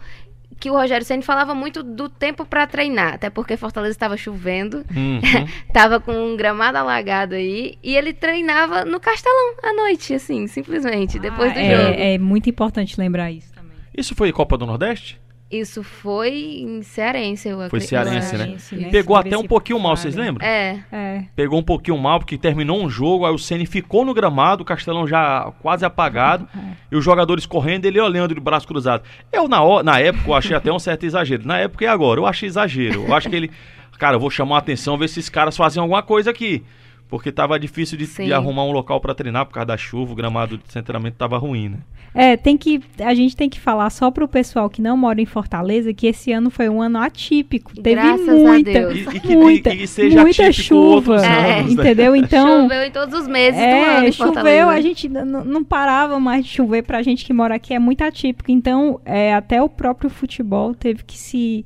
que 0.60 0.70
o 0.70 0.74
Rogério 0.74 1.06
Ceni 1.06 1.22
falava 1.24 1.54
muito 1.54 1.84
do 1.84 2.10
tempo 2.10 2.46
para 2.46 2.66
treinar, 2.68 3.14
até 3.14 3.30
porque 3.30 3.56
Fortaleza 3.58 3.92
estava 3.92 4.18
chovendo, 4.18 4.84
Uhum. 4.96 5.20
tava 5.74 6.00
com 6.00 6.12
um 6.14 6.36
gramado 6.36 6.78
alagado 6.78 7.36
aí, 7.36 7.78
e 7.84 7.96
ele 7.96 8.14
treinava 8.14 8.84
no 8.84 9.00
Castelão 9.00 9.54
à 9.64 9.74
noite, 9.74 10.14
assim, 10.16 10.48
simplesmente, 10.48 11.20
depois 11.20 11.54
do 11.54 11.60
Ah, 11.60 11.64
jogo. 11.64 11.94
é, 12.00 12.14
é 12.16 12.18
muito 12.18 12.50
importante 12.50 13.00
lembrar 13.00 13.32
isso 13.32 13.54
também. 13.54 13.78
Isso 13.96 14.16
foi 14.16 14.32
Copa 14.32 14.58
do 14.58 14.66
Nordeste? 14.66 15.20
Isso 15.50 15.82
foi 15.82 16.60
em 16.60 16.82
Cearense, 16.82 17.48
eu 17.48 17.56
Foi 17.58 17.66
acredito. 17.68 17.90
cearense, 17.90 18.32
né? 18.34 18.38
Cearense, 18.38 18.76
né? 18.76 18.90
Pegou 18.90 19.16
até 19.16 19.38
um 19.38 19.46
pouquinho 19.46 19.80
mal, 19.80 19.96
vocês 19.96 20.14
lembram? 20.14 20.46
É, 20.46 20.84
É. 20.92 21.24
Pegou 21.36 21.58
um 21.58 21.64
pouquinho 21.64 21.98
mal, 21.98 22.20
porque 22.20 22.38
terminou 22.38 22.84
um 22.84 22.90
jogo, 22.90 23.26
aí 23.26 23.34
o 23.34 23.38
Ceni 23.38 23.66
ficou 23.66 24.04
no 24.04 24.14
gramado, 24.14 24.64
o 24.64 24.66
Castelão 24.66 25.08
já 25.08 25.52
quase 25.62 25.86
apagado, 25.86 26.46
e 26.92 26.96
os 26.98 27.04
jogadores 27.04 27.46
correndo, 27.46 27.86
ele 27.86 28.00
olhando 28.00 28.36
de 28.36 28.42
braço 28.42 28.68
cruzado. 28.68 29.04
Eu, 29.32 29.48
na, 29.48 29.84
na 29.84 30.00
época, 30.00 30.30
eu 30.30 30.34
achei 30.34 30.56
até 30.56 30.72
um 30.72 30.80
certo 30.80 31.06
exagero. 31.06 31.48
Na 31.48 31.60
época 31.60 31.86
e 31.86 31.88
agora, 31.88 32.20
eu 32.20 32.26
achei 32.26 32.48
exagero. 32.48 33.06
Eu 33.08 33.16
acho 33.16 33.30
que 33.30 33.36
ele. 33.36 33.50
Cara, 33.98 34.18
eu 34.18 34.20
vou 34.20 34.30
chamar 34.30 34.58
a 34.58 34.60
atenção, 34.60 34.98
ver 34.98 35.08
se 35.08 35.20
esses 35.20 35.30
caras 35.30 35.56
fazem 35.56 35.82
alguma 35.82 36.04
coisa 36.04 36.30
aqui. 36.30 36.64
Porque 37.10 37.32
tava 37.32 37.58
difícil 37.60 37.98
de, 37.98 38.06
de 38.06 38.34
arrumar 38.34 38.66
um 38.66 38.72
local 38.72 39.00
pra 39.00 39.16
treinar 39.16 39.46
por 39.46 39.54
causa 39.54 39.68
da 39.68 39.78
chuva, 39.78 40.12
o 40.12 40.16
gramado 40.16 40.58
de 40.58 40.72
centramento 40.72 41.18
tava 41.18 41.38
ruim, 41.38 41.70
né? 41.70 41.78
É, 42.14 42.36
tem 42.36 42.58
que. 42.58 42.82
A 43.00 43.14
gente 43.14 43.36
tem 43.36 43.48
que 43.48 43.60
falar 43.60 43.90
só 43.92 44.10
pro 44.10 44.28
pessoal 44.28 44.70
que 44.70 44.82
não 44.82 44.98
mora 44.98 45.22
em 45.22 45.26
Fortaleza 45.26 45.94
que 45.94 46.08
esse 46.08 46.32
ano 46.32 46.50
foi 46.50 46.68
um 46.68 46.82
ano 46.82 46.98
atípico. 46.98 47.74
Teve 47.76 47.96
Graças 47.96 48.28
a 48.28 48.34
muita, 48.34 48.72
Deus. 48.72 48.96
E, 48.96 49.18
e 49.18 49.20
que, 49.20 49.36
muita, 49.36 49.74
e, 49.74 49.84
e 49.84 49.88
seja 49.88 50.22
muita 50.22 50.52
chuva. 50.52 51.24
É. 51.24 51.60
anos, 51.60 51.76
né? 51.76 51.84
Entendeu? 51.84 52.16
Então. 52.16 52.64
choveu 52.64 52.84
em 52.84 52.92
todos 52.92 53.20
os 53.20 53.28
meses 53.28 53.60
do 53.60 53.64
ano 53.64 54.06
É, 54.06 54.08
em 54.08 54.12
choveu, 54.12 54.34
Fortaleza. 54.34 54.70
a 54.70 54.82
gente 54.82 55.08
não 55.08 55.64
parava 55.64 56.20
mais 56.20 56.44
de 56.44 56.52
chover 56.52 56.84
pra 56.84 57.04
gente 57.04 57.24
que 57.24 57.34
mora 57.34 57.56
aqui, 57.56 57.74
é 57.74 57.80
muito 57.80 58.02
atípico. 58.02 58.52
Então, 58.52 59.00
é, 59.06 59.34
até 59.36 59.62
o 59.62 59.70
próprio 59.70 60.10
futebol 60.10 60.74
teve 60.74 61.04
que 61.04 61.18
se 61.18 61.64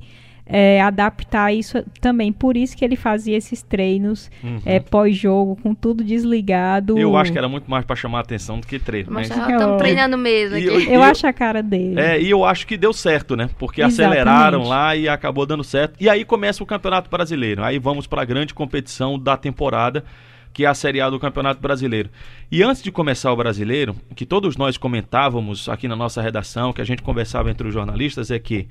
é, 0.54 0.82
adaptar 0.82 1.50
isso 1.52 1.82
também. 1.98 2.30
Por 2.30 2.58
isso 2.58 2.76
que 2.76 2.84
ele 2.84 2.94
fazia 2.94 3.34
esses 3.36 3.62
treinos 3.62 4.30
Uhum. 4.44 4.60
é, 4.66 4.78
pós-jogo, 4.78 5.56
com 5.62 5.74
tudo 5.74 6.04
desligado. 6.04 6.98
Eu 6.98 7.16
acho 7.16 7.32
que 7.32 7.38
era 7.38 7.48
muito 7.48 7.70
mais 7.70 7.84
pra 7.86 7.96
chamar 7.96 8.18
a 8.18 8.20
atenção 8.20 8.60
do 8.60 8.66
que 8.66 8.78
treino. 8.78 9.10
Mas 9.10 9.30
Mas... 9.30 9.38
estamos 9.38 9.78
treinando 9.78 10.18
mesmo 10.18 10.58
E- 10.58 10.68
aqui. 10.68 10.78
e- 10.84 10.86
Eu 10.88 10.92
eu- 10.94 11.02
acho 11.02 11.26
a 11.26 11.32
cara 11.32 11.62
dele. 11.62 11.98
É, 11.98 12.20
e 12.20 12.28
eu 12.30 12.44
acho 12.44 12.66
que 12.66 12.76
deu 12.76 12.92
certo, 12.92 13.34
né? 13.34 13.48
Porque 13.58 13.80
Exatamente. 13.80 14.18
aceleraram 14.20 14.62
lá 14.64 14.94
e 14.94 15.08
acabou 15.08 15.46
dando 15.46 15.64
certo. 15.64 15.94
E 15.98 16.08
aí 16.08 16.24
começa 16.24 16.62
o 16.62 16.66
Campeonato 16.66 17.08
Brasileiro. 17.08 17.64
Aí 17.64 17.78
vamos 17.78 18.06
para 18.06 18.20
a 18.20 18.24
grande 18.26 18.52
competição 18.52 19.18
da 19.18 19.36
temporada, 19.38 20.04
que 20.52 20.66
é 20.66 20.68
a 20.68 20.74
Série 20.74 21.00
A 21.00 21.08
do 21.08 21.18
Campeonato 21.18 21.62
Brasileiro. 21.62 22.10
E 22.50 22.62
antes 22.62 22.82
de 22.82 22.92
começar 22.92 23.32
o 23.32 23.36
Brasileiro, 23.36 23.96
o 24.10 24.14
que 24.14 24.26
todos 24.26 24.54
nós 24.58 24.76
comentávamos 24.76 25.66
aqui 25.68 25.88
na 25.88 25.96
nossa 25.96 26.20
redação, 26.20 26.74
que 26.74 26.82
a 26.82 26.84
gente 26.84 27.00
conversava 27.00 27.50
entre 27.50 27.66
os 27.66 27.72
jornalistas, 27.72 28.30
é 28.30 28.38
que, 28.38 28.68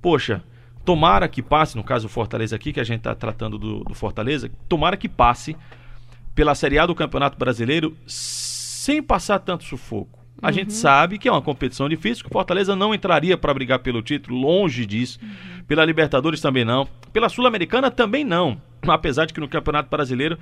poxa, 0.00 0.42
tomara 0.84 1.28
que 1.28 1.42
passe, 1.42 1.76
no 1.76 1.84
caso 1.84 2.06
o 2.06 2.10
Fortaleza 2.10 2.56
aqui, 2.56 2.72
que 2.72 2.80
a 2.80 2.84
gente 2.84 2.98
está 2.98 3.14
tratando 3.14 3.58
do, 3.58 3.80
do 3.84 3.94
Fortaleza, 3.94 4.50
tomara 4.68 4.96
que 4.96 5.08
passe 5.08 5.56
pela 6.34 6.54
Série 6.54 6.78
A 6.78 6.86
do 6.86 6.94
Campeonato 6.94 7.38
Brasileiro 7.38 7.96
sem 8.06 9.02
passar 9.02 9.38
tanto 9.38 9.64
sufoco. 9.64 10.22
A 10.40 10.50
gente 10.50 10.72
sabe 10.72 11.18
que 11.18 11.28
é 11.28 11.32
uma 11.32 11.40
competição 11.40 11.88
difícil, 11.88 12.24
que 12.24 12.30
o 12.30 12.32
Fortaleza 12.32 12.74
não 12.74 12.92
entraria 12.92 13.38
para 13.38 13.54
brigar 13.54 13.78
pelo 13.78 14.02
título, 14.02 14.40
longe 14.40 14.84
disso. 14.84 15.20
Pela 15.68 15.84
Libertadores 15.84 16.40
também 16.40 16.64
não. 16.64 16.88
Pela 17.12 17.28
Sul-Americana 17.28 17.92
também 17.92 18.24
não. 18.24 18.60
Apesar 18.88 19.26
de 19.26 19.32
que 19.32 19.38
no 19.38 19.46
Campeonato 19.46 19.88
Brasileiro 19.88 20.36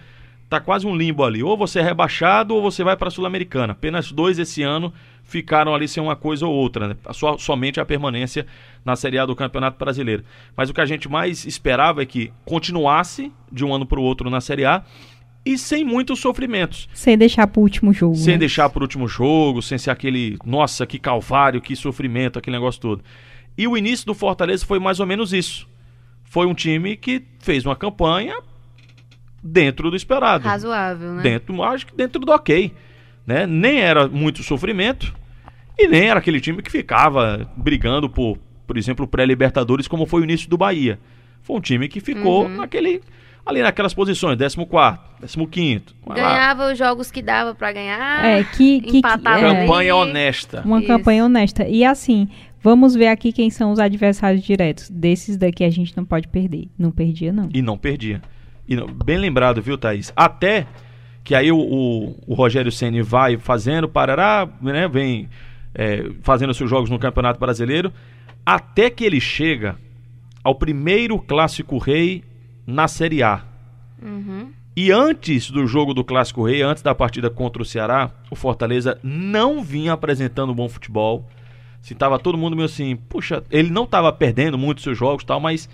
tá 0.48 0.58
quase 0.58 0.86
um 0.86 0.96
limbo 0.96 1.22
ali. 1.22 1.42
Ou 1.42 1.54
você 1.54 1.80
é 1.80 1.82
rebaixado 1.82 2.54
ou 2.54 2.62
você 2.62 2.82
vai 2.82 2.96
para 2.96 3.08
a 3.08 3.10
Sul-Americana. 3.10 3.72
Apenas 3.72 4.10
dois 4.10 4.38
esse 4.38 4.62
ano 4.62 4.90
ficaram 5.22 5.74
ali 5.74 5.86
sem 5.86 6.02
uma 6.02 6.16
coisa 6.16 6.46
ou 6.46 6.54
outra, 6.54 6.88
né? 6.88 6.96
Só, 7.12 7.36
somente 7.36 7.78
a 7.78 7.84
permanência 7.84 8.46
na 8.84 8.96
Série 8.96 9.18
A 9.18 9.26
do 9.26 9.36
Campeonato 9.36 9.78
Brasileiro. 9.78 10.24
Mas 10.56 10.70
o 10.70 10.74
que 10.74 10.80
a 10.80 10.86
gente 10.86 11.08
mais 11.08 11.44
esperava 11.44 12.02
é 12.02 12.06
que 12.06 12.32
continuasse 12.44 13.32
de 13.50 13.64
um 13.64 13.74
ano 13.74 13.86
para 13.86 14.00
o 14.00 14.02
outro 14.02 14.30
na 14.30 14.40
Série 14.40 14.64
A 14.64 14.82
e 15.44 15.56
sem 15.56 15.84
muitos 15.84 16.20
sofrimentos. 16.20 16.88
Sem 16.92 17.16
deixar 17.16 17.46
pro 17.46 17.62
último 17.62 17.92
jogo. 17.92 18.16
Sem 18.16 18.34
né? 18.34 18.40
deixar 18.40 18.68
por 18.70 18.82
último 18.82 19.08
jogo, 19.08 19.62
sem 19.62 19.78
ser 19.78 19.90
aquele, 19.90 20.36
nossa, 20.44 20.86
que 20.86 20.98
calvário, 20.98 21.60
que 21.60 21.74
sofrimento, 21.74 22.38
aquele 22.38 22.56
negócio 22.56 22.80
todo. 22.80 23.02
E 23.56 23.66
o 23.66 23.76
início 23.76 24.06
do 24.06 24.14
Fortaleza 24.14 24.64
foi 24.64 24.78
mais 24.78 25.00
ou 25.00 25.06
menos 25.06 25.32
isso. 25.32 25.68
Foi 26.24 26.46
um 26.46 26.54
time 26.54 26.96
que 26.96 27.24
fez 27.40 27.64
uma 27.64 27.74
campanha 27.74 28.36
dentro 29.42 29.90
do 29.90 29.96
esperado. 29.96 30.44
Razoável, 30.44 31.14
né? 31.14 31.22
Dentro, 31.22 31.62
acho 31.62 31.86
que 31.86 31.96
dentro 31.96 32.20
do 32.20 32.32
ok. 32.32 32.72
Né? 33.26 33.46
Nem 33.46 33.80
era 33.80 34.08
muito 34.08 34.42
sofrimento 34.42 35.14
e 35.78 35.88
nem 35.88 36.08
era 36.08 36.20
aquele 36.20 36.40
time 36.40 36.62
que 36.62 36.70
ficava 36.70 37.50
brigando 37.56 38.08
por, 38.08 38.38
por 38.70 38.78
exemplo, 38.78 39.04
pré-libertadores, 39.04 39.88
como 39.88 40.06
foi 40.06 40.20
o 40.20 40.24
início 40.24 40.48
do 40.48 40.56
Bahia. 40.56 40.96
Foi 41.42 41.56
um 41.56 41.60
time 41.60 41.88
que 41.88 41.98
ficou 41.98 42.44
Uhum. 42.44 42.58
naquele, 42.58 43.00
ali 43.44 43.60
naquelas 43.62 43.92
posições, 43.92 44.38
14, 44.38 44.56
15. 45.50 45.82
Ganhava 46.14 46.70
os 46.70 46.78
jogos 46.78 47.10
que 47.10 47.20
dava 47.20 47.52
pra 47.52 47.72
ganhar. 47.72 48.24
É, 48.24 48.44
que, 48.44 48.80
que, 48.80 48.98
Empatava 48.98 49.44
é. 49.44 49.60
Campanha 49.62 49.96
honesta. 49.96 50.62
Uma 50.64 50.78
Isso. 50.78 50.86
campanha 50.86 51.24
honesta. 51.24 51.66
E 51.66 51.84
assim, 51.84 52.28
vamos 52.62 52.94
ver 52.94 53.08
aqui 53.08 53.32
quem 53.32 53.50
são 53.50 53.72
os 53.72 53.80
adversários 53.80 54.44
diretos. 54.44 54.88
Desses 54.88 55.36
daqui 55.36 55.64
a 55.64 55.70
gente 55.70 55.96
não 55.96 56.04
pode 56.04 56.28
perder. 56.28 56.68
Não 56.78 56.92
perdia, 56.92 57.32
não. 57.32 57.48
E 57.52 57.60
não 57.60 57.76
perdia. 57.76 58.22
E 58.68 58.76
não- 58.76 58.86
bem 58.86 59.18
lembrado, 59.18 59.60
viu, 59.60 59.76
Thaís? 59.76 60.12
Até 60.14 60.64
que 61.24 61.34
aí 61.34 61.50
o, 61.50 61.58
o, 61.58 62.16
o 62.24 62.34
Rogério 62.34 62.70
Ceni 62.70 63.02
vai 63.02 63.36
fazendo, 63.36 63.88
parará, 63.88 64.48
né? 64.62 64.86
Vem 64.86 65.28
é, 65.74 66.08
fazendo 66.22 66.54
seus 66.54 66.70
jogos 66.70 66.88
no 66.88 67.00
Campeonato 67.00 67.40
Brasileiro, 67.40 67.92
até 68.54 68.90
que 68.90 69.04
ele 69.04 69.20
chega 69.20 69.78
ao 70.42 70.56
primeiro 70.56 71.16
clássico 71.20 71.78
rei 71.78 72.24
na 72.66 72.88
Série 72.88 73.22
A. 73.22 73.44
Uhum. 74.02 74.50
E 74.76 74.90
antes 74.90 75.52
do 75.52 75.68
jogo 75.68 75.94
do 75.94 76.02
Clássico 76.02 76.44
Rei, 76.44 76.60
antes 76.60 76.82
da 76.82 76.92
partida 76.92 77.30
contra 77.30 77.62
o 77.62 77.64
Ceará, 77.64 78.10
o 78.28 78.34
Fortaleza 78.34 78.98
não 79.04 79.62
vinha 79.62 79.92
apresentando 79.92 80.52
bom 80.52 80.68
futebol. 80.68 81.28
Se 81.80 81.94
tava 81.94 82.18
todo 82.18 82.36
mundo 82.36 82.56
meio 82.56 82.66
assim, 82.66 82.96
puxa, 82.96 83.44
ele 83.52 83.70
não 83.70 83.84
estava 83.84 84.12
perdendo 84.12 84.58
muito 84.58 84.80
seus 84.80 84.98
jogos 84.98 85.22
e 85.22 85.26
tal, 85.26 85.38
mas 85.38 85.68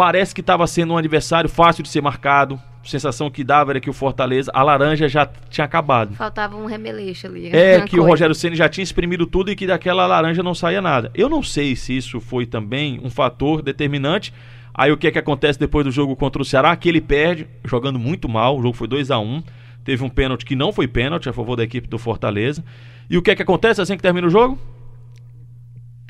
parece 0.00 0.34
que 0.34 0.40
estava 0.40 0.66
sendo 0.66 0.94
um 0.94 0.96
adversário 0.96 1.50
fácil 1.50 1.82
de 1.82 1.90
ser 1.90 2.00
marcado. 2.00 2.58
A 2.82 2.88
sensação 2.88 3.30
que 3.30 3.44
dava 3.44 3.72
era 3.72 3.80
que 3.80 3.90
o 3.90 3.92
Fortaleza, 3.92 4.50
a 4.54 4.62
laranja 4.62 5.06
já 5.10 5.26
tinha 5.50 5.66
acabado. 5.66 6.14
Faltava 6.14 6.56
um 6.56 6.64
remeleixo 6.64 7.26
ali. 7.26 7.54
É 7.54 7.82
que 7.82 7.96
o 7.96 7.98
coisa. 7.98 8.08
Rogério 8.08 8.34
Ceni 8.34 8.56
já 8.56 8.66
tinha 8.66 8.82
exprimido 8.82 9.26
tudo 9.26 9.50
e 9.50 9.54
que 9.54 9.66
daquela 9.66 10.06
laranja 10.06 10.42
não 10.42 10.54
saía 10.54 10.80
nada. 10.80 11.10
Eu 11.14 11.28
não 11.28 11.42
sei 11.42 11.76
se 11.76 11.94
isso 11.94 12.18
foi 12.18 12.46
também 12.46 12.98
um 13.04 13.10
fator 13.10 13.60
determinante. 13.60 14.32
Aí 14.72 14.90
o 14.90 14.96
que 14.96 15.06
é 15.06 15.10
que 15.10 15.18
acontece 15.18 15.60
depois 15.60 15.84
do 15.84 15.92
jogo 15.92 16.16
contra 16.16 16.40
o 16.40 16.46
Ceará? 16.46 16.74
Que 16.74 16.88
ele 16.88 17.02
perde, 17.02 17.46
jogando 17.66 17.98
muito 17.98 18.26
mal. 18.26 18.56
O 18.56 18.62
jogo 18.62 18.74
foi 18.74 18.88
2 18.88 19.10
a 19.10 19.18
1 19.18 19.42
Teve 19.84 20.02
um 20.02 20.08
pênalti 20.08 20.46
que 20.46 20.56
não 20.56 20.72
foi 20.72 20.88
pênalti 20.88 21.28
a 21.28 21.32
favor 21.34 21.56
da 21.56 21.64
equipe 21.64 21.86
do 21.86 21.98
Fortaleza. 21.98 22.64
E 23.10 23.18
o 23.18 23.22
que 23.22 23.32
é 23.32 23.34
que 23.34 23.42
acontece 23.42 23.82
assim 23.82 23.96
que 23.98 24.02
termina 24.02 24.26
o 24.26 24.30
jogo? 24.30 24.58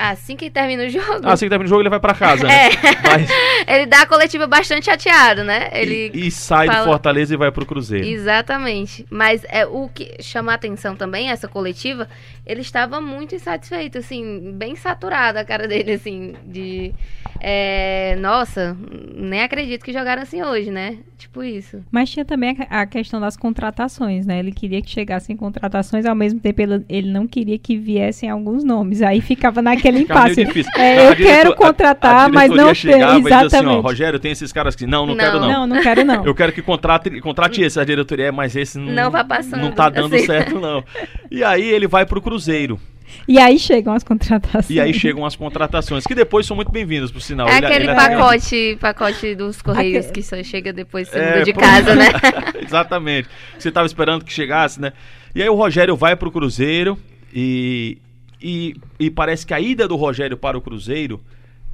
Assim 0.02 0.34
que 0.34 0.48
termina 0.48 0.84
o 0.84 0.88
jogo. 0.88 1.20
Assim 1.28 1.44
que 1.44 1.50
termina 1.50 1.66
o 1.66 1.68
jogo, 1.68 1.82
ele 1.82 1.90
vai 1.90 2.00
pra 2.00 2.14
casa, 2.14 2.46
né? 2.46 2.68
É. 2.70 3.08
Mas- 3.08 3.30
Ele 3.68 3.86
dá 3.86 4.02
a 4.02 4.06
coletiva 4.06 4.46
bastante 4.46 4.86
chateado, 4.86 5.44
né? 5.44 5.68
Ele 5.72 6.10
e, 6.14 6.26
e 6.28 6.30
sai 6.30 6.66
do 6.66 6.72
fala- 6.72 6.86
Fortaleza 6.86 7.34
e 7.34 7.36
vai 7.36 7.52
pro 7.52 7.66
Cruzeiro. 7.66 8.06
Exatamente. 8.06 9.06
Mas 9.10 9.44
é 9.48 9.66
o 9.66 9.88
que 9.88 10.16
chama 10.22 10.52
a 10.52 10.54
atenção 10.54 10.96
também, 10.96 11.28
essa 11.30 11.46
coletiva, 11.46 12.08
ele 12.46 12.62
estava 12.62 13.00
muito 13.00 13.34
insatisfeito, 13.34 13.98
assim, 13.98 14.52
bem 14.56 14.74
saturado 14.76 15.38
a 15.38 15.44
cara 15.44 15.68
dele, 15.68 15.92
assim, 15.92 16.34
de. 16.46 16.92
é, 17.38 18.16
nossa, 18.18 18.76
nem 19.14 19.42
acredito 19.42 19.84
que 19.84 19.92
jogaram 19.92 20.22
assim 20.22 20.42
hoje, 20.42 20.70
né? 20.70 20.98
Tipo 21.18 21.42
isso. 21.44 21.84
Mas 21.90 22.10
tinha 22.10 22.24
também 22.24 22.56
a 22.70 22.86
questão 22.86 23.20
das 23.20 23.36
contratações, 23.36 24.24
né? 24.26 24.38
Ele 24.38 24.52
queria 24.52 24.80
que 24.80 24.90
chegassem 24.90 25.36
contratações, 25.36 26.06
ao 26.06 26.14
mesmo 26.14 26.40
tempo 26.40 26.62
ele, 26.62 26.84
ele 26.88 27.10
não 27.12 27.26
queria 27.26 27.58
que 27.58 27.76
viessem 27.76 28.30
alguns 28.30 28.64
nomes. 28.64 29.02
Aí 29.02 29.20
ficava 29.20 29.60
naquele 29.60 29.89
Meio 29.92 30.04
impasse. 30.04 30.44
difícil. 30.44 30.72
É, 30.76 31.06
eu 31.08 31.14
diretor- 31.14 31.32
quero 31.36 31.54
contratar, 31.56 32.26
a 32.26 32.28
mas 32.28 32.50
não 32.50 32.66
tem. 32.66 32.74
chegava 32.74 33.18
e 33.18 33.22
dizia 33.22 33.36
assim, 33.36 33.44
ó, 33.44 33.46
Exatamente. 33.58 33.82
Rogério, 33.82 34.18
tem 34.18 34.30
esses 34.32 34.52
caras 34.52 34.74
que 34.76 34.86
não, 34.86 35.06
não, 35.06 35.14
Não. 35.14 35.24
quero 35.24 35.40
não. 35.40 35.48
não, 35.48 35.66
não 35.66 35.82
quero 35.82 36.04
não. 36.04 36.24
Eu 36.24 36.34
quero 36.34 36.52
que 36.52 36.62
contrate, 36.62 37.20
contrate 37.20 37.62
esse, 37.62 37.78
a 37.80 37.84
diretoria 37.84 38.26
é, 38.26 38.30
mas 38.30 38.54
esse 38.56 38.78
não, 38.78 38.92
Não 38.92 39.10
vai 39.10 39.24
passando, 39.24 39.60
não 39.62 39.72
tá 39.72 39.88
dando 39.88 40.14
assim. 40.14 40.26
certo 40.26 40.58
não. 40.60 40.84
E 41.30 41.42
aí 41.44 41.68
ele 41.68 41.86
vai 41.86 42.04
pro 42.06 42.20
Cruzeiro. 42.20 42.78
E 43.26 43.40
aí 43.40 43.58
chegam 43.58 43.92
as 43.92 44.04
contratações. 44.04 44.70
E 44.70 44.78
aí 44.80 44.94
chegam 44.94 45.26
as 45.26 45.34
contratações, 45.34 46.06
que 46.06 46.14
depois 46.14 46.46
são 46.46 46.54
muito 46.54 46.70
bem-vindas, 46.70 47.10
por 47.10 47.20
sinal. 47.20 47.48
é 47.48 47.56
Ele- 47.58 47.66
aquele 47.66 47.84
ele 47.86 47.94
pacote, 47.94 48.78
pacote 48.80 49.34
dos 49.34 49.60
Correios 49.60 50.04
Aque- 50.06 50.14
que 50.14 50.22
só 50.22 50.40
chega 50.44 50.72
depois 50.72 51.12
É, 51.12 51.42
de 51.42 51.52
casa, 51.52 51.94
né? 51.96 52.06
Exatamente. 52.64 53.28
Você 53.58 53.70
tava 53.72 53.86
esperando 53.86 54.24
que 54.24 54.32
chegasse, 54.32 54.80
né? 54.80 54.92
E 55.34 55.42
aí 55.42 55.48
o 55.48 55.54
Rogério 55.54 55.96
vai 55.96 56.14
pro 56.14 56.30
Cruzeiro 56.30 56.96
e, 57.34 57.98
e, 58.42 58.76
e 58.98 59.10
parece 59.10 59.46
que 59.46 59.54
a 59.54 59.60
ida 59.60 59.86
do 59.86 59.96
Rogério 59.96 60.36
para 60.36 60.56
o 60.56 60.60
Cruzeiro 60.60 61.20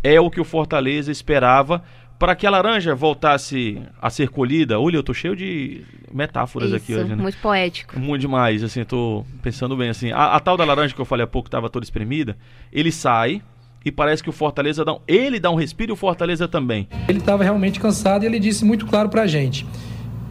é 0.03 0.21
o 0.21 0.31
que 0.31 0.41
o 0.41 0.45
Fortaleza 0.45 1.11
esperava 1.11 1.83
para 2.19 2.35
que 2.35 2.47
a 2.47 2.51
laranja 2.51 2.95
voltasse 2.95 3.81
a 4.01 4.09
ser 4.09 4.29
colhida. 4.29 4.81
Olha, 4.81 4.97
eu 4.97 5.03
tô 5.03 5.13
cheio 5.13 5.37
de 5.37 5.83
metáforas 6.13 6.73
aqui 6.73 6.93
Isso, 6.93 7.01
hoje, 7.01 7.15
né? 7.15 7.23
muito 7.23 7.39
poético. 7.39 7.99
Muito 7.99 8.23
demais, 8.23 8.63
assim, 8.63 8.85
tô 8.85 9.25
pensando 9.43 9.77
bem, 9.77 9.91
assim. 9.91 10.13
A, 10.13 10.37
a 10.37 10.41
tal 10.41 10.57
da 10.57 10.65
laranja 10.65 10.95
que 10.95 11.01
eu 11.01 11.05
falei 11.05 11.25
há 11.25 11.27
pouco, 11.27 11.49
estava 11.49 11.69
toda 11.69 11.85
espremida, 11.85 12.37
ele 12.73 12.91
sai 12.91 13.43
e 13.85 13.93
parece 13.93 14.23
que 14.23 14.31
o 14.31 14.33
Fortaleza 14.33 14.85
dá 14.85 14.95
um, 14.95 15.01
ele 15.07 15.39
dá 15.39 15.51
um 15.51 15.55
respiro 15.55 15.93
e 15.93 15.95
o 15.95 15.97
Fortaleza 15.97 16.49
também. 16.49 16.89
Ele 17.07 17.19
estava 17.19 17.45
realmente 17.45 17.79
cansado 17.79 18.23
e 18.25 18.27
ele 18.27 18.39
disse 18.39 18.65
muito 18.65 18.87
claro 18.87 19.09
pra 19.09 19.27
gente. 19.27 19.67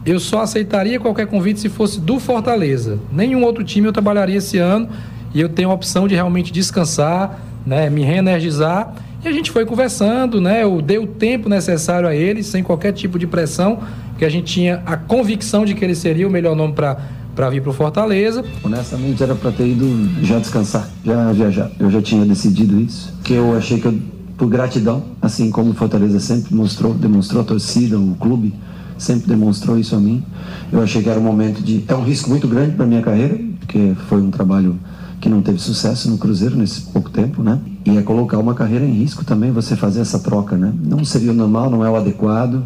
Eu 0.04 0.20
só 0.20 0.40
aceitaria 0.40 1.00
qualquer 1.00 1.26
convite 1.26 1.60
se 1.60 1.68
fosse 1.68 2.00
do 2.00 2.20
Fortaleza. 2.20 3.00
Nenhum 3.10 3.42
outro 3.44 3.64
time 3.64 3.88
eu 3.88 3.92
trabalharia 3.92 4.36
esse 4.36 4.58
ano 4.58 4.88
e 5.36 5.40
eu 5.42 5.50
tenho 5.50 5.70
a 5.70 5.74
opção 5.74 6.08
de 6.08 6.14
realmente 6.14 6.50
descansar, 6.50 7.38
né, 7.66 7.90
me 7.90 8.02
reenergizar. 8.02 8.94
E 9.22 9.28
a 9.28 9.32
gente 9.32 9.50
foi 9.50 9.66
conversando, 9.66 10.40
né? 10.40 10.62
Eu 10.62 10.80
dei 10.80 10.96
o 10.96 11.06
tempo 11.06 11.46
necessário 11.46 12.08
a 12.08 12.14
ele, 12.14 12.42
sem 12.42 12.62
qualquer 12.62 12.92
tipo 12.92 13.18
de 13.18 13.26
pressão, 13.26 13.80
que 14.16 14.24
a 14.24 14.30
gente 14.30 14.54
tinha 14.54 14.82
a 14.86 14.96
convicção 14.96 15.66
de 15.66 15.74
que 15.74 15.84
ele 15.84 15.94
seria 15.94 16.26
o 16.26 16.30
melhor 16.30 16.56
nome 16.56 16.72
para 16.72 16.96
para 17.34 17.50
vir 17.50 17.60
para 17.60 17.68
o 17.68 17.74
Fortaleza. 17.74 18.42
Honestamente, 18.64 19.22
era 19.22 19.34
para 19.34 19.52
ter 19.52 19.66
ido 19.66 19.86
já 20.22 20.38
descansar, 20.38 20.88
já 21.04 21.30
viajar. 21.32 21.70
Eu 21.78 21.90
já 21.90 22.00
tinha 22.00 22.24
decidido 22.24 22.80
isso, 22.80 23.12
que 23.22 23.34
eu 23.34 23.54
achei 23.54 23.78
que 23.78 23.84
eu, 23.84 24.00
por 24.38 24.48
gratidão, 24.48 25.04
assim 25.20 25.50
como 25.50 25.72
o 25.72 25.74
Fortaleza 25.74 26.18
sempre 26.18 26.54
mostrou, 26.54 26.94
demonstrou 26.94 27.42
a 27.42 27.44
torcida, 27.44 27.98
o 27.98 28.14
clube 28.18 28.54
sempre 28.96 29.28
demonstrou 29.28 29.78
isso 29.78 29.94
a 29.94 30.00
mim. 30.00 30.24
Eu 30.72 30.80
achei 30.80 31.02
que 31.02 31.10
era 31.10 31.20
um 31.20 31.22
momento 31.22 31.60
de 31.60 31.84
é 31.86 31.94
um 31.94 32.02
risco 32.02 32.30
muito 32.30 32.48
grande 32.48 32.74
para 32.74 32.86
minha 32.86 33.02
carreira, 33.02 33.38
porque 33.60 33.92
foi 34.08 34.22
um 34.22 34.30
trabalho 34.30 34.78
que 35.26 35.30
não 35.30 35.42
teve 35.42 35.58
sucesso 35.58 36.08
no 36.08 36.18
Cruzeiro 36.18 36.56
nesse 36.56 36.82
pouco 36.82 37.10
tempo, 37.10 37.42
né? 37.42 37.58
E 37.84 37.98
é 37.98 38.02
colocar 38.02 38.38
uma 38.38 38.54
carreira 38.54 38.84
em 38.84 38.92
risco 38.92 39.24
também 39.24 39.50
você 39.50 39.74
fazer 39.74 40.00
essa 40.00 40.20
troca, 40.20 40.56
né? 40.56 40.72
Não 40.80 41.04
seria 41.04 41.32
o 41.32 41.34
normal, 41.34 41.68
não 41.68 41.84
é 41.84 41.90
o 41.90 41.96
adequado, 41.96 42.62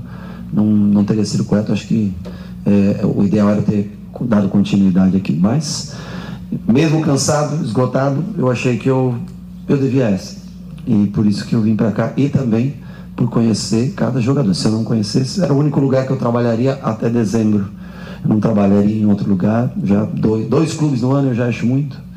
não, 0.52 0.66
não 0.66 1.02
teria 1.02 1.24
sido 1.24 1.42
correto. 1.44 1.72
Acho 1.72 1.86
que 1.86 2.12
é, 2.66 3.00
o 3.02 3.24
ideal 3.24 3.48
era 3.48 3.62
ter 3.62 3.98
dado 4.26 4.50
continuidade 4.50 5.16
aqui, 5.16 5.32
mas 5.32 5.94
mesmo 6.68 7.00
cansado, 7.00 7.64
esgotado, 7.64 8.22
eu 8.36 8.50
achei 8.50 8.76
que 8.76 8.90
eu 8.90 9.14
eu 9.66 9.78
devia 9.78 10.10
essa 10.10 10.36
e 10.86 11.06
por 11.06 11.24
isso 11.24 11.46
que 11.46 11.54
eu 11.54 11.62
vim 11.62 11.74
para 11.74 11.92
cá 11.92 12.12
e 12.14 12.28
também 12.28 12.74
por 13.16 13.30
conhecer 13.30 13.94
cada 13.96 14.20
jogador. 14.20 14.52
Se 14.52 14.66
eu 14.66 14.72
não 14.72 14.84
conhecesse, 14.84 15.42
era 15.42 15.54
o 15.54 15.58
único 15.58 15.80
lugar 15.80 16.06
que 16.06 16.12
eu 16.12 16.18
trabalharia 16.18 16.74
até 16.82 17.08
dezembro. 17.08 17.70
Eu 18.22 18.28
não 18.28 18.38
trabalharia 18.38 19.00
em 19.00 19.06
outro 19.06 19.30
lugar. 19.30 19.72
Já 19.82 20.04
dois, 20.04 20.46
dois 20.46 20.74
clubes 20.74 21.00
no 21.00 21.12
ano 21.12 21.28
eu 21.28 21.34
já 21.34 21.46
acho 21.46 21.64
muito. 21.64 22.09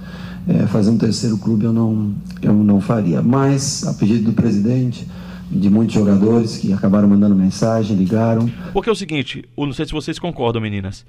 É, 0.48 0.68
fazer 0.68 0.90
um 0.90 0.98
terceiro 0.98 1.38
clube 1.38 1.66
eu 1.66 1.74
não 1.74 2.14
eu 2.42 2.54
não 2.54 2.82
faria. 2.82 3.22
Mas 3.22 3.86
a 3.88 3.94
pedido 3.94 4.32
do 4.32 4.34
presidente 4.34 5.08
de 5.50 5.70
muitos 5.70 5.94
jogadores 5.94 6.58
que 6.58 6.74
acabaram 6.74 7.08
mandando 7.08 7.36
mensagem, 7.36 7.96
ligaram. 7.96 8.50
Porque 8.72 8.90
é 8.90 8.92
o 8.92 8.96
seguinte, 8.96 9.46
eu 9.56 9.66
não 9.66 9.74
sei 9.74 9.86
se 9.86 9.92
vocês 9.92 10.18
concordam, 10.20 10.62
meninas. 10.62 11.06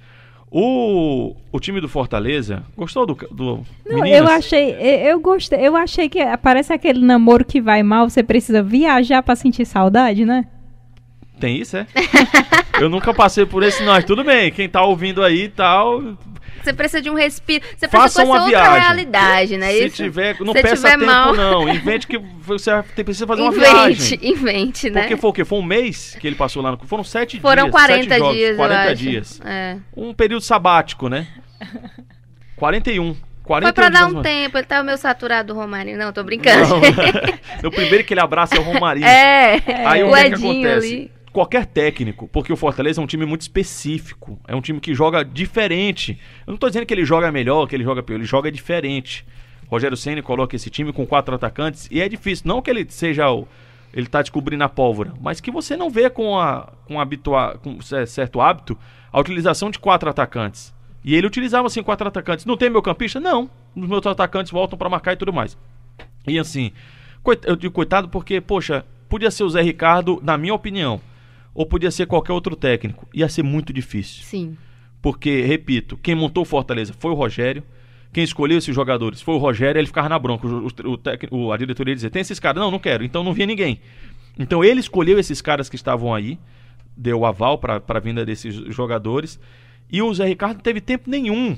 O, 0.50 1.34
o 1.50 1.58
time 1.58 1.80
do 1.80 1.88
Fortaleza 1.88 2.62
gostou 2.76 3.04
do, 3.04 3.14
do 3.32 3.66
Não, 3.84 4.02
meninas? 4.02 4.20
eu 4.20 4.28
achei, 4.28 4.70
eu 4.70 5.10
eu 5.14 5.20
gostei, 5.20 5.66
eu 5.66 5.74
achei 5.74 6.08
que 6.08 6.20
parece 6.42 6.72
aquele 6.72 7.04
namoro 7.04 7.44
que 7.44 7.60
vai 7.60 7.82
mal, 7.82 8.08
você 8.08 8.22
precisa 8.22 8.62
viajar 8.62 9.22
pra 9.22 9.34
sentir 9.34 9.64
saudade, 9.64 10.24
né? 10.24 10.46
Tem 11.40 11.60
isso, 11.60 11.76
é? 11.76 11.86
eu 12.80 12.88
nunca 12.88 13.12
passei 13.12 13.44
por 13.44 13.64
esse, 13.64 13.82
não. 13.84 14.00
Tudo 14.02 14.22
bem, 14.22 14.52
quem 14.52 14.68
tá 14.68 14.84
ouvindo 14.84 15.22
aí 15.22 15.44
e 15.44 15.48
tal, 15.48 16.00
Você 16.64 16.72
precisa 16.72 17.02
de 17.02 17.10
um 17.10 17.14
respiro. 17.14 17.64
Você 17.76 17.86
Faça 17.88 18.02
precisa 18.04 18.24
uma 18.24 18.40
conhecer 18.40 18.56
outra 18.56 18.70
viagem. 18.72 18.82
realidade, 18.86 19.56
né? 19.58 19.70
se 19.72 19.84
Isso? 19.86 19.96
tiver, 19.96 20.36
não 20.40 20.52
Se 20.52 20.62
peça 20.62 20.76
tiver 20.76 20.90
tempo 20.92 21.04
mal. 21.06 21.34
não. 21.34 21.68
Invente 21.68 22.06
que 22.06 22.18
você 22.18 22.82
precisa 23.04 23.26
fazer 23.26 23.42
uma 23.42 23.52
invente, 23.52 23.70
viagem. 23.72 24.18
invente, 24.32 24.90
né? 24.90 25.00
Porque 25.02 25.16
foi 25.16 25.30
o 25.30 25.32
quê? 25.32 25.44
Foi 25.44 25.58
um 25.58 25.62
mês 25.62 26.16
que 26.18 26.26
ele 26.26 26.36
passou 26.36 26.62
lá 26.62 26.72
no... 26.72 26.78
Foram 26.86 27.04
sete 27.04 27.38
Foram 27.40 27.64
dias. 27.64 27.72
40 27.74 28.02
sete 28.08 28.18
jogos, 28.18 28.34
dias, 28.36 28.50
eu 28.50 28.56
40 28.56 28.80
acho. 28.82 28.94
dias. 28.96 29.40
É. 29.44 29.76
Um 29.96 30.14
período 30.14 30.42
sabático, 30.42 31.08
né? 31.08 31.26
41. 32.56 33.16
41 33.42 33.62
Foi 33.66 33.72
pra 33.74 33.88
dar 33.90 34.06
um 34.06 34.22
tempo, 34.22 34.56
ele 34.56 34.64
tava 34.66 34.82
meio 34.84 34.96
saturado 34.96 35.52
do 35.52 35.58
Romário. 35.58 35.98
Não, 35.98 36.12
tô 36.12 36.24
brincando. 36.24 36.66
Não. 37.62 37.68
o 37.68 37.70
primeiro 37.70 38.02
que 38.04 38.14
ele 38.14 38.20
abraça 38.20 38.56
é 38.56 38.58
o 38.58 38.62
Romarinho. 38.62 39.06
É, 39.06 39.60
Aí 39.84 40.02
o 40.02 40.08
o 40.08 40.12
que, 40.14 40.18
é 40.18 40.22
que 40.30 40.34
Edinho 40.34 40.50
acontece? 40.68 40.86
ali. 40.86 41.10
Qualquer 41.34 41.66
técnico, 41.66 42.28
porque 42.28 42.52
o 42.52 42.56
Fortaleza 42.56 43.00
é 43.00 43.02
um 43.04 43.08
time 43.08 43.26
muito 43.26 43.40
específico. 43.40 44.38
É 44.46 44.54
um 44.54 44.60
time 44.60 44.78
que 44.78 44.94
joga 44.94 45.24
diferente. 45.24 46.16
Eu 46.46 46.52
não 46.52 46.56
tô 46.56 46.68
dizendo 46.68 46.86
que 46.86 46.94
ele 46.94 47.04
joga 47.04 47.32
melhor, 47.32 47.66
que 47.66 47.74
ele 47.74 47.82
joga 47.82 48.04
pior, 48.04 48.14
ele 48.14 48.24
joga 48.24 48.52
diferente. 48.52 49.26
Rogério 49.66 49.96
Ceni 49.96 50.22
coloca 50.22 50.54
esse 50.54 50.70
time 50.70 50.92
com 50.92 51.04
quatro 51.04 51.34
atacantes 51.34 51.88
e 51.90 52.00
é 52.00 52.08
difícil. 52.08 52.44
Não 52.46 52.62
que 52.62 52.70
ele 52.70 52.86
seja 52.88 53.28
o. 53.32 53.48
Ele 53.92 54.06
tá 54.06 54.22
descobrindo 54.22 54.62
a 54.62 54.68
pólvora, 54.68 55.12
mas 55.20 55.40
que 55.40 55.50
você 55.50 55.76
não 55.76 55.90
vê 55.90 56.08
com, 56.08 56.38
a, 56.38 56.72
com, 56.86 57.00
habitua, 57.00 57.58
com 57.60 57.80
cer- 57.80 58.06
certo 58.06 58.40
hábito 58.40 58.78
a 59.12 59.18
utilização 59.18 59.72
de 59.72 59.78
quatro 59.80 60.08
atacantes. 60.08 60.72
E 61.04 61.16
ele 61.16 61.26
utilizava 61.26 61.66
assim 61.66 61.82
quatro 61.82 62.06
atacantes. 62.06 62.46
Não 62.46 62.56
tem 62.56 62.70
meu 62.70 62.80
campista? 62.80 63.18
Não. 63.18 63.50
Os 63.74 63.88
meus 63.88 64.06
atacantes 64.06 64.52
voltam 64.52 64.78
para 64.78 64.88
marcar 64.88 65.14
e 65.14 65.16
tudo 65.16 65.32
mais. 65.32 65.58
E 66.28 66.38
assim, 66.38 66.70
eu 67.44 67.56
digo 67.56 67.74
coitado 67.74 68.08
porque, 68.08 68.40
poxa, 68.40 68.84
podia 69.08 69.32
ser 69.32 69.42
o 69.42 69.50
Zé 69.50 69.62
Ricardo, 69.62 70.20
na 70.22 70.38
minha 70.38 70.54
opinião, 70.54 71.00
ou 71.54 71.64
podia 71.64 71.90
ser 71.90 72.06
qualquer 72.06 72.32
outro 72.32 72.56
técnico. 72.56 73.08
Ia 73.14 73.28
ser 73.28 73.42
muito 73.42 73.72
difícil. 73.72 74.24
Sim. 74.24 74.56
Porque, 75.00 75.42
repito, 75.42 75.96
quem 75.96 76.14
montou 76.14 76.42
o 76.42 76.46
Fortaleza 76.46 76.94
foi 76.98 77.10
o 77.10 77.14
Rogério. 77.14 77.62
Quem 78.12 78.24
escolheu 78.24 78.58
esses 78.58 78.74
jogadores 78.74 79.20
foi 79.20 79.34
o 79.34 79.38
Rogério, 79.38 79.78
ele 79.78 79.86
ficava 79.86 80.08
na 80.08 80.18
bronca. 80.18 80.46
O, 80.46 80.66
o, 80.66 81.46
o 81.46 81.52
a 81.52 81.56
diretoria 81.56 81.92
ia 81.92 81.96
dizer: 81.96 82.10
tem 82.10 82.22
esses 82.22 82.40
caras? 82.40 82.62
Não, 82.62 82.70
não 82.70 82.78
quero. 82.78 83.04
Então 83.04 83.22
não 83.22 83.32
via 83.32 83.46
ninguém. 83.46 83.80
Então 84.38 84.64
ele 84.64 84.80
escolheu 84.80 85.18
esses 85.18 85.40
caras 85.40 85.68
que 85.68 85.76
estavam 85.76 86.12
aí, 86.14 86.38
deu 86.96 87.24
aval 87.24 87.58
para 87.58 87.82
a 87.86 88.00
vinda 88.00 88.24
desses 88.24 88.54
jogadores. 88.74 89.38
E 89.90 90.02
o 90.02 90.12
Zé 90.12 90.26
Ricardo 90.26 90.54
não 90.54 90.62
teve 90.62 90.80
tempo 90.80 91.08
nenhum. 91.08 91.56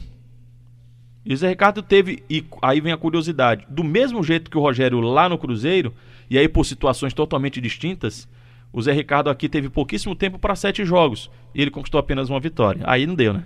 E 1.25 1.33
o 1.33 1.37
Zé 1.37 1.49
Ricardo 1.49 1.83
teve, 1.83 2.23
e 2.29 2.45
aí 2.63 2.81
vem 2.81 2.93
a 2.93 2.97
curiosidade, 2.97 3.67
do 3.69 3.83
mesmo 3.83 4.23
jeito 4.23 4.51
que 4.51 4.57
o 4.57 4.61
Rogério 4.61 5.01
lá 5.01 5.29
no 5.29 5.39
Cruzeiro, 5.39 5.93
e 6.31 6.39
aí 6.39 6.49
por 6.49 6.65
situações 6.65 7.13
totalmente 7.13 7.61
distintas, 7.61 8.29
o 8.77 8.83
Zé 8.83 8.93
Ricardo 8.93 9.31
aqui 9.31 9.49
teve 9.49 9.69
pouquíssimo 9.71 10.15
tempo 10.15 10.39
para 10.39 10.55
sete 10.55 10.85
jogos. 10.85 11.31
E 11.55 11.63
ele 11.63 11.71
conquistou 11.71 11.99
apenas 11.99 12.29
uma 12.31 12.39
vitória. 12.39 12.83
Aí 12.85 13.07
não 13.07 13.15
deu, 13.17 13.33
né? 13.33 13.43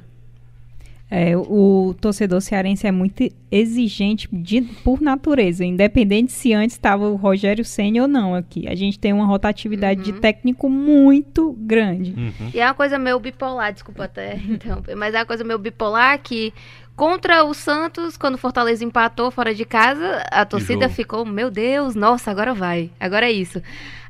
É, 1.12 1.36
o 1.36 1.92
torcedor 2.00 2.40
cearense 2.40 2.86
é 2.86 2.92
muito 2.92 3.28
exigente 3.50 4.28
de- 4.30 4.60
por 4.62 5.00
natureza, 5.00 5.64
independente 5.64 6.30
se 6.30 6.52
antes 6.52 6.76
estava 6.76 7.08
o 7.08 7.16
Rogério 7.16 7.64
Senna 7.64 8.02
ou 8.02 8.06
não 8.06 8.32
aqui. 8.32 8.68
A 8.68 8.76
gente 8.76 8.96
tem 8.96 9.12
uma 9.12 9.26
rotatividade 9.26 10.02
de 10.04 10.12
técnico 10.12 10.68
muito 10.70 11.52
grande. 11.58 12.14
E 12.54 12.60
é 12.60 12.64
uma 12.64 12.74
coisa 12.74 12.96
meio 12.96 13.18
bipolar, 13.18 13.72
desculpa 13.72 14.04
até 14.04 14.36
interromper, 14.48 14.94
mas 14.94 15.12
é 15.12 15.18
uma 15.18 15.26
coisa 15.26 15.42
meio 15.42 15.58
bipolar 15.58 16.20
que 16.22 16.52
contra 17.00 17.44
o 17.44 17.54
Santos, 17.54 18.18
quando 18.18 18.34
o 18.34 18.38
Fortaleza 18.38 18.84
empatou 18.84 19.30
fora 19.30 19.54
de 19.54 19.64
casa, 19.64 20.22
a 20.30 20.44
torcida 20.44 20.86
ficou, 20.86 21.24
meu 21.24 21.50
Deus, 21.50 21.94
nossa, 21.94 22.30
agora 22.30 22.52
vai, 22.52 22.90
agora 23.00 23.24
é 23.24 23.32
isso. 23.32 23.62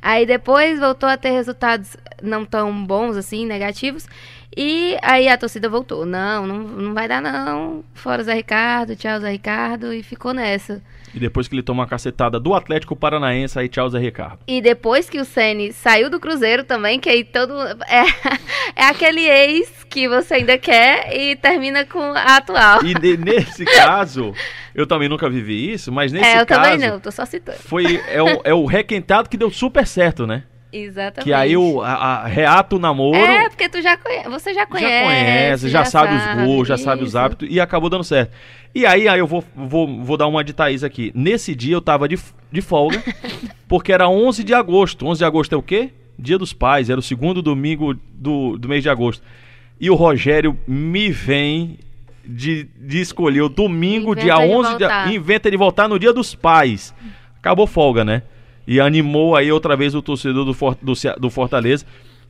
Aí 0.02 0.26
depois 0.26 0.80
voltou 0.80 1.08
a 1.08 1.16
ter 1.16 1.30
resultados 1.30 1.96
não 2.20 2.44
tão 2.44 2.84
bons 2.84 3.16
assim, 3.16 3.46
negativos, 3.46 4.08
e 4.56 4.96
aí 5.02 5.28
a 5.28 5.38
torcida 5.38 5.68
voltou, 5.68 6.04
não, 6.04 6.44
não, 6.44 6.58
não 6.58 6.92
vai 6.92 7.06
dar 7.06 7.22
não, 7.22 7.84
fora 7.94 8.24
Zé 8.24 8.34
Ricardo, 8.34 8.96
tchau 8.96 9.20
Zé 9.20 9.30
Ricardo, 9.30 9.94
e 9.94 10.02
ficou 10.02 10.34
nessa. 10.34 10.82
E 11.14 11.18
depois 11.18 11.48
que 11.48 11.54
ele 11.54 11.62
toma 11.62 11.82
uma 11.82 11.88
cacetada 11.88 12.38
do 12.38 12.54
Atlético 12.54 12.94
Paranaense, 12.94 13.58
aí 13.58 13.68
tchau 13.68 13.88
Zé 13.88 13.98
Ricardo. 13.98 14.38
E 14.46 14.60
depois 14.60 15.08
que 15.10 15.18
o 15.20 15.24
Ceni 15.24 15.72
saiu 15.72 16.08
do 16.08 16.20
Cruzeiro 16.20 16.64
também, 16.64 17.00
que 17.00 17.08
aí 17.08 17.24
todo. 17.24 17.54
É, 17.90 18.82
é 18.82 18.84
aquele 18.84 19.26
ex 19.28 19.84
que 19.88 20.08
você 20.08 20.34
ainda 20.34 20.56
quer 20.56 21.16
e 21.16 21.34
termina 21.34 21.84
com 21.84 22.00
a 22.00 22.36
atual. 22.36 22.84
E 22.84 22.94
ne- 22.94 23.16
nesse 23.16 23.64
caso, 23.76 24.32
eu 24.74 24.86
também 24.86 25.08
nunca 25.08 25.28
vivi 25.28 25.72
isso, 25.72 25.90
mas 25.90 26.12
nesse 26.12 26.24
é, 26.24 26.40
eu 26.40 26.46
caso. 26.46 26.62
também 26.62 26.78
não, 26.78 27.00
tô 27.00 27.10
só 27.10 27.24
citando. 27.26 27.58
Foi, 27.58 28.00
é, 28.08 28.22
o, 28.22 28.40
é 28.44 28.54
o 28.54 28.64
requentado 28.64 29.28
que 29.28 29.36
deu 29.36 29.50
super 29.50 29.86
certo, 29.86 30.26
né? 30.26 30.44
Exatamente. 30.72 31.24
Que 31.24 31.32
aí 31.32 31.56
o 31.56 31.80
a, 31.82 31.92
a- 31.92 32.26
reata 32.26 32.76
o 32.76 32.78
namoro. 32.78 33.16
É, 33.16 33.48
porque 33.48 33.68
tu 33.68 33.80
já 33.82 33.96
conhece, 33.96 34.28
você 34.28 34.54
já 34.54 34.66
conhece. 34.66 34.88
já 34.92 35.04
conhece, 35.04 35.68
já, 35.68 35.84
sabe, 35.84 36.14
os 36.14 36.44
gols, 36.46 36.68
já 36.68 36.76
sabe 36.78 37.02
os 37.02 37.16
hábitos 37.16 37.48
e 37.50 37.60
acabou 37.60 37.90
dando 37.90 38.04
certo. 38.04 38.32
E 38.74 38.86
aí, 38.86 39.08
aí 39.08 39.18
eu 39.18 39.26
vou, 39.26 39.42
vou, 39.54 40.02
vou 40.04 40.16
dar 40.16 40.26
uma 40.28 40.44
de 40.44 40.52
Thaís 40.52 40.84
aqui. 40.84 41.10
Nesse 41.14 41.54
dia 41.54 41.74
eu 41.74 41.80
tava 41.80 42.08
de, 42.08 42.16
de 42.52 42.60
folga, 42.62 43.02
porque 43.68 43.92
era 43.92 44.08
11 44.08 44.44
de 44.44 44.54
agosto. 44.54 45.06
11 45.06 45.18
de 45.18 45.24
agosto 45.24 45.52
é 45.54 45.58
o 45.58 45.62
quê? 45.62 45.90
Dia 46.18 46.38
dos 46.38 46.52
Pais, 46.52 46.88
era 46.90 47.00
o 47.00 47.02
segundo 47.02 47.42
domingo 47.42 47.94
do, 48.14 48.56
do 48.58 48.68
mês 48.68 48.82
de 48.82 48.88
agosto. 48.90 49.22
E 49.80 49.90
o 49.90 49.94
Rogério 49.94 50.56
me 50.68 51.10
vem 51.10 51.78
de, 52.24 52.68
de 52.78 53.00
escolher 53.00 53.40
o 53.40 53.48
domingo, 53.48 54.12
Inventa 54.12 54.20
dia 54.22 54.34
de 54.46 54.52
11 54.54 54.62
de, 54.62 54.78
voltar. 54.78 55.12
inventa 55.12 55.50
de 55.50 55.56
voltar 55.56 55.88
no 55.88 55.98
dia 55.98 56.12
dos 56.12 56.34
pais. 56.34 56.94
Acabou 57.38 57.66
folga, 57.66 58.04
né? 58.04 58.22
E 58.72 58.78
animou 58.80 59.34
aí 59.34 59.50
outra 59.50 59.76
vez 59.76 59.96
o 59.96 60.00
torcedor 60.00 60.44
do, 60.44 60.54
For- 60.54 60.76
do, 60.80 60.92
do 61.18 61.28
Fortaleza. 61.28 61.84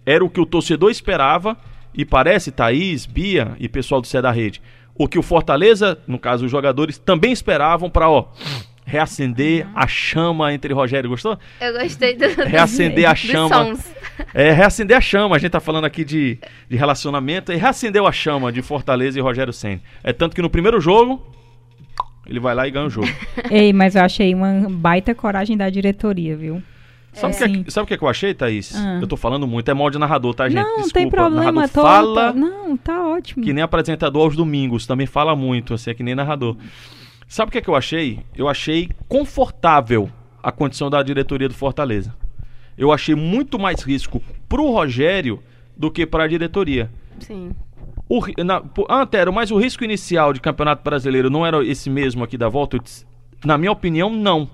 Era 0.07 0.25
o 0.25 0.31
que 0.31 0.41
o 0.41 0.47
torcedor 0.47 0.91
esperava. 0.91 1.55
E 1.95 2.03
parece, 2.03 2.51
Thaís, 2.51 3.05
Bia 3.05 3.55
e 3.61 3.69
pessoal 3.69 4.01
do 4.01 4.07
Cé 4.07 4.23
da 4.23 4.31
Rede, 4.31 4.63
o 4.95 5.07
que 5.07 5.19
o 5.19 5.23
Fortaleza, 5.23 5.99
no 6.07 6.19
caso 6.19 6.47
os 6.47 6.51
jogadores, 6.51 6.97
também 6.97 7.31
esperavam 7.31 7.91
para 7.91 8.09
ó, 8.09 8.29
reacender 8.87 9.69
a 9.75 9.87
chama 9.87 10.55
entre 10.55 10.73
Rogério. 10.73 11.11
Gostou? 11.11 11.39
Eu 11.61 11.73
gostei 11.75 12.17
do, 12.17 12.25
Reacender 12.45 13.07
a 13.11 13.13
chama. 13.15 13.77
É, 14.33 14.51
reacender 14.51 14.97
a 14.97 15.01
chama. 15.01 15.37
A 15.37 15.39
gente 15.39 15.51
tá 15.51 15.61
falando 15.61 15.85
aqui 15.85 16.05
de, 16.05 16.39
de 16.71 16.77
relacionamento. 16.77 17.53
E 17.53 17.57
reacendeu 17.57 18.07
a 18.07 18.13
chama 18.13 18.51
de 18.51 18.63
Fortaleza 18.63 19.19
e 19.19 19.23
Rogério 19.23 19.53
Senna. 19.53 19.83
É 20.03 20.13
tanto 20.13 20.35
que 20.35 20.41
no 20.41 20.49
primeiro 20.49 20.81
jogo, 20.81 21.23
ele 22.31 22.41
vai 22.41 22.55
lá 22.55 22.67
e 22.67 22.71
ganha 22.71 22.87
o 22.87 22.91
jogo. 22.91 23.09
Ei, 23.51 23.73
mas 23.73 23.95
eu 23.97 24.03
achei 24.03 24.35
uma 24.35 24.67
baita 24.71 25.15
coragem 25.15 25.57
da 25.57 25.69
diretoria, 25.69 26.37
viu? 26.37 26.63
Sabe 27.13 27.35
o 27.35 27.37
que, 27.37 27.43
é 27.45 27.49
que- 27.65 27.71
sabe 27.73 27.85
o 27.85 27.87
que, 27.89 27.95
é 27.95 27.97
que 27.99 28.05
eu 28.05 28.09
achei, 28.09 28.33
Thaís? 28.33 28.73
Ah. 28.77 29.01
Eu 29.03 29.07
tô 29.09 29.17
falando 29.17 29.45
muito, 29.45 29.69
é 29.69 29.75
mal 29.75 29.91
de 29.91 29.99
narrador, 29.99 30.33
tá, 30.33 30.49
gente? 30.49 30.57
Não, 30.63 30.63
não 30.63 30.77
Desculpa. 30.77 30.93
tem 31.01 31.11
problema. 31.11 31.45
Narrador 31.53 31.69
Tô, 31.71 31.83
fala 31.83 32.33
tô- 32.33 32.39
Não, 32.39 32.77
tá 32.77 33.09
ótimo. 33.09 33.45
que 33.45 33.53
nem 33.53 33.63
apresentador 33.65 34.23
aos 34.23 34.37
domingos, 34.37 34.87
também 34.87 35.07
fala 35.09 35.35
muito, 35.35 35.75
assim, 35.75 35.91
é 35.91 35.95
que 35.95 36.05
nem 36.05 36.15
narrador. 36.15 36.57
Sabe 37.27 37.49
o 37.49 37.53
que, 37.53 37.59
é 37.59 37.61
que 37.61 37.69
eu 37.69 37.75
achei? 37.75 38.21
Eu 38.37 38.49
achei 38.49 38.89
confortável 39.09 40.09
a 40.43 40.51
condição 40.53 40.89
da 40.89 41.03
diretoria 41.03 41.49
do 41.49 41.55
Fortaleza. 41.55 42.15
Eu 42.79 42.93
achei 42.93 43.15
muito 43.15 43.59
mais 43.59 43.83
risco 43.83 44.23
pro 44.49 44.71
Rogério 44.71 45.43
do 45.77 45.91
que 45.91 46.07
para 46.07 46.25
a 46.25 46.29
diretoria. 46.29 46.91
Sim. 47.19 47.51
O, 48.11 48.21
na, 48.43 48.61
Antero, 48.91 49.33
mas 49.33 49.53
o 49.53 49.57
risco 49.57 49.85
inicial 49.85 50.33
de 50.33 50.41
Campeonato 50.41 50.83
Brasileiro 50.83 51.31
não 51.31 51.47
era 51.47 51.65
esse 51.65 51.89
mesmo 51.89 52.25
aqui 52.25 52.37
da 52.37 52.49
volta? 52.49 52.77
Disse, 52.77 53.07
Na 53.45 53.57
minha 53.57 53.71
opinião, 53.71 54.11
não. 54.11 54.51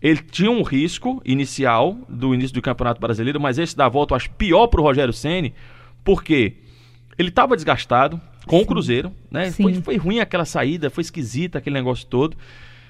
Ele 0.00 0.20
tinha 0.22 0.50
um 0.50 0.62
risco 0.62 1.20
inicial 1.22 1.98
do 2.08 2.34
início 2.34 2.54
do 2.54 2.62
Campeonato 2.62 2.98
Brasileiro, 2.98 3.38
mas 3.38 3.58
esse 3.58 3.76
da 3.76 3.90
volta 3.90 4.14
eu 4.14 4.16
acho 4.16 4.30
pior 4.30 4.68
pro 4.68 4.82
Rogério 4.82 5.12
Ceni, 5.12 5.52
porque 6.02 6.54
ele 7.18 7.28
estava 7.28 7.54
desgastado 7.54 8.18
com 8.46 8.60
o 8.60 8.66
Cruzeiro, 8.66 9.12
né? 9.30 9.50
Sim. 9.50 9.62
Foi, 9.62 9.74
foi 9.74 9.96
ruim 9.98 10.20
aquela 10.20 10.46
saída, 10.46 10.88
foi 10.88 11.02
esquisita 11.02 11.58
aquele 11.58 11.74
negócio 11.74 12.06
todo. 12.06 12.38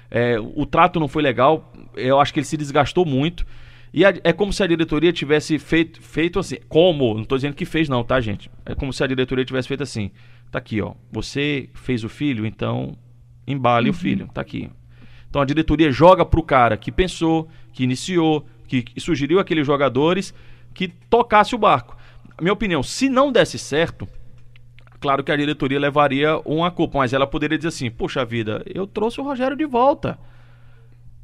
É, 0.09 0.39
o 0.39 0.65
trato 0.65 0.97
não 0.97 1.09
foi 1.09 1.21
legal, 1.21 1.73
eu 1.93 2.21
acho 2.21 2.33
que 2.33 2.39
ele 2.39 2.47
se 2.47 2.55
desgastou 2.55 3.05
muito. 3.05 3.45
E 3.93 4.03
a- 4.03 4.13
é 4.23 4.33
como 4.33 4.51
se 4.51 4.63
a 4.63 4.67
diretoria 4.67 5.13
tivesse 5.13 5.59
feito, 5.59 6.01
feito 6.01 6.39
assim, 6.39 6.57
como, 6.67 7.13
não 7.13 7.21
estou 7.21 7.37
dizendo 7.37 7.53
que 7.53 7.65
fez 7.65 7.87
não, 7.87 8.03
tá 8.03 8.19
gente? 8.19 8.49
É 8.65 8.73
como 8.73 8.91
se 8.91 9.03
a 9.03 9.07
diretoria 9.07 9.45
tivesse 9.45 9.67
feito 9.67 9.83
assim, 9.83 10.09
tá 10.51 10.57
aqui 10.57 10.81
ó, 10.81 10.93
você 11.11 11.69
fez 11.73 12.03
o 12.03 12.09
filho, 12.09 12.45
então 12.45 12.97
embale 13.45 13.89
o 13.89 13.93
filho, 13.93 14.27
tá 14.33 14.41
aqui. 14.41 14.69
Então 15.29 15.41
a 15.41 15.45
diretoria 15.45 15.91
joga 15.91 16.25
pro 16.25 16.41
cara 16.41 16.75
que 16.75 16.91
pensou, 16.91 17.47
que 17.71 17.83
iniciou, 17.83 18.45
que, 18.67 18.81
que 18.81 18.99
sugeriu 18.99 19.39
aqueles 19.39 19.65
jogadores 19.65 20.33
que 20.73 20.87
tocasse 20.87 21.53
o 21.53 21.57
barco. 21.59 21.95
Minha 22.41 22.53
opinião, 22.53 22.81
se 22.81 23.07
não 23.09 23.31
desse 23.31 23.59
certo, 23.59 24.07
claro 24.99 25.23
que 25.23 25.31
a 25.31 25.35
diretoria 25.35 25.79
levaria 25.79 26.39
uma 26.45 26.71
culpa, 26.71 26.97
mas 26.97 27.13
ela 27.13 27.27
poderia 27.27 27.57
dizer 27.57 27.67
assim: 27.69 27.91
Poxa 27.91 28.25
vida, 28.25 28.63
eu 28.73 28.87
trouxe 28.87 29.21
o 29.21 29.23
Rogério 29.23 29.55
de 29.55 29.65
volta. 29.65 30.17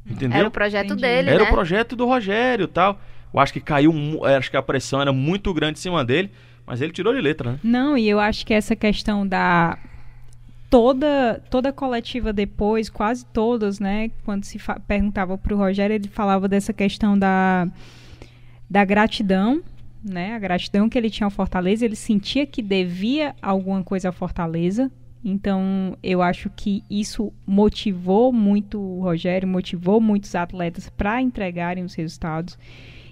Entendeu? 0.06 0.38
Era 0.38 0.48
o 0.48 0.50
projeto 0.50 0.86
Entendi. 0.86 1.02
dele, 1.02 1.30
Era 1.30 1.44
né? 1.44 1.50
o 1.50 1.52
projeto 1.52 1.94
do 1.94 2.06
Rogério 2.06 2.64
e 2.64 2.68
tal. 2.68 3.00
Eu 3.32 3.40
acho 3.40 3.52
que 3.52 3.60
caiu, 3.60 3.92
eh, 4.26 4.36
acho 4.36 4.50
que 4.50 4.56
a 4.56 4.62
pressão 4.62 5.00
era 5.00 5.12
muito 5.12 5.52
grande 5.54 5.78
em 5.78 5.82
cima 5.82 6.04
dele, 6.04 6.30
mas 6.66 6.80
ele 6.80 6.92
tirou 6.92 7.14
de 7.14 7.20
letra, 7.20 7.52
né? 7.52 7.58
Não, 7.62 7.96
e 7.96 8.08
eu 8.08 8.18
acho 8.18 8.44
que 8.44 8.52
essa 8.52 8.74
questão 8.74 9.26
da 9.26 9.78
toda 10.68 11.42
toda 11.50 11.72
coletiva 11.72 12.32
depois, 12.32 12.88
quase 12.88 13.24
todas, 13.26 13.80
né, 13.80 14.10
quando 14.24 14.44
se 14.44 14.58
perguntava 14.86 15.36
para 15.36 15.52
o 15.52 15.56
Rogério, 15.56 15.94
ele 15.94 16.08
falava 16.08 16.48
dessa 16.48 16.72
questão 16.72 17.18
da 17.18 17.68
da 18.68 18.84
gratidão, 18.84 19.62
né? 20.02 20.34
A 20.34 20.38
gratidão 20.38 20.88
que 20.88 20.96
ele 20.96 21.10
tinha 21.10 21.26
ao 21.26 21.30
Fortaleza, 21.30 21.84
ele 21.84 21.96
sentia 21.96 22.46
que 22.46 22.62
devia 22.62 23.34
alguma 23.42 23.82
coisa 23.82 24.08
ao 24.08 24.12
Fortaleza. 24.12 24.90
Então, 25.24 25.96
eu 26.02 26.22
acho 26.22 26.48
que 26.50 26.82
isso 26.88 27.32
motivou 27.46 28.32
muito 28.32 28.80
o 28.80 29.02
Rogério, 29.02 29.46
motivou 29.46 30.00
muitos 30.00 30.34
atletas 30.34 30.88
para 30.88 31.20
entregarem 31.20 31.84
os 31.84 31.94
resultados. 31.94 32.58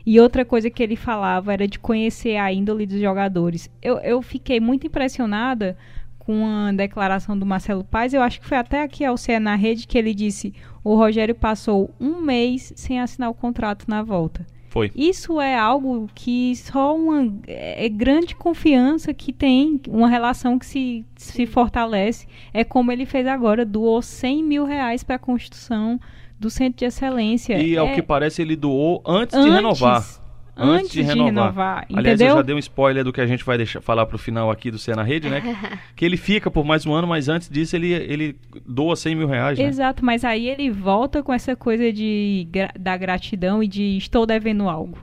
E 0.06 0.18
outra 0.18 0.42
coisa 0.44 0.70
que 0.70 0.82
ele 0.82 0.96
falava 0.96 1.52
era 1.52 1.68
de 1.68 1.78
conhecer 1.78 2.36
a 2.36 2.50
índole 2.50 2.86
dos 2.86 2.98
jogadores. 2.98 3.70
Eu, 3.82 3.98
eu 3.98 4.22
fiquei 4.22 4.58
muito 4.58 4.86
impressionada 4.86 5.76
com 6.18 6.46
a 6.46 6.72
declaração 6.72 7.38
do 7.38 7.44
Marcelo 7.44 7.84
Paes. 7.84 8.14
Eu 8.14 8.22
acho 8.22 8.40
que 8.40 8.46
foi 8.46 8.56
até 8.56 8.82
aqui 8.82 9.04
ao 9.04 9.18
CE 9.18 9.38
na 9.38 9.54
rede 9.54 9.86
que 9.86 9.98
ele 9.98 10.14
disse: 10.14 10.54
o 10.82 10.94
Rogério 10.94 11.34
passou 11.34 11.90
um 12.00 12.22
mês 12.22 12.72
sem 12.74 12.98
assinar 12.98 13.28
o 13.28 13.34
contrato 13.34 13.84
na 13.86 14.02
volta. 14.02 14.46
Foi. 14.68 14.90
Isso 14.94 15.40
é 15.40 15.58
algo 15.58 16.08
que 16.14 16.54
só 16.56 16.94
uma 16.94 17.32
é 17.46 17.88
grande 17.88 18.34
confiança 18.34 19.14
que 19.14 19.32
tem, 19.32 19.80
uma 19.88 20.08
relação 20.08 20.58
que 20.58 20.66
se, 20.66 21.04
se 21.16 21.46
fortalece. 21.46 22.26
É 22.52 22.64
como 22.64 22.92
ele 22.92 23.06
fez 23.06 23.26
agora, 23.26 23.64
doou 23.64 24.02
100 24.02 24.44
mil 24.44 24.64
reais 24.64 25.02
para 25.02 25.16
a 25.16 25.18
construção 25.18 25.98
do 26.38 26.50
Centro 26.50 26.78
de 26.78 26.84
Excelência. 26.84 27.58
E 27.58 27.76
ao 27.76 27.88
É 27.88 27.94
que 27.94 28.02
parece, 28.02 28.42
ele 28.42 28.56
doou 28.56 29.02
antes, 29.06 29.36
de 29.36 29.42
antes, 29.42 29.54
renovar. 29.54 30.27
Antes, 30.58 30.90
de 30.90 31.02
renovar, 31.02 31.86
Aliás, 31.88 32.20
entendeu? 32.20 32.28
eu 32.28 32.36
já 32.36 32.42
dei 32.42 32.54
um 32.54 32.58
spoiler 32.58 33.04
do 33.04 33.12
que 33.12 33.20
a 33.20 33.26
gente 33.26 33.44
vai 33.44 33.56
deixar, 33.56 33.80
falar 33.80 34.06
pro 34.06 34.18
final 34.18 34.50
aqui 34.50 34.70
do 34.70 34.78
Cena 34.78 35.02
Rede, 35.02 35.28
né? 35.28 35.40
que 35.94 36.04
ele 36.04 36.16
fica 36.16 36.50
por 36.50 36.64
mais 36.64 36.84
um 36.84 36.92
ano, 36.92 37.06
mas 37.06 37.28
antes 37.28 37.48
disso 37.48 37.76
ele, 37.76 37.92
ele 37.92 38.36
doa 38.66 38.96
100 38.96 39.14
mil 39.14 39.28
reais, 39.28 39.58
né? 39.58 39.64
Exato, 39.64 40.04
mas 40.04 40.24
aí 40.24 40.48
ele 40.48 40.70
volta 40.70 41.22
com 41.22 41.32
essa 41.32 41.54
coisa 41.54 41.92
de 41.92 42.48
da 42.78 42.96
gratidão 42.96 43.62
e 43.62 43.68
de 43.68 43.96
estou 43.96 44.26
devendo 44.26 44.68
algo. 44.68 44.98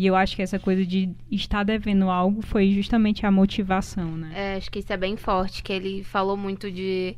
E 0.00 0.06
eu 0.06 0.16
acho 0.16 0.34
que 0.34 0.40
essa 0.40 0.58
coisa 0.58 0.84
de 0.86 1.10
estar 1.30 1.62
devendo 1.62 2.08
algo 2.08 2.40
foi 2.40 2.70
justamente 2.70 3.26
a 3.26 3.30
motivação, 3.30 4.16
né? 4.16 4.32
É, 4.34 4.56
acho 4.56 4.70
que 4.70 4.78
isso 4.78 4.90
é 4.90 4.96
bem 4.96 5.14
forte, 5.14 5.62
que 5.62 5.70
ele 5.72 6.02
falou 6.02 6.38
muito 6.38 6.70
de. 6.70 7.14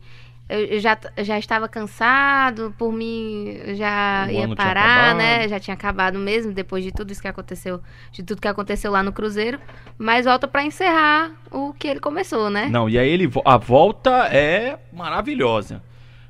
Eu, 0.53 0.78
já, 0.80 0.98
já 1.18 1.38
estava 1.38 1.66
cansado, 1.66 2.74
por 2.76 2.92
mim 2.92 3.59
já 3.74 4.26
O 4.28 4.32
ia 4.32 4.55
parar, 4.55 5.14
né? 5.14 5.48
Já 5.48 5.59
tinha 5.59 5.74
acabado 5.74 6.18
mesmo, 6.18 6.53
depois 6.53 6.84
de 6.84 6.92
tudo 6.92 7.11
isso 7.11 7.22
que 7.22 7.28
aconteceu, 7.28 7.80
de 8.11 8.22
tudo 8.22 8.40
que 8.40 8.48
aconteceu 8.48 8.92
lá 8.92 9.03
no 9.03 9.12
Cruzeiro. 9.12 9.59
Mas 9.96 10.26
volta 10.26 10.46
pra 10.46 10.62
encerrar 10.62 11.32
o 11.50 11.72
que 11.72 11.88
ele 11.88 12.00
começou, 12.00 12.50
né? 12.50 12.68
Não, 12.70 12.88
e 12.88 12.98
aí 12.98 13.09
ele 13.09 13.30
a 13.44 13.57
volta 13.57 14.26
é 14.26 14.78
maravilhosa. 14.92 15.82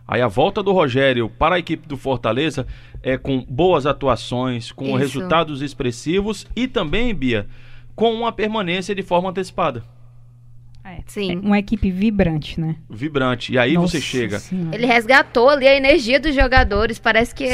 Aí 0.06 0.20
a 0.20 0.28
volta 0.28 0.62
do 0.62 0.72
Rogério 0.72 1.28
para 1.28 1.56
a 1.56 1.58
equipe 1.58 1.88
do 1.88 1.96
Fortaleza 1.96 2.66
é 3.02 3.16
com 3.16 3.44
boas 3.48 3.86
atuações, 3.86 4.70
com 4.70 4.86
Isso. 4.86 4.96
resultados 4.96 5.62
expressivos 5.62 6.46
e 6.54 6.68
também, 6.68 7.14
Bia, 7.14 7.48
com 7.96 8.12
uma 8.12 8.30
permanência 8.30 8.94
de 8.94 9.02
forma 9.02 9.30
antecipada, 9.30 9.82
Sim. 11.06 11.38
uma 11.38 11.58
equipe 11.58 11.90
vibrante, 11.90 12.60
né? 12.60 12.76
vibrante. 12.88 13.52
E 13.52 13.58
aí 13.58 13.74
Nossa 13.74 13.88
você 13.92 14.00
chega. 14.00 14.38
Senhora. 14.38 14.74
Ele 14.74 14.86
resgatou 14.86 15.48
ali 15.48 15.66
a 15.66 15.74
energia 15.76 16.18
dos 16.20 16.34
jogadores. 16.34 16.98
Parece 16.98 17.34
que 17.34 17.44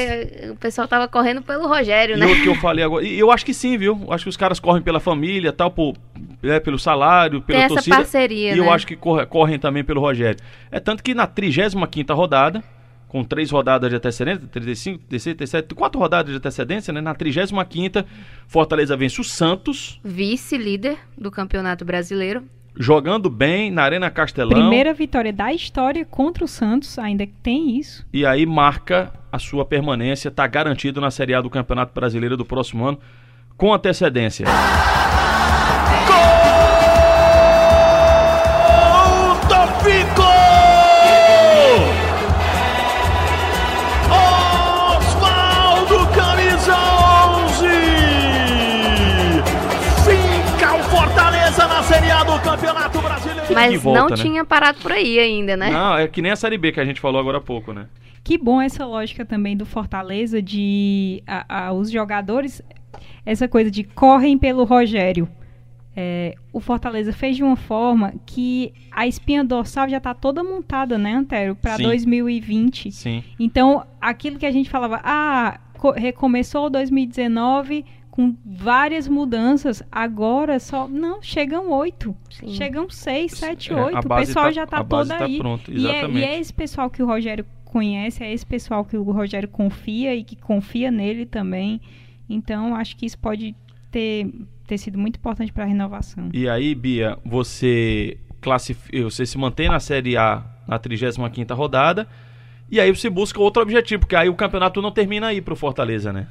o 0.50 0.56
pessoal 0.56 0.86
tava 0.88 1.06
correndo 1.08 1.42
pelo 1.42 1.66
Rogério, 1.66 2.16
E 2.16 2.18
né? 2.20 2.26
o 2.26 2.42
que 2.42 2.48
eu 2.48 2.54
falei 2.56 2.84
agora. 2.84 3.04
E 3.04 3.18
eu 3.18 3.30
acho 3.30 3.44
que 3.44 3.54
sim, 3.54 3.76
viu? 3.76 3.98
Eu 4.06 4.12
acho 4.12 4.24
que 4.24 4.30
os 4.30 4.36
caras 4.36 4.58
correm 4.60 4.82
pela 4.82 5.00
família, 5.00 5.52
tal, 5.52 5.70
por, 5.70 5.94
é, 6.42 6.60
pelo 6.60 6.78
salário, 6.78 7.40
pela 7.42 7.58
Tem 7.58 7.64
essa 7.66 7.74
torcida. 7.74 7.96
parceria, 7.96 8.54
E 8.54 8.58
eu 8.58 8.64
né? 8.64 8.70
acho 8.70 8.86
que 8.86 8.96
corre- 8.96 9.26
correm 9.26 9.58
também 9.58 9.82
pelo 9.84 10.00
Rogério. 10.00 10.38
É 10.70 10.80
tanto 10.80 11.02
que 11.02 11.14
na 11.14 11.26
35 11.26 12.14
rodada, 12.14 12.62
com 13.08 13.24
três 13.24 13.50
rodadas 13.50 13.88
de 13.88 13.96
antecedência, 13.96 14.46
35, 14.52 14.98
36, 15.08 15.36
37, 15.36 15.74
quatro 15.74 15.98
rodadas 15.98 16.30
de 16.30 16.36
antecedência, 16.36 16.92
né? 16.92 17.00
Na 17.00 17.14
35 17.14 17.56
Fortaleza 18.46 18.96
vence 18.96 19.18
o 19.20 19.24
Santos, 19.24 19.98
Vice-líder 20.04 20.98
do 21.16 21.30
Campeonato 21.30 21.84
Brasileiro. 21.84 22.42
Jogando 22.78 23.28
bem 23.28 23.70
na 23.70 23.82
Arena 23.82 24.08
Castelão. 24.08 24.60
Primeira 24.60 24.94
vitória 24.94 25.32
da 25.32 25.52
história 25.52 26.04
contra 26.04 26.44
o 26.44 26.48
Santos, 26.48 26.98
ainda 26.98 27.26
que 27.26 27.34
tem 27.42 27.76
isso. 27.76 28.06
E 28.12 28.24
aí 28.24 28.46
marca 28.46 29.12
a 29.32 29.38
sua 29.38 29.64
permanência, 29.64 30.30
tá 30.30 30.46
garantido 30.46 31.00
na 31.00 31.10
Série 31.10 31.34
A 31.34 31.40
do 31.40 31.50
Campeonato 31.50 31.92
Brasileiro 31.92 32.36
do 32.36 32.44
próximo 32.44 32.86
ano, 32.86 32.98
com 33.56 33.74
antecedência. 33.74 34.46
Mas 53.60 53.70
que 53.72 53.78
volta, 53.78 54.00
não 54.00 54.08
né? 54.10 54.16
tinha 54.16 54.44
parado 54.44 54.78
por 54.80 54.92
aí 54.92 55.18
ainda, 55.18 55.56
né? 55.56 55.70
Não, 55.70 55.96
é 55.98 56.08
que 56.08 56.20
nem 56.22 56.32
a 56.32 56.36
Série 56.36 56.58
B 56.58 56.72
que 56.72 56.80
a 56.80 56.84
gente 56.84 57.00
falou 57.00 57.20
agora 57.20 57.38
há 57.38 57.40
pouco, 57.40 57.72
né? 57.72 57.86
Que 58.24 58.36
bom 58.36 58.60
essa 58.60 58.84
lógica 58.84 59.24
também 59.24 59.56
do 59.56 59.64
Fortaleza 59.64 60.42
de 60.42 61.22
a- 61.26 61.66
a- 61.68 61.72
os 61.72 61.90
jogadores, 61.90 62.62
essa 63.24 63.48
coisa 63.48 63.70
de 63.70 63.84
correm 63.84 64.36
pelo 64.36 64.64
Rogério. 64.64 65.28
É, 66.00 66.36
o 66.52 66.60
Fortaleza 66.60 67.12
fez 67.12 67.36
de 67.36 67.42
uma 67.42 67.56
forma 67.56 68.14
que 68.24 68.72
a 68.92 69.06
espinha 69.06 69.42
dorsal 69.42 69.88
já 69.88 69.96
está 69.96 70.14
toda 70.14 70.44
montada, 70.44 70.96
né, 70.96 71.12
Antero, 71.12 71.56
para 71.56 71.76
Sim. 71.76 71.82
2020. 71.84 72.92
Sim. 72.92 73.24
Então, 73.40 73.84
aquilo 74.00 74.38
que 74.38 74.46
a 74.46 74.50
gente 74.52 74.70
falava, 74.70 75.00
ah, 75.02 75.58
co- 75.76 75.90
recomeçou 75.92 76.70
2019 76.70 77.84
com 78.18 78.34
várias 78.44 79.06
mudanças, 79.06 79.80
agora 79.92 80.58
só. 80.58 80.88
Não, 80.88 81.22
chegam 81.22 81.70
oito. 81.70 82.16
Sim. 82.28 82.48
Chegam 82.48 82.90
seis, 82.90 83.30
sete, 83.30 83.72
É, 83.72 83.76
oito. 83.80 83.98
O 84.06 84.16
pessoal 84.16 84.46
tá- 84.46 84.50
já 84.50 84.64
está 84.64 84.82
todo 84.82 85.06
tá 85.06 85.24
aí. 85.24 85.38
pronta, 85.38 85.70
E 85.70 85.86
é, 85.86 85.90
exatamente. 85.90 86.18
e 86.18 86.24
é 86.24 86.40
esse 86.40 86.52
pessoal 86.52 86.90
que 86.90 87.00
o 87.00 87.06
Rogério 87.06 87.46
conhece, 87.64 88.24
é 88.24 88.32
esse 88.32 88.44
pessoal 88.44 88.84
que 88.84 88.96
o 88.96 89.04
Rogério 89.04 89.48
confia 89.48 90.16
e 90.16 90.24
que 90.24 90.34
confia 90.34 90.90
nele 90.90 91.26
também. 91.26 91.80
Então, 92.28 92.74
acho 92.74 92.96
que 92.96 93.06
isso 93.06 93.16
pode 93.18 93.54
ter, 93.88 94.28
ter 94.66 94.78
sido 94.78 94.98
muito 94.98 95.14
importante 95.14 95.52
para 95.52 95.62
a 95.62 95.66
renovação. 95.68 96.28
E 96.34 96.48
aí, 96.48 96.74
Bia, 96.74 97.16
você 97.24 98.18
classifica, 98.40 99.00
você 99.04 99.24
se 99.24 99.38
mantém 99.38 99.68
na 99.68 99.78
Série 99.78 100.16
A 100.16 100.42
na 100.66 100.76
35ª 100.76 101.54
rodada, 101.54 102.08
e 102.68 102.80
aí 102.80 102.90
você 102.92 103.08
busca 103.08 103.40
outro 103.40 103.62
objetivo, 103.62 104.00
porque 104.00 104.16
aí 104.16 104.28
o 104.28 104.34
campeonato 104.34 104.82
não 104.82 104.90
termina 104.90 105.28
aí 105.28 105.40
pro 105.40 105.54
Fortaleza, 105.54 106.12
né? 106.12 106.26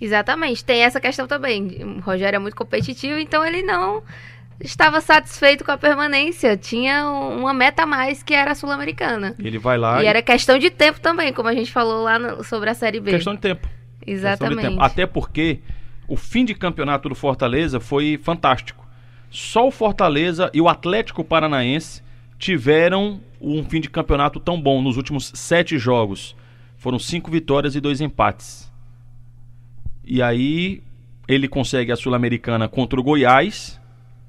Exatamente, 0.00 0.64
tem 0.64 0.82
essa 0.82 1.00
questão 1.00 1.26
também. 1.26 1.68
O 1.84 2.00
Rogério 2.00 2.36
é 2.36 2.38
muito 2.40 2.56
competitivo, 2.56 3.18
então 3.18 3.44
ele 3.44 3.62
não 3.62 4.02
estava 4.58 5.00
satisfeito 5.00 5.64
com 5.64 5.72
a 5.72 5.78
permanência. 5.78 6.56
Tinha 6.56 7.06
um- 7.06 7.40
uma 7.40 7.52
meta 7.54 7.82
a 7.82 7.86
mais 7.86 8.22
que 8.22 8.32
era 8.34 8.52
a 8.52 8.54
Sul-Americana. 8.54 9.34
Ele 9.38 9.58
vai 9.58 9.76
lá 9.78 10.02
E 10.02 10.06
era 10.06 10.22
questão 10.22 10.58
de 10.58 10.70
tempo 10.70 11.00
também, 11.00 11.32
como 11.32 11.48
a 11.48 11.54
gente 11.54 11.70
falou 11.70 12.02
lá 12.04 12.18
no- 12.18 12.42
sobre 12.44 12.70
a 12.70 12.74
Série 12.74 13.00
B. 13.00 13.10
questão 13.10 13.34
de 13.34 13.40
tempo. 13.40 13.62
Questão 13.68 14.04
de 14.06 14.10
Exatamente. 14.12 14.68
tempo. 14.68 14.82
Até 14.82 15.06
porque 15.06 15.60
o 16.08 16.16
fim 16.16 16.44
de 16.44 16.54
campeonato 16.54 17.08
do 17.08 17.14
Fortaleza 17.14 17.78
foi 17.80 18.18
fantástico. 18.22 18.86
Só 19.30 19.66
o 19.66 19.70
Fortaleza 19.70 20.50
e 20.52 20.60
o 20.60 20.68
Atlético 20.68 21.22
Paranaense 21.22 22.02
tiveram 22.38 23.20
um 23.40 23.62
fim 23.62 23.80
de 23.80 23.88
campeonato 23.90 24.40
tão 24.40 24.60
bom 24.60 24.82
nos 24.82 24.96
últimos 24.96 25.30
sete 25.34 25.78
jogos. 25.78 26.34
Foram 26.76 26.98
cinco 26.98 27.30
vitórias 27.30 27.76
e 27.76 27.80
dois 27.80 28.00
empates. 28.00 28.69
E 30.04 30.22
aí 30.22 30.82
ele 31.28 31.46
consegue 31.46 31.92
a 31.92 31.96
Sul-Americana 31.96 32.68
contra 32.68 32.98
o 32.98 33.02
Goiás. 33.02 33.78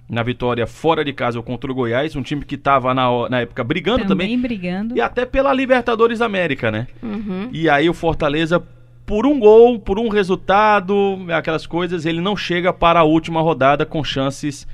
Na 0.08 0.24
vitória 0.24 0.68
fora 0.68 1.06
de 1.06 1.14
casa 1.14 1.42
contra 1.42 1.72
o 1.72 1.74
Goiás, 1.74 2.18
um 2.18 2.22
time 2.22 2.44
que 2.44 2.56
estava 2.56 2.94
na, 2.94 3.30
na 3.30 3.40
época 3.42 3.64
brigando 3.64 4.06
também. 4.06 4.28
Também 4.28 4.42
brigando. 4.42 4.98
E 4.98 5.00
até 5.00 5.26
pela 5.26 5.54
Libertadores 5.54 6.20
da 6.20 6.26
América, 6.26 6.70
né? 6.70 6.86
Uhum. 7.02 7.48
E 7.50 7.70
aí 7.70 7.90
o 7.90 7.94
Fortaleza, 7.94 8.62
por 9.06 9.26
um 9.26 9.40
gol, 9.40 9.80
por 9.80 9.98
um 9.98 10.10
resultado, 10.10 11.18
aquelas 11.34 11.66
coisas, 11.66 12.06
ele 12.06 12.20
não 12.20 12.36
chega 12.36 12.74
para 12.74 13.00
a 13.00 13.04
última 13.04 13.42
rodada 13.42 13.86
com 13.86 14.04
chances 14.04 14.68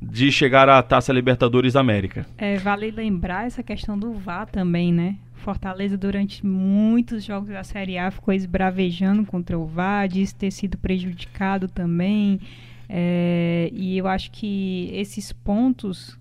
de 0.00 0.32
chegar 0.32 0.68
à 0.68 0.82
Taça 0.82 1.12
Libertadores 1.12 1.74
da 1.74 1.80
América. 1.80 2.24
É, 2.38 2.56
vale 2.56 2.90
lembrar 2.90 3.46
essa 3.46 3.62
questão 3.62 3.98
do 3.98 4.14
VAR 4.14 4.46
também, 4.46 4.90
né? 4.90 5.16
Fortaleza, 5.38 5.96
durante 5.96 6.44
muitos 6.44 7.24
jogos 7.24 7.48
da 7.48 7.64
Série 7.64 7.98
A, 7.98 8.10
ficou 8.10 8.34
esbravejando 8.34 9.24
contra 9.24 9.58
o 9.58 9.66
VAR, 9.66 10.08
disse 10.08 10.34
ter 10.34 10.50
sido 10.50 10.76
prejudicado 10.78 11.68
também. 11.68 12.40
É, 12.88 13.70
e 13.72 13.98
eu 13.98 14.06
acho 14.06 14.30
que 14.30 14.90
esses 14.92 15.32
pontos, 15.32 16.18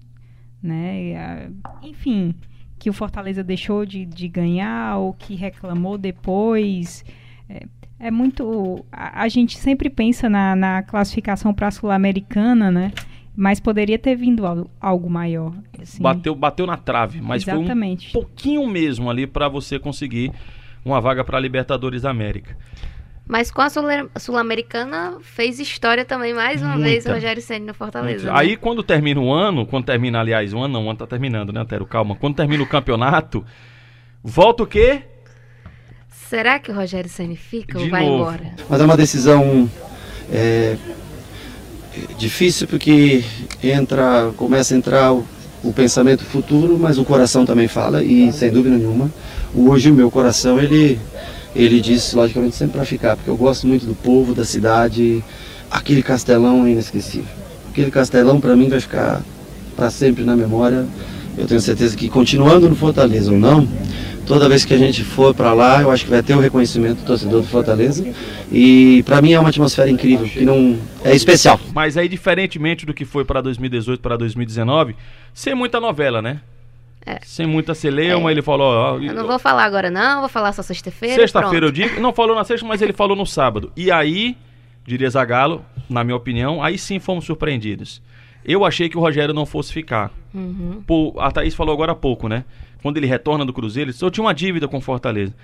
né? 0.61 1.49
Enfim, 1.81 2.35
que 2.77 2.89
o 2.89 2.93
Fortaleza 2.93 3.43
deixou 3.43 3.85
de, 3.85 4.05
de 4.05 4.27
ganhar 4.27 4.97
ou 4.97 5.13
que 5.13 5.35
reclamou 5.35 5.97
depois. 5.97 7.03
É, 7.49 7.65
é 7.99 8.11
muito. 8.11 8.85
A, 8.91 9.23
a 9.23 9.27
gente 9.27 9.57
sempre 9.57 9.89
pensa 9.89 10.29
na, 10.29 10.55
na 10.55 10.83
classificação 10.83 11.53
para 11.53 11.67
a 11.67 11.71
Sul-Americana, 11.71 12.69
né? 12.69 12.91
Mas 13.39 13.59
poderia 13.59 13.99
ter 13.99 14.15
vindo 14.15 14.47
al- 14.47 14.67
algo 14.81 15.07
maior. 15.07 15.53
assim. 15.79 16.01
Bateu, 16.01 16.33
bateu 16.33 16.65
na 16.65 16.75
trave, 16.75 17.21
mas 17.21 17.43
Exatamente. 17.47 18.11
foi 18.11 18.19
um 18.19 18.23
pouquinho 18.25 18.65
mesmo 18.67 19.09
ali 19.11 19.27
para 19.27 19.47
você 19.47 19.77
conseguir 19.77 20.31
uma 20.83 20.99
vaga 20.99 21.23
para 21.23 21.37
a 21.37 21.39
Libertadores 21.39 22.01
da 22.01 22.09
América. 22.09 22.57
Mas 23.27 23.51
com 23.51 23.61
a 23.61 23.69
Sul- 23.69 23.83
Sul-Americana 24.17 25.17
fez 25.21 25.59
história 25.59 26.03
também, 26.03 26.33
mais 26.33 26.61
uma 26.63 26.71
Muita. 26.73 26.89
vez, 26.89 27.05
o 27.05 27.11
Rogério 27.11 27.41
Senna 27.43 27.67
no 27.67 27.73
Fortaleza. 27.75 28.25
né? 28.25 28.31
Aí 28.33 28.55
quando 28.57 28.81
termina 28.81 29.19
o 29.19 29.31
ano, 29.31 29.65
quando 29.67 29.85
termina, 29.85 30.19
aliás, 30.19 30.51
o 30.53 30.57
ano 30.59 30.73
não, 30.73 30.85
o 30.87 30.89
ano 30.89 30.97
tá 30.97 31.05
terminando, 31.05 31.53
né, 31.53 31.59
Antero? 31.59 31.85
Calma. 31.85 32.15
Quando 32.15 32.35
termina 32.37 32.63
o 32.63 32.67
campeonato, 32.67 33.45
volta 34.23 34.63
o 34.63 34.67
quê? 34.67 35.03
Será 36.09 36.57
que 36.57 36.71
o 36.71 36.73
Rogério 36.75 37.09
Senna 37.09 37.35
fica 37.35 37.77
ou 37.77 37.83
De 37.83 37.89
vai 37.91 38.03
novo. 38.05 38.15
embora? 38.31 38.55
Mas 38.69 38.81
é 38.81 38.83
uma 38.85 38.97
decisão 38.97 39.69
é, 40.31 40.77
difícil 42.17 42.67
porque 42.67 43.23
entra, 43.63 44.31
começa 44.37 44.73
a 44.73 44.77
entrar 44.77 45.13
o, 45.13 45.25
o 45.63 45.73
pensamento 45.73 46.23
futuro, 46.23 46.77
mas 46.79 46.97
o 46.97 47.05
coração 47.05 47.45
também 47.45 47.67
fala 47.67 48.03
e 48.03 48.31
sem 48.31 48.51
dúvida 48.51 48.75
nenhuma, 48.75 49.11
hoje 49.55 49.91
o 49.91 49.93
meu 49.93 50.09
coração 50.11 50.59
ele 50.59 50.99
ele 51.55 51.81
diz 51.81 52.13
logicamente 52.13 52.55
sempre 52.55 52.77
para 52.77 52.85
ficar, 52.85 53.15
porque 53.15 53.29
eu 53.29 53.35
gosto 53.35 53.65
muito 53.65 53.85
do 53.85 53.95
povo, 53.95 54.35
da 54.35 54.45
cidade, 54.45 55.23
aquele 55.71 56.03
castelão 56.03 56.67
é 56.67 56.71
inesquecível. 56.71 57.25
Aquele 57.71 57.89
castelão 57.89 58.39
para 58.39 58.55
mim 58.55 58.69
vai 58.69 58.79
ficar 58.79 59.23
para 59.75 59.89
sempre 59.89 60.23
na 60.23 60.35
memória. 60.35 60.85
Eu 61.35 61.47
tenho 61.47 61.59
certeza 61.59 61.95
que 61.95 62.09
continuando 62.09 62.69
no 62.69 62.75
Fortaleza 62.75 63.31
ou 63.31 63.39
não, 63.39 63.67
toda 64.27 64.49
vez 64.49 64.65
que 64.65 64.73
a 64.73 64.77
gente 64.77 65.03
for 65.03 65.33
para 65.33 65.53
lá, 65.53 65.81
eu 65.81 65.89
acho 65.89 66.03
que 66.03 66.11
vai 66.11 66.21
ter 66.21 66.35
o 66.35 66.39
reconhecimento 66.39 66.99
do 66.99 67.05
torcedor 67.05 67.41
do 67.41 67.47
Fortaleza. 67.47 68.05
E 68.51 69.01
para 69.03 69.21
mim 69.21 69.33
é 69.33 69.39
uma 69.39 69.49
atmosfera 69.49 69.89
incrível, 69.89 70.27
que 70.27 70.45
não 70.45 70.77
é 71.03 71.15
especial. 71.15 71.59
Mas 71.73 71.97
aí, 71.97 72.07
diferentemente 72.07 72.85
do 72.85 72.93
que 72.93 73.05
foi 73.05 73.23
para 73.25 73.41
2018 73.41 73.99
para 74.01 74.17
2019, 74.17 74.95
sem 75.33 75.55
muita 75.55 75.79
novela, 75.79 76.21
né? 76.21 76.41
É. 77.05 77.19
Sem 77.23 77.47
muita 77.47 77.73
celeuma, 77.73 78.29
ele 78.29 78.41
falou. 78.41 78.67
ó, 78.67 78.99
Eu 78.99 79.13
não 79.13 79.25
vou 79.25 79.39
falar 79.39 79.63
agora, 79.63 79.89
não, 79.89 80.19
vou 80.19 80.29
falar 80.29 80.51
só 80.51 80.61
sexta-feira. 80.61 81.15
Sexta-feira 81.15 81.65
eu 81.65 81.71
digo. 81.71 82.01
Não 82.01 82.11
falou 82.11 82.35
na 82.35 82.43
sexta, 82.43 82.67
mas 82.67 82.81
ele 82.81 82.91
falou 82.91 83.15
no 83.15 83.25
sábado. 83.25 83.71
E 83.77 83.89
aí, 83.89 84.35
diria 84.85 85.09
Zagalo, 85.09 85.63
na 85.89 86.03
minha 86.03 86.17
opinião, 86.17 86.61
aí 86.61 86.77
sim 86.77 86.99
fomos 86.99 87.23
surpreendidos. 87.23 88.01
Eu 88.43 88.65
achei 88.65 88.89
que 88.89 88.97
o 88.97 89.01
Rogério 89.01 89.33
não 89.33 89.45
fosse 89.45 89.71
ficar. 89.71 90.11
Uhum. 90.33 90.81
Pô, 90.85 91.13
a 91.17 91.31
Thaís 91.31 91.55
falou 91.55 91.73
agora 91.73 91.93
há 91.93 91.95
pouco, 91.95 92.27
né? 92.27 92.43
Quando 92.87 92.95
ele 92.97 93.05
retorna 93.05 93.43
do 93.45 93.51
Cruzeiro, 93.51 93.87
ele 93.89 93.91
disse, 93.93 94.05
eu 94.05 94.09
tinha 94.09 94.23
uma 94.23 94.33
dívida 94.33 94.65
com 94.65 94.77
o 94.77 94.81
Fortaleza. 94.81 95.35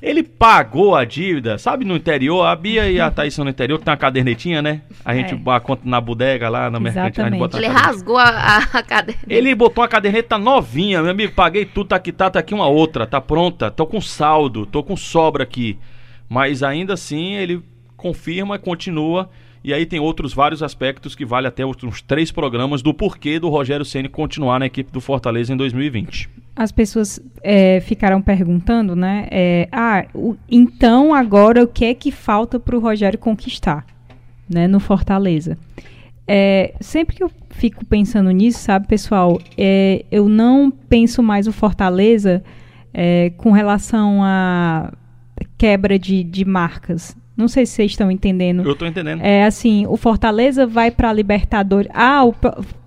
Ele 0.00 0.22
pagou 0.22 0.94
a 0.94 1.04
dívida, 1.04 1.58
sabe, 1.58 1.84
no 1.84 1.96
interior, 1.96 2.44
a 2.44 2.54
Bia 2.54 2.88
e 2.88 3.00
a 3.00 3.10
Thaís 3.12 3.34
são 3.34 3.44
no 3.44 3.50
interior, 3.50 3.78
que 3.78 3.84
tem 3.84 3.90
uma 3.90 3.96
cadernetinha, 3.96 4.62
né? 4.62 4.82
A 5.04 5.12
gente 5.14 5.34
É. 5.34 5.36
bota 5.36 5.66
conta 5.66 5.82
na 5.84 6.00
bodega 6.00 6.48
lá, 6.48 6.70
na 6.70 6.78
mercantil, 6.78 7.24
Ele 7.26 7.38
caderneta. 7.38 7.72
rasgou 7.72 8.16
a, 8.18 8.28
a, 8.28 8.56
a 8.58 8.82
cadeira. 8.84 9.20
Ele 9.28 9.52
botou 9.54 9.82
uma 9.82 9.88
caderneta 9.88 10.38
novinha, 10.38 11.02
meu 11.02 11.10
amigo, 11.10 11.32
paguei 11.34 11.64
tudo, 11.64 11.88
tá 11.88 11.96
aqui, 11.96 12.12
tá, 12.12 12.30
tá 12.30 12.38
aqui 12.38 12.54
uma 12.54 12.68
outra, 12.68 13.04
tá 13.04 13.20
pronta, 13.20 13.68
tô 13.68 13.84
com 13.84 14.00
saldo, 14.00 14.64
tô 14.64 14.82
com 14.84 14.96
sobra 14.96 15.42
aqui. 15.42 15.76
Mas 16.28 16.62
ainda 16.62 16.94
assim, 16.94 17.34
ele 17.34 17.62
confirma, 17.96 18.58
continua, 18.58 19.28
e 19.62 19.72
aí 19.72 19.86
tem 19.86 20.00
outros 20.00 20.32
vários 20.34 20.64
aspectos 20.64 21.14
que 21.14 21.24
vale 21.24 21.46
até 21.46 21.64
uns 21.64 22.02
três 22.02 22.32
programas 22.32 22.82
do 22.82 22.92
porquê 22.92 23.38
do 23.38 23.48
Rogério 23.48 23.84
Ceni 23.84 24.08
continuar 24.08 24.58
na 24.58 24.66
equipe 24.66 24.90
do 24.90 25.00
Fortaleza 25.00 25.52
em 25.52 25.56
2020. 25.56 26.28
As 26.54 26.70
pessoas 26.70 27.18
é, 27.42 27.80
ficaram 27.80 28.20
perguntando, 28.20 28.94
né? 28.94 29.26
é, 29.30 29.68
ah, 29.72 30.04
o- 30.14 30.36
então 30.50 31.14
agora 31.14 31.62
o 31.64 31.66
que 31.66 31.84
é 31.86 31.94
que 31.94 32.10
falta 32.10 32.60
para 32.60 32.76
o 32.76 32.80
Rogério 32.80 33.18
conquistar, 33.18 33.86
né? 34.48 34.68
No 34.68 34.78
Fortaleza. 34.78 35.56
É, 36.28 36.74
sempre 36.80 37.16
que 37.16 37.22
eu 37.22 37.30
fico 37.50 37.84
pensando 37.84 38.30
nisso, 38.30 38.58
sabe, 38.60 38.86
pessoal, 38.86 39.38
é, 39.56 40.04
eu 40.10 40.28
não 40.28 40.70
penso 40.70 41.22
mais 41.22 41.46
o 41.46 41.52
Fortaleza 41.52 42.42
é, 42.92 43.30
com 43.36 43.50
relação 43.50 44.22
a 44.22 44.92
quebra 45.58 45.98
de, 45.98 46.22
de 46.22 46.44
marcas. 46.44 47.16
Não 47.36 47.48
sei 47.48 47.64
se 47.64 47.72
vocês 47.72 47.92
estão 47.92 48.10
entendendo. 48.10 48.62
Eu 48.62 48.74
tô 48.76 48.84
entendendo. 48.86 49.20
É 49.22 49.44
assim, 49.44 49.86
o 49.88 49.96
Fortaleza 49.96 50.66
vai 50.66 50.90
para 50.90 51.12
Libertadores. 51.12 51.90
Ah, 51.94 52.24
o 52.24 52.34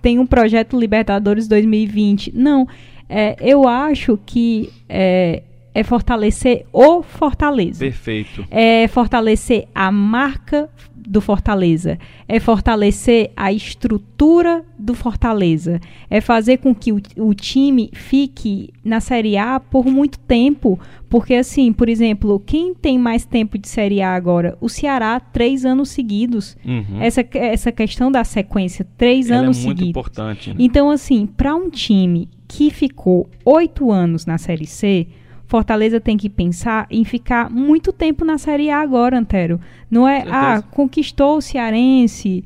tem 0.01 0.19
um 0.19 0.25
projeto 0.25 0.79
Libertadores 0.79 1.47
2020. 1.47 2.31
Não, 2.35 2.67
é, 3.09 3.35
eu 3.39 3.67
acho 3.67 4.17
que 4.25 4.69
é, 4.89 5.43
é 5.73 5.83
fortalecer 5.83 6.65
o 6.71 7.01
Fortaleza. 7.03 7.79
Perfeito. 7.79 8.45
É 8.49 8.87
fortalecer 8.87 9.67
a 9.75 9.91
marca 9.91 10.69
do 11.07 11.21
Fortaleza. 11.21 11.99
É 12.27 12.39
fortalecer 12.39 13.31
a 13.35 13.53
estrutura 13.53 14.63
do 14.79 14.95
Fortaleza. 14.95 15.79
É 16.09 16.19
fazer 16.19 16.57
com 16.57 16.73
que 16.73 16.91
o, 16.91 16.99
o 17.17 17.33
time 17.35 17.91
fique 17.93 18.71
na 18.83 18.99
Série 18.99 19.37
A 19.37 19.59
por 19.59 19.85
muito 19.85 20.17
tempo. 20.19 20.79
Porque, 21.07 21.35
assim, 21.35 21.71
por 21.71 21.87
exemplo, 21.87 22.41
quem 22.43 22.73
tem 22.73 22.97
mais 22.97 23.23
tempo 23.23 23.57
de 23.57 23.67
Série 23.67 24.01
A 24.01 24.15
agora? 24.15 24.57
O 24.59 24.67
Ceará, 24.67 25.19
três 25.19 25.63
anos 25.63 25.89
seguidos. 25.89 26.57
Uhum. 26.65 26.99
Essa, 26.99 27.23
essa 27.33 27.71
questão 27.71 28.11
da 28.11 28.23
sequência, 28.23 28.85
três 28.97 29.29
Ela 29.29 29.43
anos 29.43 29.59
é 29.59 29.65
muito 29.65 29.77
seguidos. 29.77 29.89
importante. 29.91 30.49
né? 30.49 30.55
Então, 30.57 30.89
assim, 30.89 31.27
para 31.27 31.55
um 31.55 31.69
time 31.69 32.27
que 32.47 32.69
ficou 32.69 33.29
oito 33.43 33.91
anos 33.91 34.25
na 34.25 34.37
Série 34.37 34.67
C, 34.67 35.07
Fortaleza 35.47 35.99
tem 35.99 36.17
que 36.17 36.29
pensar 36.29 36.87
em 36.89 37.03
ficar 37.05 37.49
muito 37.51 37.93
tempo 37.93 38.25
na 38.25 38.37
Série 38.37 38.69
A 38.69 38.79
agora, 38.81 39.17
Antero. 39.19 39.59
Não 39.91 40.07
é, 40.07 40.23
ah, 40.29 40.61
conquistou 40.71 41.37
o 41.37 41.41
Cearense. 41.41 42.43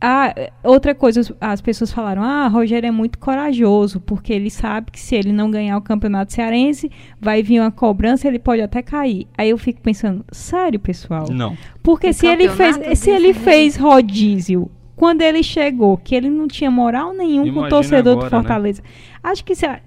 Ah, 0.00 0.32
outra 0.62 0.94
coisa, 0.94 1.18
as- 1.20 1.32
as 1.40 1.60
pessoas 1.60 1.90
falaram, 1.92 2.22
ah, 2.22 2.46
Rogério 2.46 2.86
é 2.86 2.90
muito 2.92 3.18
corajoso, 3.18 3.98
porque 3.98 4.32
ele 4.32 4.48
sabe 4.48 4.92
que 4.92 5.00
se 5.00 5.16
ele 5.16 5.32
não 5.32 5.50
ganhar 5.50 5.76
o 5.76 5.80
Campeonato 5.82 6.32
Cearense, 6.32 6.88
vai 7.20 7.42
vir 7.42 7.58
uma 7.60 7.72
cobrança, 7.72 8.28
ele 8.28 8.38
pode 8.38 8.62
até 8.62 8.80
cair. 8.80 9.26
Aí 9.36 9.50
eu 9.50 9.58
fico 9.58 9.80
pensando, 9.80 10.24
sério, 10.30 10.78
pessoal? 10.78 11.26
Não. 11.32 11.56
Porque 11.82 12.12
se 12.12 12.26
ele 12.28 12.48
fez, 12.56 12.76
se 13.00 13.10
ele 13.10 13.34
fez 13.34 13.76
rodízio 13.76 14.70
quando 14.98 15.22
ele 15.22 15.44
chegou, 15.44 15.96
que 15.96 16.12
ele 16.14 16.28
não 16.28 16.48
tinha 16.48 16.70
moral 16.70 17.14
nenhum 17.14 17.42
com 17.44 17.48
o 17.50 17.52
Imagina 17.52 17.68
torcedor 17.68 18.02
do 18.02 18.10
agora, 18.10 18.24
né? 18.24 18.30
Fortaleza. 18.30 18.82
Acho 19.22 19.44
que 19.44 19.54
se 19.54 19.64
a- 19.64 19.80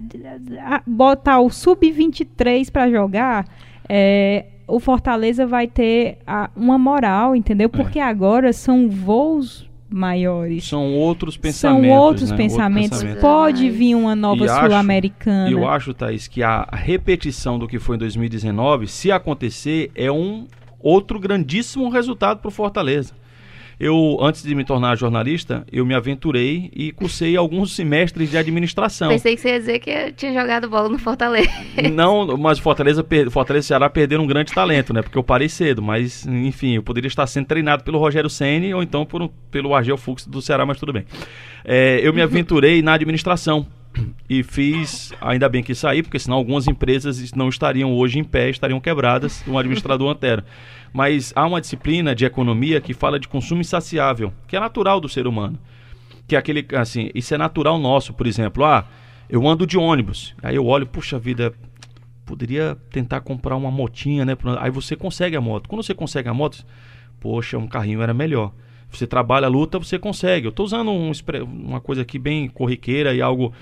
a- 0.64 0.82
botar 0.86 1.38
o 1.40 1.50
sub-23 1.50 2.70
para 2.70 2.90
jogar, 2.90 3.46
é, 3.86 4.46
o 4.66 4.80
Fortaleza 4.80 5.46
vai 5.46 5.66
ter 5.66 6.16
a- 6.26 6.48
uma 6.56 6.78
moral, 6.78 7.36
entendeu? 7.36 7.68
Porque 7.68 8.00
agora 8.00 8.52
são 8.54 8.88
voos 8.88 9.70
maiores. 9.90 10.64
É. 10.64 10.68
São 10.70 10.94
outros 10.94 11.34
São 11.34 11.42
pensamentos. 11.42 11.96
outros 11.98 12.30
né? 12.30 12.36
pensamentos. 12.38 12.92
Outro 12.92 13.06
pensamento. 13.08 13.20
Pode 13.20 13.68
vir 13.68 13.94
uma 13.94 14.16
nova 14.16 14.46
E 14.46 14.48
Sul-Americana. 14.48 15.50
Eu 15.50 15.68
acho, 15.68 15.92
Thaís, 15.92 16.26
que 16.26 16.42
a 16.42 16.66
repetição 16.72 17.58
do 17.58 17.68
que 17.68 17.78
foi 17.78 17.96
em 17.96 17.98
2019, 17.98 18.86
se 18.86 19.12
acontecer, 19.12 19.90
é 19.94 20.10
um 20.10 20.46
outro 20.80 21.20
grandíssimo 21.20 21.90
resultado 21.90 22.38
para 22.38 22.48
o 22.48 22.50
Fortaleza. 22.50 23.12
Eu, 23.80 24.18
antes 24.20 24.42
de 24.42 24.54
me 24.54 24.64
tornar 24.64 24.96
jornalista, 24.96 25.64
eu 25.72 25.84
me 25.84 25.94
aventurei 25.94 26.70
e 26.74 26.92
cursei 26.92 27.36
alguns 27.36 27.74
semestres 27.74 28.30
de 28.30 28.38
administração. 28.38 29.08
Pensei 29.08 29.34
que 29.34 29.40
você 29.40 29.48
ia 29.48 29.58
dizer 29.58 29.78
que 29.80 29.90
eu 29.90 30.12
tinha 30.12 30.32
jogado 30.32 30.68
bola 30.68 30.88
no 30.88 30.98
Fortaleza. 30.98 31.50
Não, 31.92 32.36
mas 32.36 32.58
Fortaleza, 32.58 33.04
Fortaleza 33.30 33.64
e 33.64 33.68
Ceará 33.68 33.90
perderam 33.90 34.24
um 34.24 34.26
grande 34.26 34.52
talento, 34.52 34.92
né? 34.92 35.02
Porque 35.02 35.18
eu 35.18 35.22
parei 35.24 35.48
cedo, 35.48 35.82
mas 35.82 36.26
enfim, 36.26 36.76
eu 36.76 36.82
poderia 36.82 37.08
estar 37.08 37.26
sendo 37.26 37.46
treinado 37.46 37.82
pelo 37.82 37.98
Rogério 37.98 38.30
Ceni 38.30 38.72
ou 38.72 38.82
então 38.82 39.04
por 39.04 39.22
um- 39.22 39.28
pelo 39.50 39.74
Argel 39.74 39.96
Fux 39.96 40.26
do 40.26 40.40
Ceará, 40.40 40.64
mas 40.64 40.78
tudo 40.78 40.92
bem. 40.92 41.04
É, 41.64 42.00
eu 42.02 42.12
me 42.12 42.20
aventurei 42.22 42.82
na 42.82 42.94
administração 42.94 43.66
e 44.28 44.42
fiz, 44.42 45.12
ainda 45.20 45.48
bem 45.48 45.62
que 45.62 45.74
saí, 45.74 46.02
porque 46.02 46.18
senão 46.18 46.36
algumas 46.36 46.66
empresas 46.66 47.32
não 47.32 47.48
estariam 47.48 47.92
hoje 47.92 48.18
em 48.18 48.24
pé, 48.24 48.50
estariam 48.50 48.80
quebradas, 48.80 49.44
um 49.46 49.58
administrador 49.58 50.10
antero. 50.10 50.42
Mas 50.92 51.32
há 51.34 51.46
uma 51.46 51.60
disciplina 51.60 52.14
de 52.14 52.24
economia 52.24 52.80
que 52.80 52.94
fala 52.94 53.18
de 53.18 53.28
consumo 53.28 53.60
insaciável, 53.60 54.32
que 54.46 54.56
é 54.56 54.60
natural 54.60 55.00
do 55.00 55.08
ser 55.08 55.26
humano 55.26 55.58
que 56.26 56.36
é 56.36 56.38
aquele, 56.38 56.66
assim, 56.76 57.10
isso 57.14 57.34
é 57.34 57.38
natural 57.38 57.78
nosso, 57.78 58.14
por 58.14 58.26
exemplo, 58.26 58.64
ah, 58.64 58.86
eu 59.28 59.46
ando 59.46 59.66
de 59.66 59.76
ônibus, 59.76 60.34
aí 60.42 60.56
eu 60.56 60.64
olho, 60.66 60.86
puxa 60.86 61.18
vida, 61.18 61.52
poderia 62.24 62.76
tentar 62.90 63.20
comprar 63.20 63.56
uma 63.56 63.70
motinha, 63.70 64.24
né? 64.24 64.36
Aí 64.58 64.70
você 64.70 64.96
consegue 64.96 65.36
a 65.36 65.40
moto. 65.40 65.68
Quando 65.68 65.82
você 65.82 65.94
consegue 65.94 66.28
a 66.28 66.34
moto, 66.34 66.64
poxa, 67.20 67.58
um 67.58 67.66
carrinho 67.66 68.00
era 68.02 68.14
melhor. 68.14 68.52
Você 68.92 69.06
trabalha 69.06 69.46
a 69.46 69.50
luta, 69.50 69.78
você 69.78 69.98
consegue. 69.98 70.46
Eu 70.46 70.50
estou 70.50 70.66
usando 70.66 70.90
um 70.90 71.12
uma 71.44 71.80
coisa 71.80 72.02
aqui 72.02 72.18
bem 72.18 72.48
corriqueira 72.48 73.14
e 73.14 73.22
algo 73.22 73.52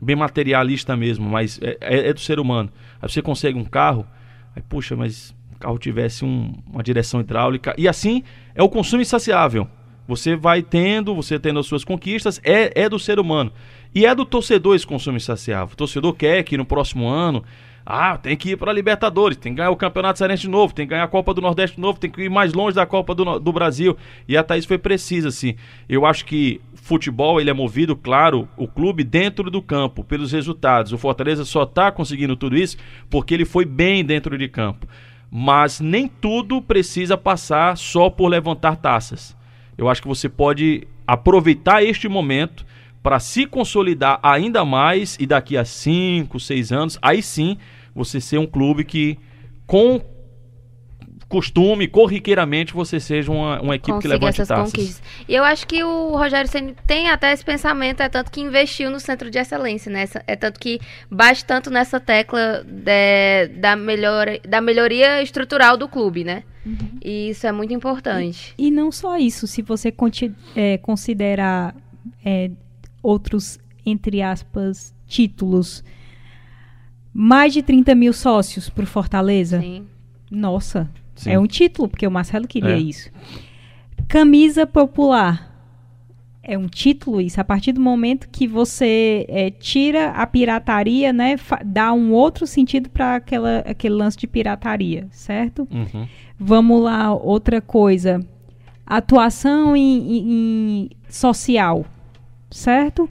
bem 0.00 0.14
materialista 0.16 0.96
mesmo, 0.96 1.28
mas 1.28 1.58
é, 1.62 1.76
é- 1.80 2.08
é 2.08 2.12
do 2.12 2.20
ser 2.20 2.38
humano. 2.38 2.70
Aí 3.02 3.08
você 3.08 3.20
consegue 3.20 3.58
um 3.58 3.64
carro, 3.64 4.06
aí, 4.54 4.62
puxa, 4.62 4.94
mas 4.94 5.34
o 5.54 5.58
carro 5.58 5.78
tivesse 5.78 6.24
um- 6.24 6.54
uma 6.72 6.82
direção 6.82 7.20
hidráulica. 7.20 7.74
E 7.76 7.88
assim 7.88 8.22
é 8.54 8.62
o 8.62 8.68
consumo 8.68 9.02
insaciável. 9.02 9.66
Você 10.08 10.36
vai 10.36 10.62
tendo, 10.62 11.14
você 11.16 11.36
tendo 11.36 11.58
as 11.58 11.66
suas 11.66 11.82
conquistas, 11.82 12.40
é, 12.44 12.82
é 12.82 12.88
do 12.88 12.96
ser 12.98 13.18
humano. 13.18 13.50
E 13.92 14.06
é 14.06 14.14
do 14.14 14.24
torcedor 14.24 14.76
esse 14.76 14.86
consumo 14.86 15.16
insaciável. 15.16 15.72
O 15.72 15.76
torcedor 15.76 16.12
quer 16.14 16.44
que 16.44 16.56
no 16.56 16.64
próximo 16.64 17.08
ano, 17.08 17.42
ah, 17.88 18.18
tem 18.18 18.36
que 18.36 18.50
ir 18.50 18.56
para 18.56 18.72
a 18.72 18.74
Libertadores, 18.74 19.36
tem 19.36 19.52
que 19.52 19.58
ganhar 19.58 19.70
o 19.70 19.76
Campeonato 19.76 20.18
Cearense 20.18 20.42
de 20.42 20.48
novo, 20.48 20.74
tem 20.74 20.84
que 20.84 20.90
ganhar 20.90 21.04
a 21.04 21.08
Copa 21.08 21.32
do 21.32 21.40
Nordeste 21.40 21.76
de 21.76 21.80
novo, 21.80 22.00
tem 22.00 22.10
que 22.10 22.22
ir 22.22 22.28
mais 22.28 22.52
longe 22.52 22.74
da 22.74 22.84
Copa 22.84 23.14
do, 23.14 23.38
do 23.38 23.52
Brasil. 23.52 23.96
E 24.26 24.36
a 24.36 24.42
Thaís 24.42 24.64
foi 24.64 24.76
precisa, 24.76 25.28
assim. 25.28 25.54
Eu 25.88 26.04
acho 26.04 26.24
que 26.24 26.60
futebol, 26.74 27.40
ele 27.40 27.48
é 27.48 27.52
movido, 27.52 27.94
claro, 27.94 28.48
o 28.56 28.66
clube 28.66 29.04
dentro 29.04 29.52
do 29.52 29.62
campo, 29.62 30.02
pelos 30.02 30.32
resultados. 30.32 30.92
O 30.92 30.98
Fortaleza 30.98 31.44
só 31.44 31.62
está 31.62 31.92
conseguindo 31.92 32.34
tudo 32.34 32.56
isso 32.56 32.76
porque 33.08 33.32
ele 33.32 33.44
foi 33.44 33.64
bem 33.64 34.04
dentro 34.04 34.36
de 34.36 34.48
campo. 34.48 34.88
Mas 35.30 35.78
nem 35.78 36.08
tudo 36.08 36.60
precisa 36.60 37.16
passar 37.16 37.76
só 37.76 38.10
por 38.10 38.26
levantar 38.26 38.76
taças. 38.76 39.36
Eu 39.78 39.88
acho 39.88 40.02
que 40.02 40.08
você 40.08 40.28
pode 40.28 40.88
aproveitar 41.06 41.84
este 41.84 42.08
momento 42.08 42.66
para 43.00 43.20
se 43.20 43.46
consolidar 43.46 44.18
ainda 44.20 44.64
mais 44.64 45.16
e 45.20 45.26
daqui 45.26 45.56
a 45.56 45.64
5, 45.64 46.40
6 46.40 46.72
anos, 46.72 46.98
aí 47.00 47.22
sim 47.22 47.56
você 47.96 48.20
ser 48.20 48.38
um 48.38 48.46
clube 48.46 48.84
que 48.84 49.18
com 49.66 50.00
costume, 51.28 51.88
corriqueiramente, 51.88 52.72
você 52.72 53.00
seja 53.00 53.32
uma, 53.32 53.60
uma 53.60 53.74
equipe 53.74 53.86
que 53.86 53.92
conseguir 53.94 54.08
levante 54.14 54.40
essas 54.40 54.48
taças. 54.48 54.72
conquistas. 54.72 55.02
E 55.28 55.34
eu 55.34 55.42
acho 55.42 55.66
que 55.66 55.82
o 55.82 56.16
Rogério 56.16 56.48
Ceni 56.48 56.76
tem 56.86 57.08
até 57.08 57.32
esse 57.32 57.44
pensamento, 57.44 58.00
é 58.00 58.08
tanto 58.08 58.30
que 58.30 58.40
investiu 58.40 58.90
no 58.90 59.00
centro 59.00 59.28
de 59.28 59.38
excelência, 59.38 59.90
né? 59.90 60.04
É 60.26 60.36
tanto 60.36 60.60
que 60.60 60.78
bate 61.10 61.44
tanto 61.44 61.68
nessa 61.68 61.98
tecla 61.98 62.64
de- 62.64 63.48
da, 63.58 63.74
melhora, 63.74 64.38
da 64.46 64.60
melhoria 64.60 65.20
estrutural 65.20 65.76
do 65.76 65.88
clube, 65.88 66.22
né? 66.22 66.44
E 67.04 67.30
isso 67.30 67.46
é 67.46 67.52
muito 67.52 67.72
importante. 67.72 68.54
E 68.58 68.70
não 68.70 68.90
só 68.90 69.16
isso, 69.16 69.46
se 69.46 69.62
você 69.62 69.92
é, 70.54 70.78
considerar 70.78 71.74
é, 72.24 72.50
outros, 73.02 73.58
entre 73.84 74.20
aspas, 74.20 74.92
títulos, 75.06 75.84
mais 77.18 77.52
de 77.54 77.62
30 77.62 77.94
mil 77.94 78.12
sócios 78.12 78.68
para 78.68 78.84
o 78.84 78.86
Fortaleza. 78.86 79.60
Sim. 79.60 79.86
Nossa, 80.30 80.88
Sim. 81.14 81.30
é 81.30 81.38
um 81.38 81.46
título, 81.46 81.88
porque 81.88 82.06
o 82.06 82.10
Marcelo 82.10 82.46
queria 82.46 82.74
É. 82.76 82.78
isso. 82.78 83.10
Camisa 84.08 84.66
popular. 84.66 85.54
É 86.42 86.56
um 86.56 86.68
título 86.68 87.20
isso. 87.20 87.40
A 87.40 87.44
partir 87.44 87.72
do 87.72 87.80
momento 87.80 88.28
que 88.30 88.46
você 88.46 89.24
é, 89.28 89.50
tira 89.50 90.10
a 90.10 90.24
pirataria, 90.26 91.12
né, 91.12 91.36
dá 91.64 91.92
um 91.92 92.12
outro 92.12 92.46
sentido 92.46 92.88
para 92.88 93.16
aquele 93.16 93.94
lance 93.94 94.16
de 94.16 94.26
pirataria, 94.28 95.08
certo? 95.10 95.66
Uhum. 95.72 96.06
Vamos 96.38 96.82
lá, 96.82 97.12
outra 97.12 97.60
coisa. 97.60 98.20
Atuação 98.86 99.74
em, 99.74 99.98
em- 100.18 100.28
em 100.84 100.90
social, 101.08 101.84
certo? 102.48 103.10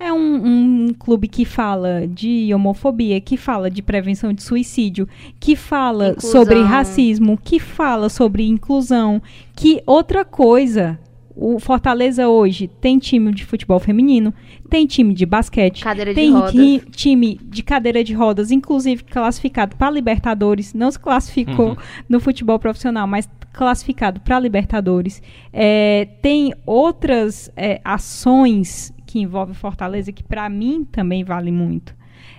É 0.00 0.10
um, 0.12 0.86
um 0.86 0.94
clube 0.98 1.28
que 1.28 1.44
fala 1.44 2.06
de 2.08 2.52
homofobia, 2.54 3.20
que 3.20 3.36
fala 3.36 3.70
de 3.70 3.82
prevenção 3.82 4.32
de 4.32 4.42
suicídio, 4.42 5.06
que 5.38 5.54
fala 5.54 6.08
Inclusão. 6.12 6.30
sobre 6.40 6.62
racismo, 6.62 7.36
que 7.36 7.60
fala 7.60 8.08
sobre 8.08 8.46
inclusão, 8.48 9.20
que 9.54 9.82
outra 9.86 10.24
coisa. 10.24 10.98
O 11.42 11.58
Fortaleza 11.60 12.28
hoje 12.28 12.66
tem 12.80 12.98
time 12.98 13.32
de 13.32 13.44
futebol 13.46 13.78
feminino, 13.78 14.34
tem 14.68 14.86
time 14.86 15.14
de 15.14 15.24
basquete, 15.24 15.82
Cadeira 15.82 16.10
de 16.12 16.14
tem 16.20 16.32
rodas. 16.32 16.52
ri- 16.52 16.82
time 16.90 17.40
de 17.44 17.62
cadeira 17.62 18.02
de 18.04 18.12
rodas, 18.12 18.50
inclusive 18.50 19.04
classificado 19.04 19.74
para 19.76 19.90
Libertadores, 19.90 20.74
não 20.74 20.90
se 20.90 20.98
classificou 20.98 21.70
Uhum. 21.70 21.76
no 22.08 22.20
futebol 22.20 22.58
profissional, 22.58 23.06
mas 23.06 23.26
classificado 23.54 24.20
para 24.20 24.38
Libertadores. 24.38 25.22
É, 25.52 26.08
tem 26.20 26.52
outras 26.66 27.50
é, 27.56 27.80
ações 27.84 28.92
que 29.10 29.18
envolvem 29.18 29.54
Fortaleza 29.54 30.12
que 30.12 30.22
para 30.22 30.48
mim 30.48 30.84
também 30.84 31.24
vale 31.24 31.50
muito. 31.50 31.94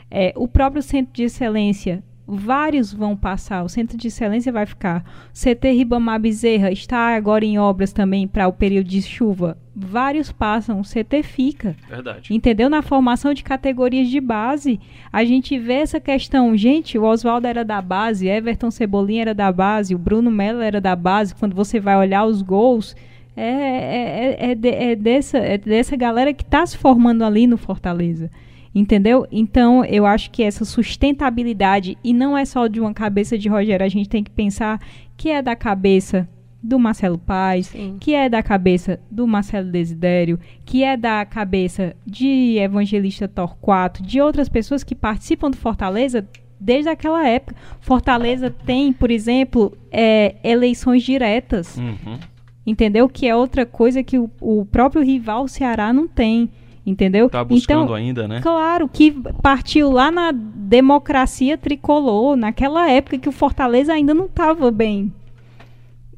É, 0.09 0.33
o 0.35 0.47
próprio 0.47 0.81
centro 0.81 1.13
de 1.13 1.23
excelência, 1.23 2.03
vários 2.25 2.93
vão 2.93 3.15
passar. 3.15 3.63
O 3.63 3.69
centro 3.69 3.97
de 3.97 4.07
excelência 4.07 4.51
vai 4.51 4.65
ficar. 4.65 5.03
CT 5.33 5.71
Ribamar 5.71 6.19
Bezerra 6.19 6.71
está 6.71 7.15
agora 7.15 7.43
em 7.43 7.59
obras 7.59 7.91
também 7.91 8.27
para 8.27 8.47
o 8.47 8.53
período 8.53 8.87
de 8.87 9.01
chuva. 9.01 9.57
Vários 9.75 10.31
passam, 10.31 10.79
o 10.79 10.83
CT 10.83 11.23
fica. 11.23 11.75
Verdade. 11.89 12.33
Entendeu? 12.33 12.69
Na 12.69 12.81
formação 12.81 13.33
de 13.33 13.43
categorias 13.43 14.09
de 14.09 14.19
base, 14.19 14.79
a 15.11 15.23
gente 15.25 15.57
vê 15.57 15.75
essa 15.75 15.99
questão. 15.99 16.55
Gente, 16.55 16.97
o 16.97 17.03
Oswaldo 17.03 17.47
era 17.47 17.65
da 17.65 17.81
base, 17.81 18.27
Everton 18.27 18.71
Cebolinha 18.71 19.23
era 19.23 19.33
da 19.33 19.51
base, 19.51 19.95
o 19.95 19.99
Bruno 19.99 20.31
Mello 20.31 20.61
era 20.61 20.79
da 20.79 20.95
base. 20.95 21.35
Quando 21.35 21.55
você 21.55 21.79
vai 21.79 21.97
olhar 21.97 22.25
os 22.25 22.41
gols, 22.41 22.95
é, 23.35 23.43
é, 23.45 24.37
é, 24.47 24.51
é 24.51 24.55
de- 24.55 24.69
é 24.69 24.95
dessa, 24.95 25.37
é 25.37 25.57
dessa 25.57 25.95
galera 25.95 26.33
que 26.33 26.43
está 26.43 26.65
se 26.65 26.77
formando 26.77 27.23
ali 27.23 27.47
no 27.47 27.57
Fortaleza. 27.57 28.29
Entendeu? 28.73 29.27
Então, 29.31 29.83
eu 29.83 30.05
acho 30.05 30.31
que 30.31 30.41
essa 30.43 30.63
sustentabilidade, 30.63 31.97
e 32.03 32.13
não 32.13 32.37
é 32.37 32.45
só 32.45 32.67
de 32.67 32.79
uma 32.79 32.93
cabeça 32.93 33.37
de 33.37 33.49
Rogério, 33.49 33.85
a 33.85 33.89
gente 33.89 34.07
tem 34.09 34.23
que 34.23 34.31
pensar 34.31 34.79
que 35.17 35.29
é 35.29 35.41
da 35.41 35.55
cabeça 35.55 36.27
do 36.63 36.77
Marcelo 36.79 37.17
Paz, 37.17 37.67
Sim. 37.67 37.97
que 37.99 38.13
é 38.13 38.29
da 38.29 38.41
cabeça 38.41 38.99
do 39.09 39.27
Marcelo 39.27 39.69
Desidério, 39.71 40.39
que 40.63 40.83
é 40.83 40.95
da 40.95 41.25
cabeça 41.25 41.95
de 42.05 42.57
Evangelista 42.59 43.27
Torquato, 43.27 44.01
de 44.03 44.21
outras 44.21 44.47
pessoas 44.47 44.83
que 44.83 44.93
participam 44.95 45.49
do 45.49 45.57
Fortaleza 45.57 46.25
desde 46.59 46.87
aquela 46.89 47.27
época. 47.27 47.55
Fortaleza 47.81 48.51
tem, 48.65 48.93
por 48.93 49.09
exemplo, 49.09 49.75
é, 49.91 50.35
eleições 50.43 51.01
diretas, 51.03 51.75
Uhum. 51.77 52.19
Entendeu? 52.65 53.07
Que 53.09 53.27
é 53.27 53.35
outra 53.35 53.65
coisa 53.65 54.03
que 54.03 54.17
o, 54.17 54.29
o 54.39 54.65
próprio 54.65 55.03
rival 55.03 55.47
Ceará 55.47 55.91
não 55.91 56.07
tem, 56.07 56.49
entendeu? 56.85 57.29
Tá 57.29 57.43
buscando 57.43 57.83
então, 57.83 57.95
ainda, 57.95 58.27
né? 58.27 58.41
Claro, 58.41 58.87
que 58.87 59.11
partiu 59.41 59.91
lá 59.91 60.11
na 60.11 60.31
democracia 60.31 61.57
tricolor, 61.57 62.35
naquela 62.35 62.89
época 62.89 63.17
que 63.17 63.29
o 63.29 63.33
Fortaleza 63.33 63.93
ainda 63.93 64.13
não 64.13 64.25
estava 64.25 64.71
bem. 64.71 65.11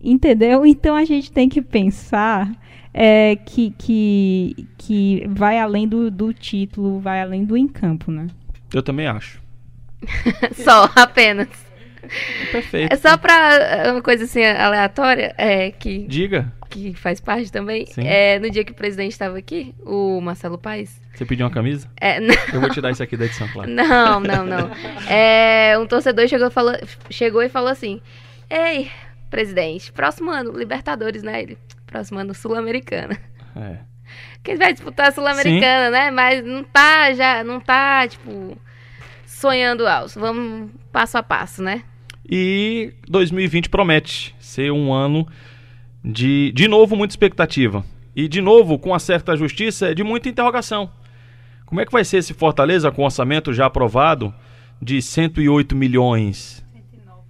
Entendeu? 0.01 0.65
Então 0.67 0.95
a 0.95 1.05
gente 1.05 1.31
tem 1.31 1.47
que 1.47 1.61
pensar 1.61 2.51
é, 2.93 3.35
que, 3.35 3.71
que, 3.77 4.67
que 4.77 5.25
vai 5.29 5.57
além 5.59 5.87
do, 5.87 6.11
do 6.11 6.33
título, 6.33 6.99
vai 6.99 7.21
além 7.21 7.45
do 7.45 7.57
encampo, 7.57 8.11
né? 8.11 8.27
Eu 8.73 8.83
também 8.83 9.07
acho. 9.07 9.41
Só, 10.53 10.89
apenas. 10.95 11.62
Perfeito. 12.51 12.93
É 12.93 12.95
só 12.95 13.17
pra 13.17 13.53
é, 13.55 13.91
uma 13.91 14.01
coisa 14.01 14.25
assim 14.25 14.43
aleatória, 14.43 15.33
é, 15.37 15.71
que, 15.71 16.05
Diga. 16.07 16.51
que 16.69 16.93
faz 16.93 17.19
parte 17.19 17.51
também. 17.51 17.85
Sim. 17.87 18.07
É, 18.07 18.39
no 18.39 18.49
dia 18.49 18.63
que 18.63 18.71
o 18.71 18.75
presidente 18.75 19.11
estava 19.11 19.37
aqui, 19.37 19.73
o 19.85 20.19
Marcelo 20.21 20.57
Paes. 20.57 21.01
Você 21.13 21.25
pediu 21.25 21.45
uma 21.45 21.51
camisa? 21.51 21.87
É, 21.99 22.19
não, 22.21 22.35
Eu 22.53 22.61
vou 22.61 22.69
tirar 22.69 22.91
isso 22.91 23.03
aqui 23.03 23.15
da 23.15 23.25
edição, 23.25 23.47
claro. 23.49 23.69
não, 23.69 24.19
não, 24.19 24.45
não. 24.45 24.71
É, 25.09 25.77
um 25.79 25.85
torcedor 25.85 26.27
chegou, 26.27 26.47
e 26.47 26.51
falou, 26.51 26.75
chegou 27.09 27.41
e 27.41 27.49
falou 27.49 27.69
assim: 27.69 28.01
Ei, 28.49 28.89
presidente, 29.29 29.91
próximo 29.91 30.31
ano, 30.31 30.51
Libertadores, 30.57 31.23
né? 31.23 31.41
Ele, 31.41 31.57
próximo 31.85 32.19
ano, 32.19 32.33
Sul-Americana. 32.33 33.17
É. 33.55 33.77
Quem 34.43 34.57
vai 34.57 34.73
disputar 34.73 35.07
a 35.07 35.11
Sul-Americana, 35.11 35.89
né? 35.89 36.11
Mas 36.11 36.43
não 36.43 36.63
tá 36.63 37.13
já, 37.13 37.43
não 37.43 37.59
tá, 37.59 38.07
tipo, 38.07 38.57
sonhando 39.25 39.87
alto. 39.87 40.19
Vamos 40.19 40.71
passo 40.91 41.17
a 41.17 41.23
passo, 41.23 41.63
né? 41.63 41.83
E 42.29 42.93
2020 43.07 43.69
promete 43.69 44.35
ser 44.39 44.71
um 44.71 44.93
ano 44.93 45.27
de, 46.03 46.51
de 46.53 46.67
novo, 46.67 46.95
muita 46.95 47.13
expectativa. 47.13 47.85
E, 48.15 48.27
de 48.27 48.41
novo, 48.41 48.77
com 48.77 48.93
a 48.93 48.99
certa 48.99 49.35
justiça, 49.35 49.93
de 49.93 50.03
muita 50.03 50.29
interrogação. 50.29 50.89
Como 51.65 51.81
é 51.81 51.85
que 51.85 51.91
vai 51.91 52.03
ser 52.03 52.17
esse 52.17 52.33
Fortaleza 52.33 52.91
com 52.91 53.03
orçamento 53.03 53.51
já 53.53 53.65
aprovado 53.65 54.33
de 54.81 55.01
108 55.01 55.75
milhões? 55.75 56.63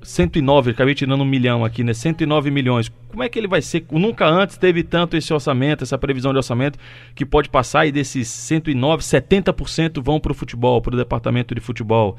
109, 0.02 0.72
acabei 0.72 0.94
tirando 0.94 1.22
um 1.22 1.26
milhão 1.26 1.64
aqui, 1.64 1.84
né? 1.84 1.94
109 1.94 2.52
milhões. 2.52 2.92
Como 3.08 3.24
é 3.24 3.30
que 3.30 3.40
ele 3.40 3.48
vai 3.48 3.62
ser? 3.62 3.86
Nunca 3.92 4.28
antes 4.28 4.58
teve 4.58 4.84
tanto 4.84 5.16
esse 5.16 5.34
orçamento, 5.34 5.84
essa 5.84 5.98
previsão 5.98 6.32
de 6.34 6.38
orçamento, 6.38 6.78
que 7.16 7.26
pode 7.26 7.50
passar 7.50 7.86
e 7.86 7.92
desses 7.92 8.28
109, 8.28 9.02
70% 9.02 10.02
vão 10.04 10.20
para 10.20 10.34
o 10.34 10.36
futebol, 10.36 10.82
para 10.82 10.94
o 10.94 10.98
departamento 10.98 11.56
de 11.56 11.62
futebol. 11.62 12.18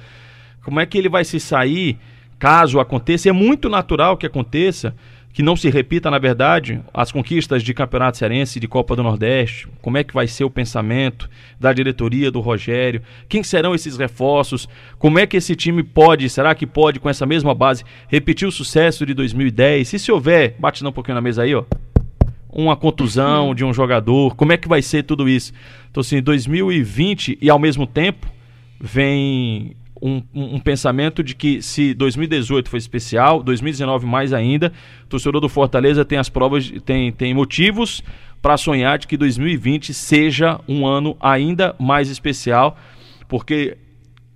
Como 0.63 0.81
é 0.81 0.87
que 0.87 0.97
ele 0.97 1.11
vai 1.11 1.25
se 1.25 1.39
sair 1.39 1.99
caso 2.39 2.81
aconteça? 2.81 3.29
É 3.29 3.33
muito 3.33 3.69
natural 3.69 4.17
que 4.17 4.27
aconteça 4.27 4.95
que 5.35 5.43
não 5.43 5.57
se 5.57 5.69
repita, 5.69 6.13
na 6.13 6.19
verdade, 6.21 6.81
as 6.95 7.11
conquistas 7.11 7.61
de 7.65 7.75
Campeonato 7.75 8.17
Cearense 8.17 8.57
e 8.57 8.61
de 8.61 8.69
Copa 8.69 8.95
do 8.95 9.03
Nordeste? 9.03 9.67
Como 9.83 9.99
é 9.99 10.05
que 10.05 10.15
vai 10.15 10.29
ser 10.29 10.45
o 10.45 10.51
pensamento 10.51 11.29
da 11.59 11.73
diretoria, 11.73 12.31
do 12.31 12.39
Rogério? 12.39 13.03
Quem 13.29 13.43
serão 13.43 13.75
esses 13.75 13.97
reforços? 13.99 14.69
Como 14.97 15.19
é 15.19 15.27
que 15.27 15.37
esse 15.37 15.57
time 15.57 15.83
pode, 15.83 16.31
será 16.31 16.55
que 16.55 16.69
pode, 16.69 17.01
com 17.01 17.11
essa 17.11 17.27
mesma 17.27 17.53
base, 17.53 17.83
repetir 18.07 18.47
o 18.47 18.53
sucesso 18.53 19.05
de 19.05 19.13
2010? 19.13 19.95
E 19.95 19.99
se 19.99 20.13
houver, 20.13 20.55
bate 20.57 20.87
um 20.87 20.93
pouquinho 20.93 21.17
na 21.17 21.21
mesa 21.21 21.43
aí, 21.43 21.53
ó. 21.53 21.65
Uma 22.49 22.77
contusão 22.77 23.57
de 23.57 23.65
um 23.65 23.75
jogador, 23.75 24.37
como 24.37 24.53
é 24.53 24.57
que 24.57 24.69
vai 24.69 24.83
ser 24.83 25.03
tudo 25.03 25.29
isso? 25.29 25.53
Então, 25.91 26.01
assim, 26.01 26.23
2020 26.23 27.39
e 27.43 27.51
ao 27.51 27.59
mesmo 27.59 27.89
tempo 27.89 28.29
vem 28.81 29.75
um, 30.01 30.23
um, 30.35 30.57
um, 30.57 30.61
pensamento 30.61 31.23
de 31.23 31.35
que 31.35 31.63
se 31.63 31.95
2018 31.95 32.69
foi 32.69 32.79
especial, 32.79 33.43
2019 33.43 34.07
mais 34.07 34.33
ainda, 34.33 34.73
o 35.05 35.09
torcedor 35.09 35.41
do 35.41 35.49
Fortaleza 35.49 36.05
tem 36.05 36.19
as 36.19 36.29
provas, 36.29 36.73
tem, 36.85 37.13
tem 37.13 37.33
motivos 37.33 38.03
para 38.43 38.57
sonhar 38.57 38.99
de 38.99 39.07
que 39.07 39.17
2020 39.17 39.95
seja 39.95 40.61
um 40.69 40.87
ano 40.87 41.17
ainda 41.21 41.75
mais 41.79 42.11
especial, 42.11 42.77
porque 43.29 43.79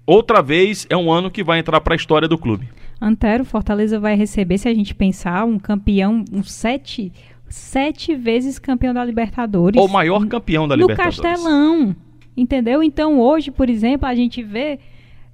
outra 0.06 0.40
vez 0.40 0.86
é 0.88 0.96
um 0.96 1.12
ano 1.12 1.30
que 1.30 1.44
vai 1.44 1.58
entrar 1.58 1.80
para 1.80 1.94
a 1.94 1.96
história 1.96 2.26
do 2.26 2.38
clube. 2.38 2.68
Antero, 3.00 3.44
Fortaleza 3.44 4.00
vai 4.00 4.16
receber, 4.16 4.58
se 4.58 4.68
a 4.68 4.74
gente 4.74 4.94
pensar, 4.94 5.44
um 5.44 5.58
campeão, 5.58 6.24
um 6.32 6.42
sete, 6.42 7.12
sete 7.48 8.14
vezes 8.16 8.58
campeão 8.58 8.94
da 8.94 9.04
Libertadores. 9.04 9.80
O 9.80 9.86
maior 9.86 10.26
campeão 10.26 10.66
da 10.66 10.76
no 10.76 10.82
Libertadores. 10.82 11.18
No 11.18 11.22
Castelão, 11.22 11.96
entendeu? 12.36 12.82
Então 12.82 13.20
hoje, 13.20 13.50
por 13.50 13.68
exemplo, 13.68 14.08
a 14.08 14.14
gente 14.14 14.42
vê 14.42 14.80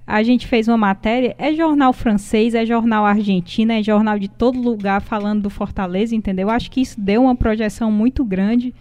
a 0.07 0.21
gente 0.21 0.45
fez 0.47 0.67
uma 0.67 0.77
matéria, 0.77 1.35
é 1.37 1.53
jornal 1.53 1.91
francês, 1.91 2.53
é 2.53 2.65
jornal 2.65 3.05
argentino, 3.05 3.71
é 3.71 3.81
jornal 3.81 4.19
de 4.19 4.27
todo 4.27 4.59
lugar 4.59 5.01
falando 5.01 5.43
do 5.43 5.49
Fortaleza, 5.49 6.15
entendeu? 6.15 6.49
Acho 6.49 6.69
que 6.69 6.81
isso 6.81 6.99
deu 6.99 7.23
uma 7.23 7.35
projeção 7.35 7.91
muito 7.91 8.23
grande 8.23 8.73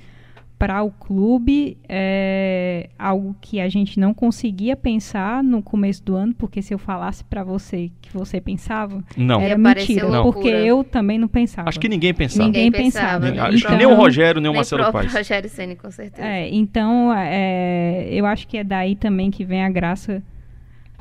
para 0.59 0.83
o 0.83 0.91
clube, 0.91 1.77
é 1.89 2.89
algo 2.99 3.35
que 3.41 3.61
a 3.61 3.69
gente 3.69 3.99
não 3.99 4.15
conseguia 4.15 4.77
pensar 4.77 5.43
no 5.43 5.63
começo 5.63 6.03
do 6.03 6.15
ano, 6.15 6.35
porque 6.35 6.63
se 6.63 6.73
eu 6.73 6.79
falasse 6.79 7.25
para 7.25 7.43
você 7.43 7.91
que 8.01 8.11
você 8.13 8.41
pensava, 8.41 9.03
não. 9.17 9.41
era 9.41 9.59
mentira, 9.59 10.09
não. 10.09 10.23
porque 10.23 10.49
eu 10.49 10.85
também 10.85 11.19
não 11.19 11.29
pensava. 11.29 11.69
Acho 11.69 11.81
que 11.81 11.89
ninguém 11.89 12.15
pensava. 12.15 12.45
Ninguém, 12.45 12.65
ninguém 12.67 12.85
pensava. 12.85 13.27
Acho 13.27 13.59
então, 13.59 13.77
nem 13.77 13.87
o 13.87 13.95
Rogério, 13.95 14.41
nem 14.41 14.51
o 14.51 14.55
Marcelo 14.55 14.91
Paes. 14.93 15.13
Rogério 15.13 15.51
Ceni, 15.51 15.75
com 15.75 15.91
certeza. 15.91 16.27
É, 16.27 16.49
então, 16.49 17.13
é, 17.15 18.09
eu 18.11 18.25
acho 18.25 18.47
que 18.47 18.57
é 18.57 18.65
daí 18.65 18.95
também 18.95 19.31
que 19.31 19.45
vem 19.45 19.65
a 19.65 19.69
graça 19.69 20.23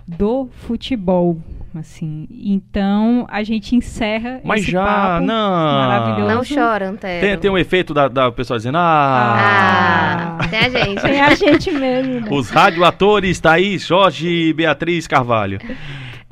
do 0.07 0.49
futebol, 0.51 1.37
assim. 1.73 2.27
Então 2.29 3.25
a 3.29 3.43
gente 3.43 3.75
encerra 3.75 4.41
Mas 4.43 4.61
esse 4.61 4.71
já 4.71 4.83
papo 4.83 5.25
não 5.25 5.51
maravilhoso. 5.51 6.35
Não 6.35 6.43
chora, 6.63 6.89
Antero. 6.89 7.25
Tem, 7.25 7.37
tem 7.37 7.51
um 7.51 7.57
efeito 7.57 7.93
da, 7.93 8.07
da 8.07 8.31
pessoa 8.31 8.57
dizendo 8.57 8.77
ah, 8.77 10.37
ah, 10.39 10.47
tem 10.47 10.59
a 10.59 10.69
gente. 10.69 11.01
Tem 11.01 11.21
a 11.21 11.35
gente 11.35 11.71
mesmo. 11.71 12.21
Né? 12.21 12.27
Os 12.31 12.49
radioatores 12.49 13.39
tá 13.39 13.53
aí, 13.53 13.77
Jorge 13.77 14.27
e 14.27 14.53
Beatriz 14.53 15.07
Carvalho. 15.07 15.59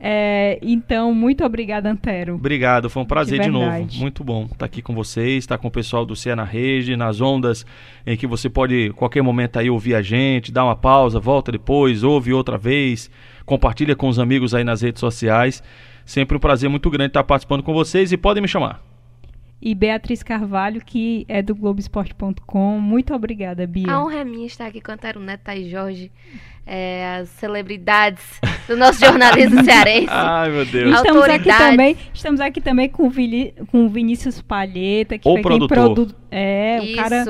É, 0.04 0.58
então, 0.64 1.14
muito 1.14 1.46
obrigada, 1.46 1.88
Antero. 1.88 2.34
Obrigado, 2.34 2.90
foi 2.90 3.04
um 3.04 3.06
prazer 3.06 3.38
de, 3.38 3.46
de 3.46 3.52
novo. 3.52 3.88
Muito 4.00 4.24
bom 4.24 4.48
estar 4.52 4.66
aqui 4.66 4.82
com 4.82 4.96
vocês, 4.96 5.44
estar 5.44 5.60
com 5.60 5.68
o 5.68 5.72
pessoal 5.72 6.08
do 6.08 6.16
Cé 6.16 6.34
na 6.34 6.44
Rede, 6.44 6.96
nas 6.96 7.22
ondas 7.22 7.64
em 8.04 8.18
que 8.18 8.26
você 8.26 8.50
pode, 8.50 8.92
qualquer 8.96 9.22
momento 9.22 9.60
aí, 9.60 9.70
ouvir 9.70 9.94
a 9.94 10.02
gente, 10.02 10.52
dar 10.52 10.66
uma 10.66 10.76
pausa, 10.76 11.20
volta 11.20 11.52
depois, 11.52 12.04
ouve 12.04 12.34
outra 12.34 12.58
vez 12.58 13.12
compartilha 13.52 13.98
com 13.98 14.08
os 14.08 14.18
amigos 14.18 14.56
aí 14.56 14.64
nas 14.64 14.82
redes 14.82 15.02
sociais. 15.02 15.62
Sempre 16.06 16.38
um 16.38 16.40
prazer 16.40 16.70
muito 16.70 16.90
grande 16.90 17.10
estar 17.10 17.24
participando 17.24 17.62
com 17.62 17.74
vocês 17.74 18.14
e 18.14 18.18
podem 18.18 18.42
me 18.42 18.48
chamar. 18.48 18.82
E 19.62 19.76
Beatriz 19.76 20.24
Carvalho, 20.24 20.82
que 20.84 21.26
é 21.28 21.42
do 21.42 21.54
Globoesporte.com. 21.54 22.80
Muito 22.80 23.14
obrigada, 23.14 23.68
Bia. 23.68 23.92
A 23.92 24.02
honra 24.02 24.20
é 24.20 24.24
minha 24.24 24.48
estar 24.48 24.68
aqui 24.68 24.80
com 24.80 24.94
o 24.94 25.20
Neto 25.20 25.52
e 25.52 25.70
Jorge, 25.70 26.10
é, 26.66 27.18
as 27.20 27.30
celebridades 27.30 28.24
do 28.70 28.78
nosso 28.78 29.02
jornalismo 29.02 29.62
cearense. 29.66 30.08
Ai, 30.10 30.50
meu 30.50 30.66
Deus. 30.66 30.96
Estamos 30.96 31.24
aqui 31.24 31.58
também, 31.58 31.98
estamos 32.14 32.40
aqui 32.40 32.62
também 32.62 32.88
com, 32.88 33.10
Vili, 33.10 33.54
com 33.70 33.86
o 33.86 33.90
Vinícius 33.90 34.42
Palheta, 34.42 35.18
que 35.18 35.28
o 35.28 35.34
foi 35.34 35.42
produtor. 35.42 35.68
quem 35.68 35.86
produz. 35.86 36.16
É, 36.32 36.80
Isso. 36.82 36.94
o 36.94 36.96
cara 36.96 37.26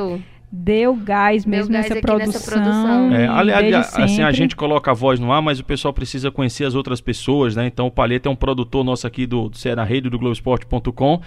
deu 0.52 0.96
gás 0.96 1.46
mesmo 1.46 1.72
deu 1.72 1.82
gás 1.82 1.90
nessa, 1.90 2.02
produção, 2.02 2.28
nessa, 2.28 2.52
produção, 2.52 3.16
é, 3.16 3.28
aliás, 3.28 3.98
assim, 3.98 4.22
a 4.22 4.32
gente 4.32 4.56
coloca 4.56 4.92
a 4.92 4.94
voz 4.94 5.20
no 5.20 5.32
ar, 5.32 5.42
mas 5.42 5.60
o 5.60 5.64
pessoal 5.64 5.94
precisa 5.94 6.30
conhecer 6.30 6.66
as 6.66 6.76
outras 6.76 7.00
pessoas, 7.00 7.56
né? 7.56 7.66
Então 7.68 7.88
o 7.88 7.92
Palheta 7.92 8.28
é 8.28 8.32
um 8.32 8.36
produtor 8.36 8.84
nosso 8.84 9.08
aqui 9.08 9.26
do, 9.26 9.50
do 9.50 9.58
Ceará 9.58 9.84
Rede, 9.84 10.10
do 10.10 10.20
Globoesporte.com. 10.20 11.22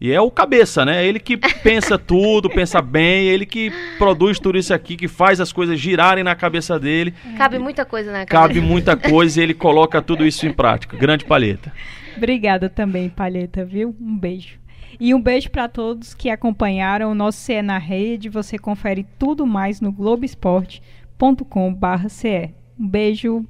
E 0.00 0.12
é 0.12 0.20
o 0.20 0.30
cabeça, 0.30 0.84
né? 0.84 1.04
Ele 1.04 1.18
que 1.18 1.36
pensa 1.62 1.98
tudo, 1.98 2.48
pensa 2.48 2.80
bem, 2.80 3.26
ele 3.26 3.44
que 3.44 3.72
produz 3.98 4.38
tudo 4.38 4.56
isso 4.56 4.72
aqui, 4.72 4.96
que 4.96 5.08
faz 5.08 5.40
as 5.40 5.52
coisas 5.52 5.78
girarem 5.78 6.22
na 6.22 6.36
cabeça 6.36 6.78
dele. 6.78 7.12
Cabe 7.36 7.58
muita 7.58 7.84
coisa 7.84 8.12
na 8.12 8.24
cabeça. 8.24 8.48
Cabe 8.48 8.60
muita 8.60 8.96
coisa 8.96 9.40
e 9.40 9.42
ele 9.42 9.54
coloca 9.54 10.00
tudo 10.00 10.24
isso 10.24 10.46
em 10.46 10.52
prática. 10.54 10.96
Grande 10.96 11.24
Palheta. 11.24 11.72
Obrigada 12.16 12.68
também, 12.68 13.08
Palheta, 13.08 13.64
viu? 13.64 13.94
Um 14.00 14.16
beijo. 14.16 14.58
E 15.00 15.14
um 15.14 15.20
beijo 15.20 15.50
para 15.50 15.68
todos 15.68 16.12
que 16.12 16.28
acompanharam 16.28 17.10
o 17.10 17.14
nosso 17.14 17.38
CE 17.38 17.62
na 17.62 17.78
rede. 17.78 18.28
Você 18.28 18.58
confere 18.58 19.06
tudo 19.18 19.46
mais 19.46 19.80
no 19.80 19.92
globesport.com.br. 19.92 22.50
Um 22.78 22.88
beijo. 22.88 23.46